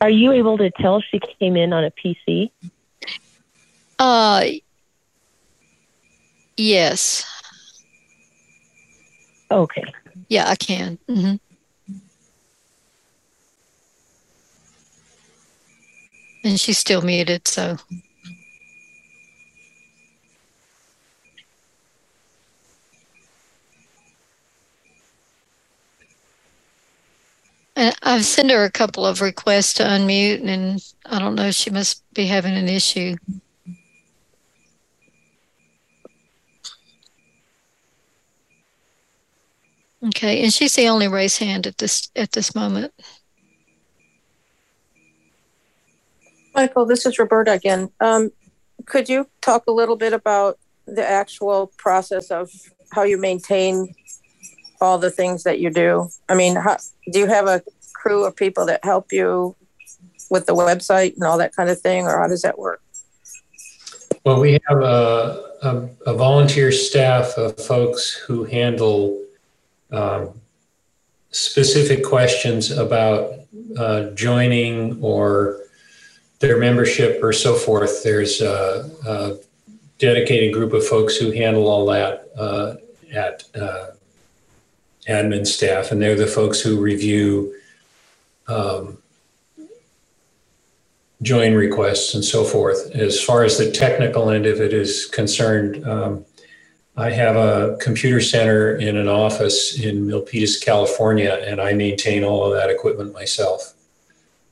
Are 0.01 0.09
you 0.09 0.33
able 0.33 0.57
to 0.57 0.69
tell 0.71 0.99
she 0.99 1.21
came 1.39 1.55
in 1.55 1.71
on 1.71 1.85
a 1.85 1.91
PC? 1.91 2.51
Uh, 3.97 4.43
yes. 6.57 7.25
Okay. 9.51 9.83
Yeah, 10.29 10.49
I 10.49 10.55
can. 10.55 10.97
Mm-hmm. 11.07 11.35
And 16.45 16.59
she's 16.59 16.77
still 16.77 17.01
muted, 17.01 17.47
so. 17.47 17.77
And 27.75 27.95
I've 28.03 28.25
sent 28.25 28.51
her 28.51 28.63
a 28.63 28.71
couple 28.71 29.05
of 29.05 29.21
requests 29.21 29.73
to 29.75 29.83
unmute, 29.83 30.47
and 30.47 30.83
I 31.05 31.19
don't 31.19 31.35
know, 31.35 31.51
she 31.51 31.69
must 31.69 32.03
be 32.13 32.27
having 32.27 32.53
an 32.53 32.69
issue. 32.69 33.15
Okay, 40.07 40.43
and 40.43 40.51
she's 40.51 40.75
the 40.75 40.87
only 40.87 41.07
raised 41.07 41.39
hand 41.39 41.65
at 41.65 41.77
this 41.77 42.09
at 42.15 42.33
this 42.33 42.53
moment. 42.53 42.93
Michael, 46.53 46.85
this 46.85 47.05
is 47.05 47.17
Roberta 47.17 47.53
again. 47.53 47.89
Um, 47.99 48.31
could 48.85 49.09
you 49.09 49.27
talk 49.41 49.63
a 49.67 49.71
little 49.71 49.95
bit 49.95 50.13
about 50.13 50.59
the 50.85 51.07
actual 51.07 51.71
process 51.77 52.29
of 52.31 52.51
how 52.91 53.03
you 53.03 53.17
maintain 53.17 53.95
all 54.81 54.97
the 54.97 55.09
things 55.09 55.43
that 55.43 55.59
you 55.59 55.69
do? 55.69 56.09
I 56.29 56.35
mean, 56.35 56.55
how, 56.55 56.77
do 57.11 57.19
you 57.19 57.27
have 57.27 57.47
a 57.47 57.63
crew 57.93 58.25
of 58.25 58.35
people 58.35 58.65
that 58.65 58.83
help 58.83 59.11
you 59.11 59.55
with 60.29 60.45
the 60.45 60.53
website 60.53 61.15
and 61.15 61.23
all 61.23 61.37
that 61.37 61.55
kind 61.55 61.69
of 61.69 61.79
thing, 61.79 62.05
or 62.05 62.19
how 62.19 62.27
does 62.27 62.41
that 62.41 62.59
work? 62.59 62.81
Well, 64.25 64.39
we 64.39 64.59
have 64.67 64.79
a, 64.79 65.43
a, 65.63 65.89
a 66.07 66.13
volunteer 66.13 66.71
staff 66.71 67.37
of 67.37 67.57
folks 67.57 68.11
who 68.13 68.43
handle 68.43 69.22
um, 69.93 70.41
specific 71.31 72.03
questions 72.03 72.71
about 72.71 73.31
uh, 73.77 74.09
joining 74.11 75.01
or 75.01 75.61
their 76.39 76.57
membership 76.57 77.23
or 77.23 77.31
so 77.31 77.55
forth. 77.55 78.03
There's 78.03 78.41
a, 78.41 78.89
a, 79.07 79.37
dedicated 79.99 80.53
group 80.53 80.73
of 80.73 80.85
folks 80.85 81.15
who 81.15 81.31
handle 81.31 81.67
all 81.67 81.85
that 81.85 82.29
uh, 82.35 82.75
at 83.13 83.43
uh, 83.55 83.91
admin 85.07 85.47
staff, 85.47 85.91
and 85.91 86.01
they're 86.01 86.15
the 86.15 86.27
folks 86.27 86.59
who 86.59 86.77
review 86.77 87.55
um, 88.47 88.97
join 91.21 91.53
requests 91.53 92.13
and 92.15 92.25
so 92.25 92.43
forth. 92.43 92.91
As 92.93 93.23
far 93.23 93.43
as 93.43 93.57
the 93.57 93.71
technical 93.71 94.29
end 94.29 94.45
of 94.45 94.59
it 94.59 94.73
is 94.73 95.05
concerned, 95.05 95.87
um, 95.87 96.25
I 96.95 97.09
have 97.09 97.35
a 97.35 97.77
computer 97.81 98.21
center 98.21 98.75
in 98.75 98.97
an 98.97 99.07
office 99.07 99.79
in 99.79 100.05
Milpitas, 100.05 100.63
California, 100.63 101.43
and 101.45 101.59
I 101.59 101.73
maintain 101.73 102.23
all 102.23 102.45
of 102.45 102.53
that 102.53 102.69
equipment 102.69 103.13
myself. 103.13 103.73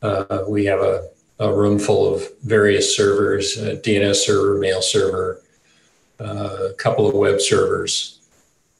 Uh, 0.01 0.45
we 0.47 0.65
have 0.65 0.79
a, 0.79 1.07
a, 1.37 1.53
room 1.53 1.77
full 1.77 2.11
of 2.11 2.23
various 2.43 2.95
servers, 2.95 3.57
DNS 3.57 4.15
server, 4.15 4.57
mail 4.57 4.81
server, 4.81 5.39
uh, 6.19 6.69
a 6.71 6.73
couple 6.73 7.07
of 7.07 7.13
web 7.13 7.39
servers. 7.39 8.19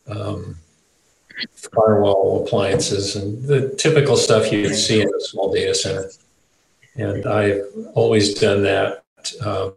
Um, 0.08 0.58
firewall 1.56 2.44
appliances 2.44 3.16
and 3.16 3.44
the 3.44 3.70
typical 3.78 4.18
stuff 4.18 4.52
you'd 4.52 4.76
see 4.76 5.02
in 5.02 5.08
a 5.08 5.20
small 5.20 5.54
data 5.54 5.74
center. 5.74 6.10
And 6.96 7.26
I've 7.26 7.64
always 7.94 8.34
done 8.34 8.64
that. 8.64 9.04
Um, 9.46 9.74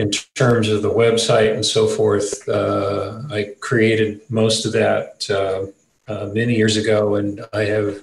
in 0.00 0.10
terms 0.10 0.70
of 0.70 0.80
the 0.80 0.90
website 0.90 1.52
and 1.52 1.64
so 1.64 1.86
forth, 1.86 2.48
uh, 2.48 3.20
I 3.30 3.54
created 3.60 4.22
most 4.30 4.64
of 4.64 4.72
that 4.72 5.28
uh, 5.28 5.66
uh, 6.10 6.26
many 6.32 6.54
years 6.54 6.78
ago, 6.78 7.16
and 7.16 7.44
I 7.52 7.64
have 7.64 8.00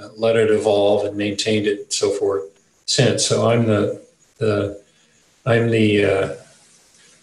uh, 0.00 0.08
let 0.16 0.34
it 0.34 0.50
evolve 0.50 1.06
and 1.06 1.16
maintained 1.16 1.68
it 1.68 1.78
and 1.78 1.92
so 1.92 2.10
forth 2.10 2.42
since. 2.86 3.24
So 3.24 3.48
I'm 3.48 3.66
the 3.66 4.04
the 4.38 4.82
I'm 5.46 5.70
the 5.70 6.04
uh, 6.04 6.34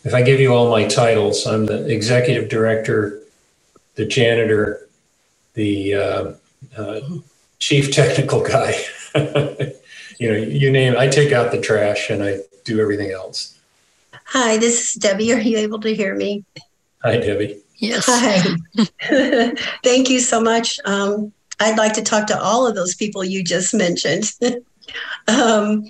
if 0.05 0.13
I 0.13 0.21
give 0.21 0.39
you 0.39 0.53
all 0.53 0.69
my 0.69 0.87
titles, 0.87 1.45
I'm 1.45 1.65
the 1.65 1.85
executive 1.93 2.47
director, 2.47 3.19
the 3.95 4.05
janitor, 4.05 4.87
the 5.55 5.93
uh, 5.93 6.33
uh, 6.77 7.01
chief 7.59 7.91
technical 7.91 8.41
guy. 8.41 8.81
you 10.19 10.31
know, 10.31 10.37
you 10.37 10.71
name. 10.71 10.95
I 10.97 11.09
take 11.09 11.33
out 11.33 11.51
the 11.51 11.59
trash 11.59 12.09
and 12.09 12.23
I 12.23 12.39
do 12.63 12.79
everything 12.79 13.11
else. 13.11 13.54
Hi, 14.25 14.57
this 14.57 14.89
is 14.89 14.93
Debbie. 14.95 15.33
Are 15.33 15.39
you 15.39 15.57
able 15.57 15.79
to 15.79 15.93
hear 15.93 16.15
me? 16.15 16.43
Hi, 17.03 17.17
Debbie. 17.17 17.61
Yes. 17.77 18.05
Hi. 18.07 19.53
Thank 19.83 20.09
you 20.09 20.19
so 20.19 20.41
much. 20.41 20.79
Um, 20.85 21.31
I'd 21.59 21.77
like 21.77 21.93
to 21.93 22.01
talk 22.01 22.27
to 22.27 22.41
all 22.41 22.67
of 22.67 22.75
those 22.75 22.95
people 22.95 23.23
you 23.23 23.43
just 23.43 23.73
mentioned. 23.73 24.31
um, 25.27 25.85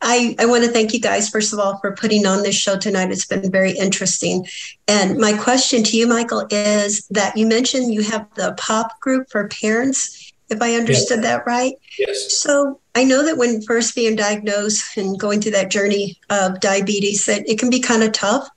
I, 0.00 0.36
I 0.38 0.46
want 0.46 0.64
to 0.64 0.70
thank 0.70 0.92
you 0.92 1.00
guys, 1.00 1.30
first 1.30 1.54
of 1.54 1.58
all, 1.58 1.78
for 1.78 1.94
putting 1.94 2.26
on 2.26 2.42
this 2.42 2.54
show 2.54 2.76
tonight. 2.76 3.10
It's 3.10 3.24
been 3.24 3.50
very 3.50 3.72
interesting. 3.72 4.46
And 4.86 5.16
my 5.18 5.32
question 5.32 5.82
to 5.82 5.96
you, 5.96 6.06
Michael, 6.06 6.46
is 6.50 7.06
that 7.08 7.36
you 7.38 7.46
mentioned 7.46 7.94
you 7.94 8.02
have 8.02 8.28
the 8.34 8.54
POP 8.58 9.00
group 9.00 9.30
for 9.30 9.48
parents, 9.48 10.23
if 10.54 10.62
I 10.62 10.74
understood 10.74 11.22
yes. 11.22 11.24
that 11.24 11.46
right. 11.46 11.74
Yes. 11.98 12.32
So 12.32 12.80
I 12.94 13.04
know 13.04 13.24
that 13.24 13.36
when 13.36 13.62
first 13.62 13.94
being 13.94 14.16
diagnosed 14.16 14.96
and 14.96 15.18
going 15.18 15.40
through 15.40 15.52
that 15.52 15.70
journey 15.70 16.18
of 16.30 16.60
diabetes, 16.60 17.26
that 17.26 17.48
it 17.48 17.58
can 17.58 17.70
be 17.70 17.80
kind 17.80 18.02
of 18.02 18.12
tough. 18.12 18.48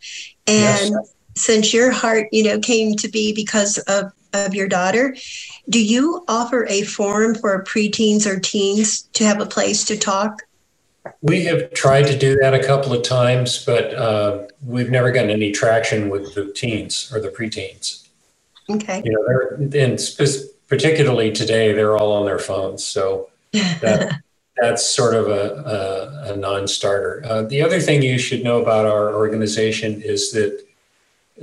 And 0.46 0.92
yes. 0.92 1.16
since 1.36 1.74
your 1.74 1.92
heart, 1.92 2.28
you 2.32 2.44
know, 2.44 2.60
came 2.60 2.96
to 2.96 3.10
be 3.10 3.34
because 3.34 3.78
of, 3.80 4.12
of 4.34 4.54
your 4.54 4.68
daughter, 4.68 5.16
do 5.70 5.84
you 5.84 6.24
offer 6.28 6.66
a 6.70 6.84
forum 6.84 7.36
for 7.36 7.64
preteens 7.64 8.26
or 8.26 8.40
teens 8.40 9.04
to 9.14 9.26
have 9.26 9.42
a 9.42 9.46
place 9.46 9.84
to 9.86 9.98
talk 9.98 10.42
we 11.22 11.46
have 11.46 11.74
tried 11.74 12.04
to 12.08 12.18
do 12.18 12.36
that 12.42 12.54
a 12.54 12.64
couple 12.64 12.94
of 12.94 13.04
times, 13.04 13.64
but 13.66 13.94
uh, 13.94 14.46
we've 14.66 14.90
never 14.90 15.12
gotten 15.12 15.30
any 15.30 15.52
traction 15.52 16.10
with 16.10 16.36
the 16.36 16.52
teens 16.52 17.12
or 17.14 17.20
the 17.20 17.30
preteens. 17.30 18.08
Okay. 18.70 19.02
You 19.04 19.12
know, 19.12 19.24
they're, 19.26 19.84
and 19.86 20.00
spe- 20.00 20.52
particularly 20.68 21.32
today, 21.32 21.74
they're 21.74 21.98
all 21.98 22.12
on 22.14 22.26
their 22.26 22.40
phones. 22.40 22.84
So 22.84 23.30
that, 23.54 24.22
that's 24.58 24.86
sort 24.86 25.14
of 25.16 25.28
a, 25.28 26.28
a, 26.28 26.34
a 26.34 26.38
non-starter. 26.38 27.24
Uh, 27.26 27.42
the 27.44 27.62
other 27.62 27.80
thing 27.80 28.02
you 28.02 28.18
should 28.18 28.44
know 28.44 28.62
about 28.62 28.86
our 28.86 29.14
organization 29.16 30.02
is 30.02 30.32
that 30.32 30.64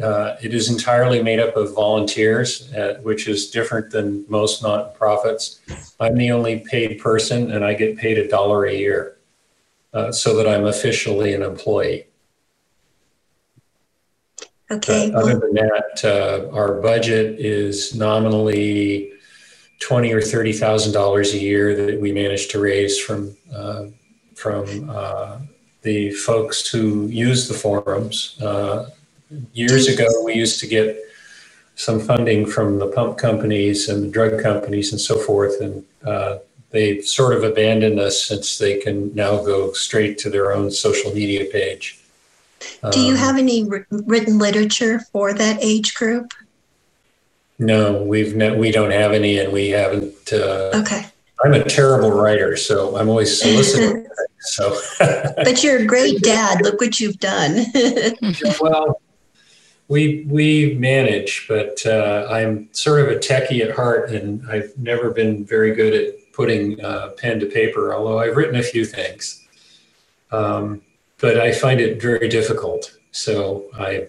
uh, 0.03 0.37
it 0.43 0.53
is 0.53 0.68
entirely 0.68 1.22
made 1.22 1.39
up 1.39 1.57
of 1.57 1.72
volunteers, 1.72 2.72
uh, 2.75 2.99
which 3.03 3.29
is 3.29 3.49
different 3.51 3.91
than 3.93 4.25
most 4.29 4.62
nonprofits. 4.62 5.61
I'm 6.01 6.16
the 6.16 6.33
only 6.33 6.64
paid 6.68 6.99
person, 6.99 7.53
and 7.53 7.64
I 7.64 7.75
get 7.75 7.97
paid 7.97 8.18
a 8.18 8.27
dollar 8.27 8.64
a 8.66 8.75
year. 8.75 9.16
uh, 9.95 10.11
so 10.12 10.37
that 10.37 10.47
I'm 10.47 10.66
officially 10.66 11.33
an 11.35 11.43
employee. 11.43 12.07
Okay. 14.70 15.12
Other 15.12 15.39
than 15.39 15.55
that, 15.55 16.01
uh, 16.05 16.55
our 16.55 16.81
budget 16.81 17.39
is 17.39 17.95
nominally 17.95 19.12
twenty 19.85 20.12
or 20.12 20.20
thirty 20.20 20.53
thousand 20.53 20.93
dollars 20.93 21.35
a 21.35 21.39
year 21.39 21.76
that 21.76 22.01
we 22.01 22.11
managed 22.11 22.51
to 22.51 22.59
raise 22.59 22.99
from 22.99 23.37
uh, 23.55 23.85
from 24.35 24.91
uh, 24.91 25.39
the 25.82 26.11
folks 26.12 26.66
who 26.66 27.07
use 27.09 27.49
the 27.49 27.55
forums. 27.55 28.41
Uh, 28.41 28.89
years 29.53 29.87
ago, 29.87 30.09
we 30.24 30.35
used 30.35 30.59
to 30.61 30.66
get 30.66 30.99
some 31.76 32.01
funding 32.01 32.47
from 32.47 32.78
the 32.78 32.87
pump 32.87 33.18
companies 33.18 33.89
and 33.91 34.05
the 34.05 34.09
drug 34.09 34.43
companies 34.43 34.93
and 34.93 35.01
so 35.01 35.18
forth, 35.18 35.61
and 35.61 35.85
uh, 36.07 36.39
they've 36.70 37.05
sort 37.05 37.35
of 37.37 37.45
abandoned 37.45 38.01
us 38.01 38.22
since 38.24 38.57
they 38.57 38.78
can 38.78 39.14
now 39.14 39.37
go 39.45 39.72
straight 39.72 40.16
to 40.16 40.30
their 40.30 40.53
own 40.53 40.70
social 40.70 41.12
media 41.12 41.45
page. 41.53 42.01
Do 42.93 43.01
you 43.01 43.12
um, 43.12 43.18
have 43.18 43.37
any 43.37 43.68
written 43.91 44.39
literature 44.39 45.01
for 45.12 45.35
that 45.35 45.59
age 45.61 45.95
group? 45.95 46.32
No, 47.59 48.03
we've 48.03 48.35
no, 48.35 48.55
we 48.57 48.71
don't 48.71 48.91
have 48.91 49.13
any, 49.13 49.39
and 49.39 49.53
we 49.53 49.71
haven't. 49.71 50.33
Uh, 50.33 50.71
okay. 50.75 51.07
I'm 51.45 51.53
a 51.53 51.65
terrible 51.65 52.11
writer, 52.11 52.57
so 52.57 52.97
I'm 52.97 53.09
always 53.09 53.41
soliciting. 53.41 54.07
so, 54.41 54.77
but 54.99 55.63
you're 55.63 55.79
a 55.79 55.87
great 55.87 56.21
dad. 56.23 56.63
Look 56.63 56.81
what 56.81 57.01
you've 57.01 57.19
done. 57.19 57.67
well, 58.61 59.01
we 59.89 60.27
we 60.29 60.75
manage, 60.75 61.47
but 61.49 61.85
uh, 61.87 62.27
I'm 62.31 62.69
sort 62.73 63.03
of 63.03 63.09
a 63.09 63.19
techie 63.19 63.61
at 63.61 63.75
heart, 63.75 64.11
and 64.11 64.49
I've 64.51 64.77
never 64.77 65.11
been 65.11 65.45
very 65.45 65.75
good 65.75 65.95
at 65.95 66.33
putting 66.33 66.83
uh, 66.85 67.11
pen 67.19 67.39
to 67.41 67.47
paper. 67.47 67.95
Although 67.95 68.19
I've 68.19 68.37
written 68.37 68.57
a 68.57 68.63
few 68.63 68.85
things. 68.85 69.47
Um, 70.33 70.83
but 71.19 71.39
I 71.39 71.53
find 71.53 71.81
it 71.81 72.03
very 72.03 72.29
difficult. 72.29 72.97
So 73.13 73.67
I 73.79 74.09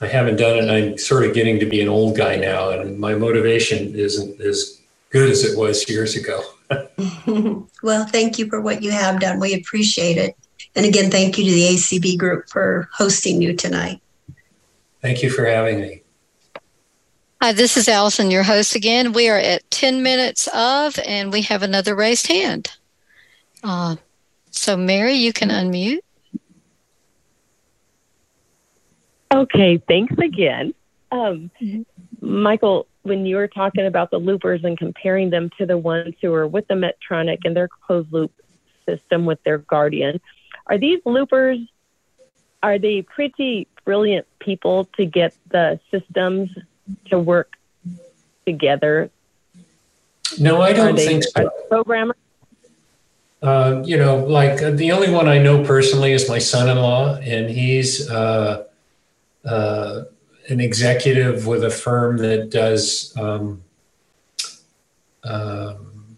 I 0.00 0.06
haven't 0.06 0.36
done 0.36 0.58
it. 0.58 0.70
I'm 0.70 0.98
sort 0.98 1.26
of 1.26 1.34
getting 1.34 1.60
to 1.60 1.66
be 1.66 1.80
an 1.80 1.88
old 1.88 2.16
guy 2.16 2.36
now, 2.36 2.70
and 2.70 2.98
my 2.98 3.14
motivation 3.14 3.94
isn't 3.94 4.40
as 4.40 4.80
good 5.10 5.28
as 5.28 5.44
it 5.44 5.58
was 5.58 5.88
years 5.88 6.16
ago. 6.16 6.42
well, 7.82 8.06
thank 8.06 8.38
you 8.38 8.48
for 8.48 8.60
what 8.60 8.82
you 8.82 8.90
have 8.92 9.20
done. 9.20 9.40
We 9.40 9.54
appreciate 9.54 10.16
it. 10.16 10.36
And 10.74 10.86
again, 10.86 11.10
thank 11.10 11.36
you 11.36 11.44
to 11.44 11.50
the 11.50 11.74
ACB 11.74 12.18
group 12.18 12.48
for 12.48 12.88
hosting 12.92 13.42
you 13.42 13.54
tonight. 13.54 14.00
Thank 15.02 15.22
you 15.22 15.30
for 15.30 15.44
having 15.44 15.80
me. 15.80 16.02
Hi, 17.42 17.52
this 17.52 17.76
is 17.76 17.88
Allison, 17.88 18.30
your 18.30 18.42
host 18.42 18.74
again. 18.74 19.12
We 19.12 19.28
are 19.28 19.38
at 19.38 19.68
10 19.70 20.02
minutes 20.02 20.48
of, 20.54 20.98
and 21.06 21.32
we 21.32 21.42
have 21.42 21.62
another 21.62 21.94
raised 21.94 22.26
hand. 22.26 22.70
Uh, 23.62 23.96
so, 24.50 24.76
Mary, 24.76 25.14
you 25.14 25.32
can 25.32 25.48
unmute. 25.48 26.00
Okay, 29.32 29.78
thanks 29.88 30.14
again. 30.18 30.74
Um, 31.12 31.50
mm-hmm. 31.60 31.82
Michael, 32.20 32.86
when 33.02 33.26
you 33.26 33.36
were 33.36 33.48
talking 33.48 33.86
about 33.86 34.10
the 34.10 34.18
loopers 34.18 34.64
and 34.64 34.76
comparing 34.76 35.30
them 35.30 35.50
to 35.58 35.66
the 35.66 35.78
ones 35.78 36.14
who 36.20 36.32
are 36.34 36.46
with 36.46 36.68
the 36.68 36.74
Medtronic 36.74 37.38
and 37.44 37.56
their 37.56 37.68
closed 37.68 38.12
loop 38.12 38.32
system 38.86 39.26
with 39.26 39.42
their 39.44 39.58
Guardian, 39.58 40.20
are 40.66 40.78
these 40.78 41.00
loopers, 41.04 41.58
are 42.62 42.78
they 42.78 43.02
pretty 43.02 43.66
brilliant 43.84 44.26
people 44.38 44.86
to 44.96 45.04
get 45.04 45.34
the 45.50 45.80
systems 45.90 46.50
to 47.06 47.18
work 47.18 47.56
together? 48.46 49.10
No, 50.38 50.60
I 50.60 50.72
don't 50.72 50.96
they, 50.96 51.06
think 51.06 51.24
so. 51.24 51.50
Programmers? 51.68 52.16
Uh, 53.42 53.82
you 53.86 53.96
know, 53.96 54.18
like 54.18 54.62
uh, 54.62 54.70
the 54.70 54.92
only 54.92 55.10
one 55.10 55.26
I 55.26 55.38
know 55.38 55.64
personally 55.64 56.12
is 56.12 56.28
my 56.28 56.38
son-in-law, 56.38 57.16
and 57.22 57.48
he's 57.48 58.08
uh, 58.10 58.64
uh, 59.44 60.02
an 60.48 60.60
executive 60.60 61.46
with 61.46 61.64
a 61.64 61.70
firm 61.70 62.18
that 62.18 62.50
does 62.50 63.16
um, 63.16 63.62
um, 65.24 66.16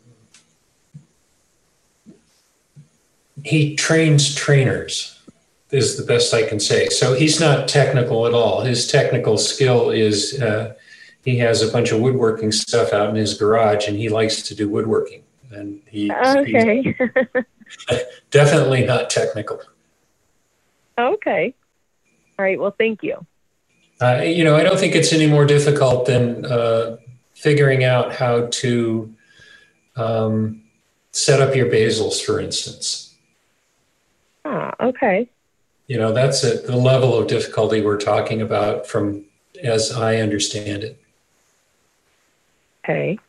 he 3.44 3.74
trains 3.74 4.34
trainers 4.34 5.18
is 5.70 5.96
the 5.96 6.04
best 6.04 6.32
I 6.34 6.46
can 6.46 6.60
say. 6.60 6.88
So 6.88 7.14
he's 7.14 7.40
not 7.40 7.66
technical 7.66 8.26
at 8.26 8.34
all. 8.34 8.60
His 8.60 8.86
technical 8.86 9.38
skill 9.38 9.90
is 9.90 10.40
uh, 10.40 10.74
he 11.24 11.38
has 11.38 11.62
a 11.62 11.72
bunch 11.72 11.92
of 11.92 12.00
woodworking 12.00 12.52
stuff 12.52 12.92
out 12.92 13.08
in 13.08 13.16
his 13.16 13.34
garage, 13.34 13.88
and 13.88 13.96
he 13.96 14.08
likes 14.08 14.42
to 14.42 14.54
do 14.54 14.68
woodworking 14.68 15.22
and 15.52 15.80
he 15.86 16.10
okay. 16.10 16.96
definitely 18.30 18.84
not 18.84 19.10
technical. 19.10 19.60
Okay. 20.98 21.54
All 22.42 22.48
right. 22.48 22.58
Well, 22.58 22.74
thank 22.76 23.04
you. 23.04 23.24
Uh, 24.00 24.22
you 24.24 24.42
know, 24.42 24.56
I 24.56 24.64
don't 24.64 24.76
think 24.76 24.96
it's 24.96 25.12
any 25.12 25.28
more 25.28 25.44
difficult 25.44 26.06
than 26.06 26.44
uh, 26.44 26.96
figuring 27.34 27.84
out 27.84 28.12
how 28.12 28.48
to 28.50 29.14
um, 29.94 30.62
set 31.12 31.40
up 31.40 31.54
your 31.54 31.66
basals, 31.66 32.20
for 32.20 32.40
instance. 32.40 33.14
Ah, 34.44 34.74
okay. 34.80 35.28
You 35.86 35.98
know, 35.98 36.12
that's 36.12 36.42
a, 36.42 36.56
the 36.56 36.74
level 36.74 37.16
of 37.16 37.28
difficulty 37.28 37.80
we're 37.80 37.96
talking 37.96 38.42
about 38.42 38.88
from 38.88 39.24
as 39.62 39.92
I 39.92 40.16
understand 40.16 40.82
it. 40.82 41.00
Okay. 42.82 43.20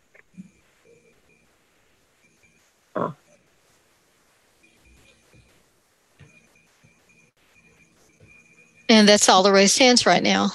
And 8.93 9.09
that's 9.09 9.27
all 9.27 9.41
the 9.41 9.51
raised 9.51 9.79
hands 9.79 10.05
right 10.05 10.21
now. 10.21 10.51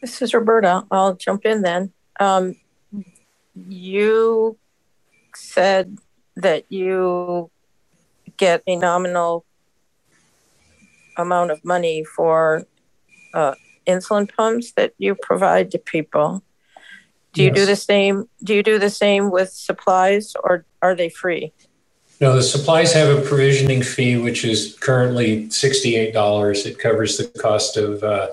This 0.00 0.22
is 0.22 0.32
Roberta. 0.32 0.84
I'll 0.92 1.16
jump 1.16 1.44
in 1.44 1.62
then. 1.62 1.92
Um, 2.20 2.54
you 3.68 4.56
said 5.34 5.98
that 6.36 6.70
you 6.70 7.50
get 8.36 8.62
a 8.68 8.76
nominal 8.76 9.44
amount 11.16 11.50
of 11.50 11.64
money 11.64 12.04
for 12.04 12.64
uh, 13.34 13.56
insulin 13.88 14.32
pumps 14.32 14.70
that 14.76 14.92
you 14.98 15.16
provide 15.16 15.72
to 15.72 15.78
people. 15.80 16.44
Do 17.38 17.44
you 17.44 17.50
yes. 17.50 17.56
do 17.56 17.66
the 17.66 17.76
same? 17.76 18.28
Do 18.42 18.52
you 18.52 18.64
do 18.64 18.80
the 18.80 18.90
same 18.90 19.30
with 19.30 19.50
supplies, 19.50 20.34
or 20.42 20.64
are 20.82 20.96
they 20.96 21.08
free? 21.08 21.52
No, 22.20 22.34
the 22.34 22.42
supplies 22.42 22.92
have 22.94 23.16
a 23.16 23.20
provisioning 23.20 23.80
fee, 23.80 24.16
which 24.16 24.44
is 24.44 24.76
currently 24.80 25.48
sixty-eight 25.48 26.12
dollars. 26.12 26.66
It 26.66 26.80
covers 26.80 27.16
the 27.16 27.26
cost 27.40 27.76
of 27.76 28.02
uh, 28.02 28.30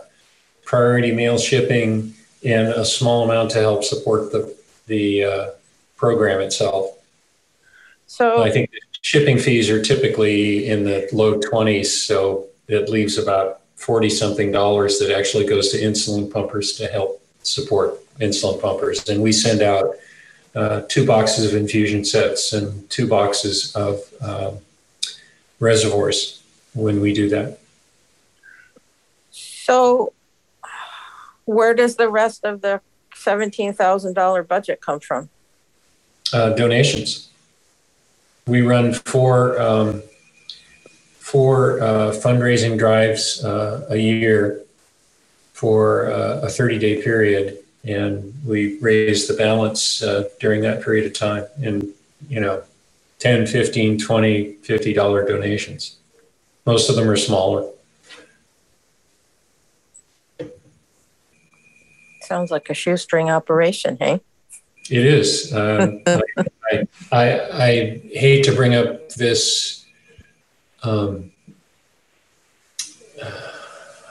priority 0.63 1.11
mail 1.11 1.37
shipping 1.37 2.15
and 2.43 2.69
a 2.69 2.83
small 2.83 3.23
amount 3.23 3.51
to 3.51 3.59
help 3.59 3.83
support 3.83 4.31
the 4.31 4.51
the 4.87 5.23
uh, 5.23 5.49
program 5.97 6.41
itself. 6.41 6.97
So 8.07 8.41
I 8.41 8.49
think 8.49 8.71
shipping 9.01 9.37
fees 9.37 9.69
are 9.69 9.83
typically 9.83 10.67
in 10.67 10.83
the 10.83 11.07
low 11.13 11.39
twenties, 11.39 12.01
so 12.01 12.47
it 12.67 12.89
leaves 12.89 13.19
about 13.19 13.61
forty 13.75 14.09
something 14.09 14.51
dollars 14.51 14.97
that 14.97 15.15
actually 15.15 15.45
goes 15.45 15.69
to 15.73 15.77
insulin 15.77 16.31
pumpers 16.31 16.73
to 16.77 16.87
help 16.87 17.21
support 17.43 17.99
insulin 18.19 18.61
pumpers. 18.61 19.07
And 19.09 19.21
we 19.21 19.31
send 19.31 19.61
out 19.61 19.95
uh, 20.55 20.81
two 20.87 21.05
boxes 21.05 21.51
of 21.51 21.59
infusion 21.59 22.05
sets 22.05 22.53
and 22.53 22.89
two 22.89 23.07
boxes 23.07 23.75
of 23.75 24.01
um, 24.21 24.59
reservoirs 25.59 26.41
when 26.73 27.01
we 27.01 27.13
do 27.13 27.29
that. 27.29 27.59
So, 29.31 30.13
where 31.45 31.73
does 31.73 31.95
the 31.95 32.09
rest 32.09 32.45
of 32.45 32.61
the 32.61 32.81
$17,000 33.15 34.47
budget 34.47 34.81
come 34.81 34.99
from? 34.99 35.29
Uh, 36.31 36.51
donations. 36.51 37.29
We 38.47 38.61
run 38.61 38.93
four, 38.93 39.59
um, 39.59 40.03
four 41.17 41.81
uh, 41.81 42.11
fundraising 42.11 42.77
drives 42.77 43.43
uh, 43.43 43.87
a 43.89 43.97
year 43.97 44.61
for 45.53 46.11
uh, 46.11 46.41
a 46.41 46.49
30 46.49 46.77
day 46.79 47.01
period 47.01 47.57
and 47.85 48.33
we 48.45 48.79
raised 48.79 49.29
the 49.29 49.35
balance 49.35 50.01
uh, 50.01 50.27
during 50.39 50.61
that 50.61 50.83
period 50.83 51.05
of 51.05 51.13
time 51.13 51.45
in 51.61 51.93
you 52.27 52.39
know 52.39 52.63
10 53.19 53.47
15 53.47 53.99
20 53.99 54.53
50 54.53 54.93
dollar 54.93 55.25
donations. 55.25 55.97
Most 56.65 56.89
of 56.89 56.95
them 56.95 57.09
are 57.09 57.17
smaller. 57.17 57.69
Sounds 62.21 62.49
like 62.49 62.69
a 62.69 62.73
shoestring 62.73 63.29
operation 63.29 63.97
hey? 63.99 64.21
It 64.89 65.05
is. 65.05 65.53
Um, 65.53 66.01
I, 66.05 66.21
I, 66.71 66.87
I, 67.11 67.39
I, 67.63 68.01
hate 68.13 68.45
to 68.45 68.55
bring 68.55 68.75
up 68.75 69.09
this 69.09 69.83
um, 70.83 71.31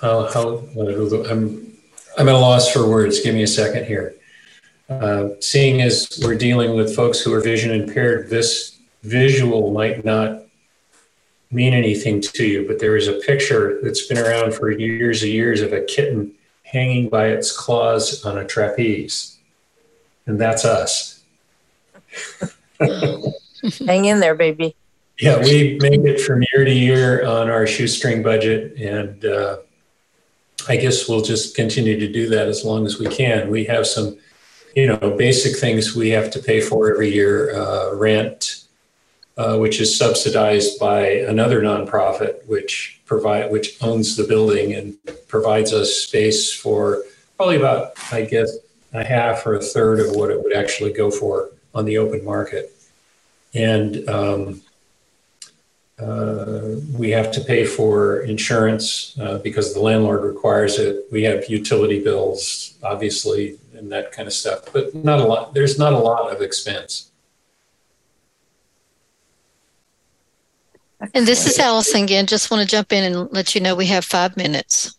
how, 0.01 0.27
how 0.33 0.69
I'm 1.31 1.74
I'm 2.17 2.29
at 2.29 2.35
a 2.35 2.39
loss 2.39 2.71
for 2.71 2.89
words. 2.89 3.21
Give 3.21 3.35
me 3.35 3.43
a 3.43 3.49
second 3.49 3.87
here. 3.87 4.15
Uh, 4.89 5.31
seeing 5.41 5.81
as 5.81 6.21
we're 6.23 6.37
dealing 6.37 6.75
with 6.75 6.95
folks 6.95 7.21
who 7.21 7.33
are 7.33 7.41
vision 7.41 7.71
impaired, 7.71 8.29
this 8.29 8.79
visual 9.03 9.73
might 9.73 10.05
not 10.05 10.43
mean 11.51 11.73
anything 11.73 12.21
to 12.21 12.45
you, 12.45 12.67
but 12.67 12.81
there 12.81 12.97
is 12.97 13.09
a 13.09 13.15
picture 13.15 13.81
that's 13.83 14.07
been 14.07 14.19
around 14.19 14.55
for 14.55 14.71
years 14.71 15.23
and 15.23 15.33
years 15.33 15.61
of 15.61 15.73
a 15.73 15.83
kitten 15.83 16.33
hanging 16.65 17.09
by 17.09 17.29
its 17.29 17.57
claws 17.57 18.25
on 18.25 18.39
a 18.39 18.45
trapeze. 18.45 19.39
And 20.27 20.41
that's 20.41 20.65
us. 20.65 21.23
Hang 22.81 24.05
in 24.05 24.21
there, 24.21 24.35
baby. 24.35 24.75
Yeah, 25.19 25.39
we 25.39 25.79
make 25.81 26.01
it 26.01 26.21
from 26.21 26.45
year 26.53 26.65
to 26.65 26.73
year 26.73 27.25
on 27.25 27.49
our 27.49 27.67
shoestring 27.67 28.23
budget. 28.23 28.77
And 28.79 29.25
uh, 29.25 29.59
I 30.69 30.77
guess 30.77 31.09
we'll 31.09 31.23
just 31.23 31.55
continue 31.55 31.99
to 31.99 32.11
do 32.11 32.29
that 32.31 32.49
as 32.49 32.65
long 32.65 32.87
as 32.87 32.99
we 32.99 33.07
can. 33.07 33.51
We 33.51 33.65
have 33.65 33.87
some, 33.87 34.19
you 34.75 34.87
know, 34.87 35.17
basic 35.17 35.57
things 35.57 35.95
we 35.95 36.11
have 36.11 36.31
to 36.33 36.39
pay 36.39 36.61
for 36.61 36.91
every 36.91 37.13
year 37.13 37.55
uh, 37.55 37.95
rent, 37.95 38.65
uh, 39.37 39.59
which 39.59 39.81
is 39.81 39.97
subsidized 39.97 40.79
by 40.79 41.07
another 41.07 41.61
nonprofit, 41.61 42.47
which 42.47 43.01
provide 43.05 43.51
which 43.51 43.77
owns 43.83 44.17
the 44.17 44.25
building 44.25 44.73
and 44.73 44.97
provides 45.29 45.73
us 45.73 45.93
space 45.95 46.53
for 46.53 47.03
probably 47.37 47.57
about, 47.57 47.93
I 48.13 48.23
guess, 48.23 48.57
a 48.93 49.05
half 49.05 49.47
or 49.47 49.55
a 49.55 49.61
third 49.61 50.01
of 50.01 50.15
what 50.15 50.31
it 50.31 50.43
would 50.43 50.55
actually 50.55 50.93
go 50.93 51.11
for 51.11 51.51
on 51.75 51.85
the 51.85 51.99
open 51.99 52.25
market. 52.25 52.73
And 53.53 54.09
um, 54.09 54.63
uh, 55.99 56.77
we 56.99 57.11
have 57.11 57.31
to 57.33 57.41
pay 57.41 57.65
for 57.65 58.23
insurance 58.23 59.17
uh, 59.21 59.39
because 59.39 59.75
the 59.75 59.81
landlord 59.81 60.25
requires 60.25 60.79
it. 60.79 61.07
We 61.13 61.23
have 61.23 61.49
utility 61.49 62.03
bills, 62.03 62.75
obviously, 62.83 63.59
and 63.75 63.91
that 63.93 64.11
kind 64.11 64.27
of 64.27 64.33
stuff, 64.33 64.73
but 64.73 64.95
not 64.95 65.21
a 65.21 65.25
lot. 65.25 65.55
There's 65.55 65.79
not 65.79 65.93
a 65.93 65.99
lot 65.99 66.35
of 66.35 66.43
expense. 66.43 67.11
And 71.13 71.27
this 71.27 71.47
is 71.47 71.59
Allison 71.59 72.05
again. 72.05 72.27
Just 72.27 72.51
want 72.51 72.63
to 72.63 72.69
jump 72.69 72.93
in 72.93 73.05
and 73.05 73.31
let 73.33 73.55
you 73.55 73.61
know 73.61 73.75
we 73.75 73.87
have 73.87 74.05
five 74.05 74.37
minutes. 74.37 74.97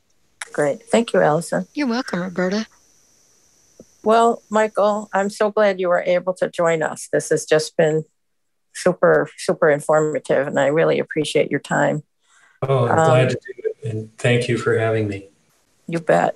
Great. 0.53 0.83
Thank 0.83 1.13
you, 1.13 1.21
Allison. 1.21 1.67
You're 1.73 1.87
welcome, 1.87 2.21
Roberta. 2.21 2.67
Well, 4.03 4.43
Michael, 4.49 5.09
I'm 5.13 5.31
so 5.31 5.51
glad 5.51 5.79
you 5.79 5.89
were 5.89 6.03
able 6.03 6.33
to 6.35 6.49
join 6.49 6.83
us. 6.83 7.09
This 7.11 7.29
has 7.29 7.45
just 7.45 7.75
been 7.75 8.05
super, 8.75 9.29
super 9.37 9.69
informative, 9.69 10.47
and 10.47 10.59
I 10.59 10.67
really 10.67 10.99
appreciate 10.99 11.49
your 11.49 11.59
time. 11.59 12.03
Oh, 12.61 12.85
I'm 12.85 12.99
um, 12.99 13.05
glad 13.05 13.29
to 13.29 13.35
do 13.35 13.53
it, 13.57 13.89
and 13.89 14.17
thank 14.17 14.47
you 14.47 14.57
for 14.57 14.77
having 14.77 15.07
me. 15.07 15.29
You 15.87 15.99
bet. 15.99 16.35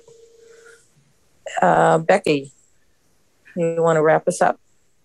Uh, 1.60 1.98
Becky, 1.98 2.52
you 3.56 3.76
want 3.78 3.96
to 3.96 4.02
wrap 4.02 4.26
us 4.28 4.40
up? 4.40 4.60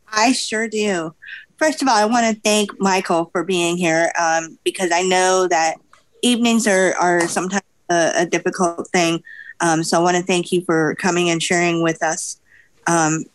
I 0.08 0.32
sure 0.32 0.68
do. 0.68 1.14
First 1.58 1.82
of 1.82 1.88
all, 1.88 1.96
I 1.96 2.06
want 2.06 2.34
to 2.34 2.42
thank 2.42 2.80
Michael 2.80 3.30
for 3.32 3.44
being 3.44 3.78
here 3.78 4.12
um, 4.20 4.58
because 4.64 4.92
I 4.92 5.02
know 5.02 5.48
that 5.48 5.76
evenings 6.22 6.68
are, 6.68 6.96
are 6.96 7.28
sometimes 7.28 7.64
a, 7.90 8.12
a 8.18 8.26
difficult 8.26 8.88
thing. 8.90 9.24
Um, 9.62 9.84
so 9.84 9.98
I 10.00 10.04
want 10.04 10.18
to 10.18 10.24
thank 10.24 10.52
you 10.52 10.64
for 10.66 10.96
coming 10.96 11.30
and 11.30 11.42
sharing 11.42 11.82
with 11.82 12.04
us. 12.04 12.40
Um, 12.88 13.26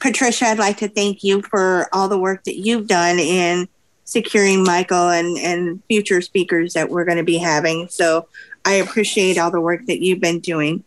Patricia, 0.00 0.46
I'd 0.46 0.58
like 0.58 0.76
to 0.78 0.88
thank 0.88 1.24
you 1.24 1.42
for 1.42 1.88
all 1.92 2.08
the 2.08 2.18
work 2.18 2.44
that 2.44 2.58
you've 2.58 2.86
done 2.86 3.18
in 3.18 3.68
securing 4.04 4.64
Michael 4.64 5.10
and, 5.10 5.36
and 5.38 5.82
future 5.88 6.20
speakers 6.20 6.72
that 6.74 6.88
we're 6.88 7.04
going 7.04 7.18
to 7.18 7.24
be 7.24 7.38
having. 7.38 7.88
So 7.88 8.28
I 8.64 8.74
appreciate 8.74 9.38
all 9.38 9.50
the 9.50 9.60
work 9.60 9.86
that 9.86 10.02
you've 10.02 10.20
been 10.20 10.40
doing. 10.40 10.84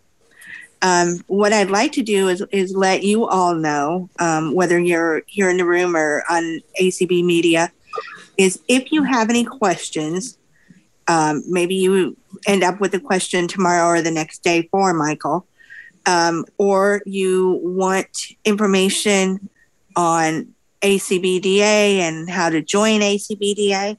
Um, 0.82 1.24
what 1.28 1.54
I'd 1.54 1.70
like 1.70 1.92
to 1.94 2.02
do 2.02 2.30
is, 2.30 2.44
is 2.52 2.76
let 2.76 3.04
you 3.04 3.28
all 3.28 3.54
know, 3.54 4.10
um, 4.18 4.56
whether 4.56 4.80
you're 4.80 5.22
here 5.28 5.50
in 5.50 5.58
the 5.58 5.66
room 5.66 5.96
or 5.96 6.24
on 6.30 6.62
ACB 6.80 7.24
Media, 7.24 7.72
is 8.38 8.60
if 8.68 8.92
you 8.92 9.04
have 9.04 9.30
any 9.30 9.44
questions, 9.44 10.38
um, 11.08 11.44
maybe 11.48 11.76
you 11.76 12.18
end 12.48 12.64
up 12.64 12.80
with 12.80 12.94
a 12.96 13.00
question 13.00 13.48
tomorrow 13.48 13.88
or 13.88 14.02
the 14.02 14.10
next 14.10 14.42
day 14.44 14.68
for 14.72 14.94
Michael, 14.94 15.46
um, 16.06 16.46
or 16.58 17.02
you 17.06 17.60
want 17.64 18.28
information 18.46 19.50
on 19.96 20.54
ACBDA 20.82 22.00
and 22.00 22.30
how 22.30 22.50
to 22.50 22.62
join 22.62 23.02
ACBDA, 23.02 23.98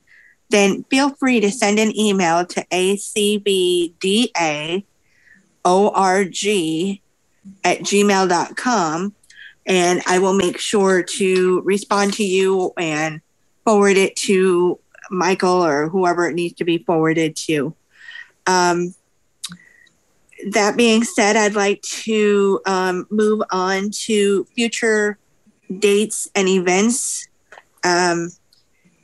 then 0.51 0.85
feel 0.85 1.11
free 1.11 1.41
to 1.41 1.51
send 1.51 1.79
an 1.79 1.97
email 1.99 2.45
to 2.45 2.65
acbdaorg 2.67 3.95
at 7.65 7.79
gmail.com 7.81 9.15
and 9.67 10.03
I 10.07 10.19
will 10.19 10.35
make 10.35 10.59
sure 10.59 11.03
to 11.03 11.61
respond 11.65 12.15
to 12.15 12.25
you 12.25 12.73
and 12.77 13.21
forward 13.65 13.97
it 13.97 14.17
to 14.17 14.79
Michael 15.11 15.65
or 15.65 15.89
whoever 15.89 16.29
it 16.29 16.35
needs 16.35 16.55
to 16.55 16.65
be 16.65 16.79
forwarded 16.79 17.37
to. 17.37 17.75
Um, 18.47 18.95
that 20.51 20.77
being 20.77 21.05
said, 21.05 21.37
I'd 21.37 21.55
like 21.55 21.83
to 21.83 22.61
um, 22.67 23.07
move 23.11 23.43
on 23.51 23.91
to 23.91 24.45
future 24.55 25.19
dates 25.79 26.29
and 26.35 26.49
events. 26.49 27.29
Um, 27.85 28.31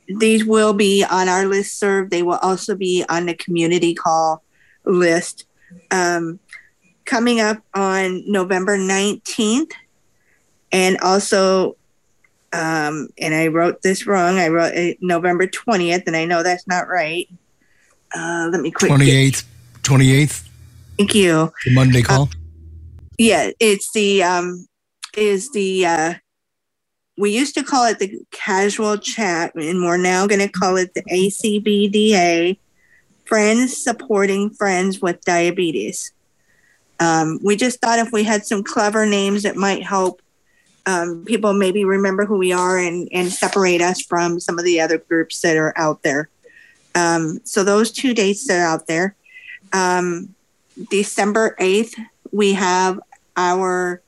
these 0.07 0.45
will 0.45 0.73
be 0.73 1.03
on 1.03 1.29
our 1.29 1.45
list 1.45 1.79
serve. 1.79 2.09
They 2.09 2.23
will 2.23 2.39
also 2.41 2.75
be 2.75 3.05
on 3.09 3.25
the 3.25 3.33
community 3.35 3.93
call 3.93 4.43
list. 4.85 5.45
Um, 5.91 6.39
coming 7.05 7.39
up 7.39 7.57
on 7.73 8.23
November 8.29 8.77
19th, 8.77 9.71
and 10.71 10.97
also, 10.99 11.75
um, 12.53 13.09
and 13.17 13.33
I 13.33 13.47
wrote 13.47 13.81
this 13.81 14.05
wrong. 14.05 14.37
I 14.37 14.49
wrote 14.49 14.75
uh, 14.75 14.93
November 15.01 15.47
20th, 15.47 16.03
and 16.07 16.15
I 16.15 16.25
know 16.25 16.43
that's 16.43 16.67
not 16.67 16.87
right. 16.87 17.27
Uh, 18.15 18.49
let 18.51 18.61
me 18.61 18.71
quick. 18.71 18.91
28th. 18.91 19.43
28th. 19.83 20.48
Thank 20.99 21.15
you. 21.15 21.49
The 21.63 21.73
Monday 21.73 22.01
call. 22.01 22.23
Uh, 22.23 22.27
yeah, 23.17 23.51
it's 23.61 23.89
the 23.93 24.21
um, 24.21 24.67
is 25.15 25.49
the 25.53 25.85
uh, 25.85 26.13
we 27.17 27.31
used 27.31 27.55
to 27.55 27.63
call 27.63 27.85
it 27.85 27.99
the 27.99 28.19
casual 28.31 28.97
chat, 28.97 29.55
and 29.55 29.85
we're 29.85 29.95
now 29.95 30.27
going 30.27 30.41
to 30.41 30.49
call 30.49 30.75
it 30.75 30.93
the 30.93 31.03
ACBDA, 31.03 32.59
Friends 33.23 33.81
Supporting 33.81 34.49
Friends 34.49 35.01
with 35.01 35.21
Diabetes. 35.21 36.11
Um, 36.99 37.39
we 37.45 37.55
just 37.55 37.79
thought 37.79 37.99
if 37.99 38.11
we 38.11 38.25
had 38.25 38.45
some 38.45 38.61
clever 38.61 39.05
names 39.05 39.43
that 39.43 39.55
might 39.55 39.83
help 39.83 40.21
um, 40.85 41.23
people 41.25 41.53
maybe 41.53 41.85
remember 41.85 42.25
who 42.25 42.37
we 42.37 42.51
are 42.51 42.77
and, 42.77 43.07
and 43.13 43.31
separate 43.31 43.81
us 43.81 44.01
from 44.01 44.41
some 44.41 44.59
of 44.59 44.65
the 44.65 44.81
other 44.81 44.97
groups 44.97 45.39
that 45.41 45.55
are 45.55 45.71
out 45.77 46.03
there. 46.03 46.27
Um, 46.93 47.39
so 47.45 47.63
those 47.63 47.89
two 47.89 48.13
dates 48.13 48.49
are 48.49 48.65
out 48.65 48.87
there. 48.87 49.15
Um, 49.71 50.35
December 50.89 51.55
8th, 51.59 51.93
we 52.31 52.53
have 52.53 52.99
our 53.35 54.01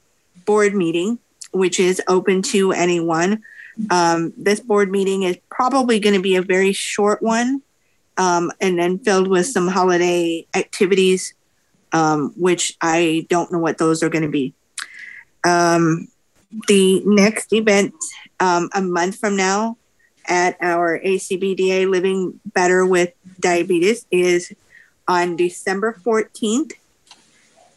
board 0.46 0.74
meeting, 0.74 1.20
which 1.52 1.80
is 1.80 2.02
open 2.08 2.42
to 2.42 2.72
anyone. 2.72 3.44
Um, 3.90 4.34
this 4.38 4.60
board 4.60 4.92
meeting 4.92 5.24
is 5.24 5.38
probably 5.50 6.00
going 6.00 6.16
to 6.16 6.22
be 6.22 6.36
a 6.36 6.42
very 6.42 6.74
short 6.74 7.22
one 7.22 7.62
um, 8.18 8.52
and 8.60 8.78
then 8.78 9.00
filled 9.00 9.28
with 9.28 9.48
some 9.48 9.68
holiday 9.68 10.46
activities, 10.54 11.34
um, 11.92 12.34
which 12.38 12.78
I 12.82 13.26
don't 13.30 13.52
know 13.52 13.60
what 13.60 13.78
those 13.78 14.04
are 14.04 14.10
going 14.10 14.24
to 14.24 14.30
be. 14.30 14.54
Um, 15.44 16.08
the 16.68 17.02
next 17.06 17.54
event 17.54 17.94
um, 18.40 18.70
a 18.74 18.82
month 18.82 19.18
from 19.18 19.36
now 19.36 19.78
at 20.28 20.58
our 20.62 21.00
ACBDA 21.00 21.90
Living 21.90 22.40
Better 22.46 22.86
with 22.86 23.14
Diabetes 23.40 24.06
is 24.12 24.54
on 25.08 25.36
December 25.36 25.98
14th. 26.04 26.74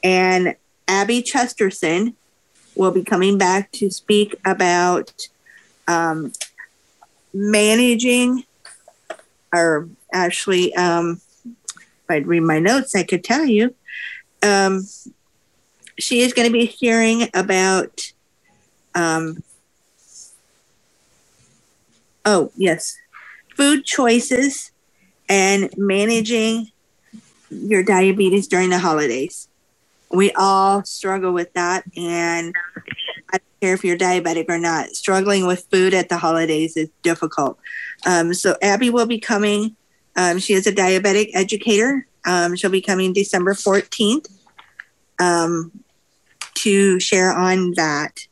And 0.02 0.56
Abby 0.86 1.22
Chesterson 1.22 2.14
will 2.74 2.90
be 2.90 3.02
coming 3.02 3.38
back 3.38 3.72
to 3.72 3.90
speak 3.90 4.34
about 4.44 5.28
um, 5.86 6.32
managing, 7.32 8.44
or 9.52 9.88
actually, 10.12 10.74
um, 10.74 11.20
if 11.44 12.10
I'd 12.10 12.26
read 12.26 12.42
my 12.42 12.58
notes, 12.58 12.94
I 12.94 13.02
could 13.02 13.24
tell 13.24 13.46
you. 13.46 13.74
Um, 14.42 14.86
she 15.98 16.20
is 16.20 16.32
going 16.32 16.48
to 16.48 16.52
be 16.52 16.66
hearing 16.66 17.28
about, 17.32 18.12
um, 18.94 19.42
oh, 22.24 22.50
yes, 22.56 22.98
food 23.56 23.84
choices 23.84 24.72
and 25.28 25.72
managing 25.76 26.70
your 27.50 27.82
diabetes 27.82 28.48
during 28.48 28.70
the 28.70 28.78
holidays. 28.78 29.48
We 30.10 30.32
all 30.32 30.84
struggle 30.84 31.32
with 31.32 31.52
that. 31.54 31.84
And 31.96 32.54
I 33.32 33.38
don't 33.38 33.60
care 33.60 33.74
if 33.74 33.84
you're 33.84 33.96
diabetic 33.96 34.46
or 34.48 34.58
not, 34.58 34.90
struggling 34.90 35.46
with 35.46 35.66
food 35.70 35.94
at 35.94 36.08
the 36.08 36.18
holidays 36.18 36.76
is 36.76 36.90
difficult. 37.02 37.58
Um, 38.06 38.34
so, 38.34 38.56
Abby 38.62 38.90
will 38.90 39.06
be 39.06 39.18
coming. 39.18 39.76
Um, 40.16 40.38
she 40.38 40.54
is 40.54 40.66
a 40.66 40.72
diabetic 40.72 41.30
educator. 41.34 42.06
Um, 42.24 42.56
she'll 42.56 42.70
be 42.70 42.80
coming 42.80 43.12
December 43.12 43.54
14th. 43.54 44.30
um, 45.18 45.72
to 46.54 47.00
share 47.00 47.32
on 47.32 47.72
that. 47.72 48.26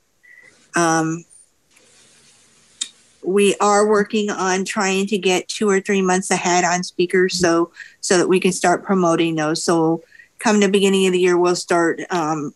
We 3.24 3.54
are 3.60 3.86
working 3.86 4.30
on 4.30 4.64
trying 4.64 5.06
to 5.08 5.18
get 5.18 5.48
two 5.48 5.68
or 5.68 5.80
three 5.80 6.02
months 6.02 6.30
ahead 6.30 6.64
on 6.64 6.82
speakers 6.82 7.38
so 7.38 7.72
so 8.00 8.18
that 8.18 8.28
we 8.28 8.40
can 8.40 8.52
start 8.52 8.84
promoting 8.84 9.36
those. 9.36 9.62
So 9.62 10.02
come 10.38 10.60
the 10.60 10.68
beginning 10.68 11.06
of 11.06 11.12
the 11.12 11.20
year 11.20 11.38
we'll 11.38 11.56
start 11.56 12.00
um, 12.10 12.54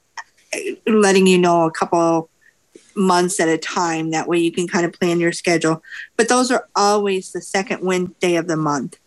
letting 0.87 1.27
you 1.27 1.39
know 1.39 1.67
a 1.67 1.71
couple 1.71 2.29
months 2.95 3.39
at 3.41 3.49
a 3.49 3.59
time. 3.59 4.11
That 4.11 4.27
way 4.27 4.39
you 4.39 4.51
can 4.51 4.67
kind 4.67 4.87
of 4.87 4.93
plan 4.93 5.21
your 5.21 5.33
schedule. 5.33 5.83
But 6.17 6.29
those 6.29 6.51
are 6.51 6.67
always 6.75 7.33
the 7.33 7.41
second 7.41 7.83
wednesday 7.83 8.37
of 8.37 8.49
the 8.49 8.57
month. 8.57 8.99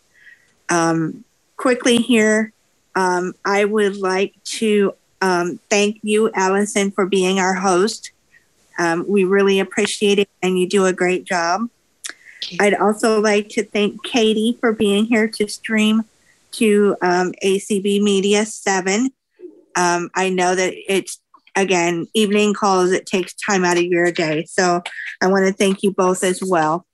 Um, 0.68 1.24
quickly 1.60 1.98
here 1.98 2.54
um, 2.94 3.34
i 3.44 3.66
would 3.66 3.96
like 3.98 4.34
to 4.44 4.94
um, 5.20 5.60
thank 5.68 5.98
you 6.02 6.30
allison 6.32 6.90
for 6.90 7.04
being 7.04 7.38
our 7.38 7.52
host 7.52 8.12
um, 8.78 9.04
we 9.08 9.24
really 9.24 9.60
appreciate 9.60 10.18
it, 10.18 10.28
and 10.42 10.58
you 10.58 10.68
do 10.68 10.86
a 10.86 10.92
great 10.92 11.24
job. 11.24 11.68
I'd 12.58 12.74
also 12.74 13.20
like 13.20 13.48
to 13.50 13.64
thank 13.64 14.02
Katie 14.02 14.56
for 14.60 14.72
being 14.72 15.04
here 15.04 15.28
to 15.28 15.48
stream 15.48 16.04
to 16.52 16.96
um, 17.02 17.32
ACB 17.44 18.02
Media 18.02 18.44
7. 18.44 19.10
Um, 19.76 20.10
I 20.14 20.30
know 20.30 20.54
that 20.54 20.74
it's, 20.88 21.20
again, 21.54 22.06
evening 22.14 22.54
calls, 22.54 22.92
it 22.92 23.06
takes 23.06 23.34
time 23.34 23.64
out 23.64 23.76
of 23.76 23.84
your 23.84 24.10
day. 24.10 24.46
So 24.46 24.82
I 25.20 25.28
want 25.28 25.46
to 25.46 25.52
thank 25.52 25.82
you 25.82 25.92
both 25.92 26.24
as 26.24 26.42
well. 26.42 26.86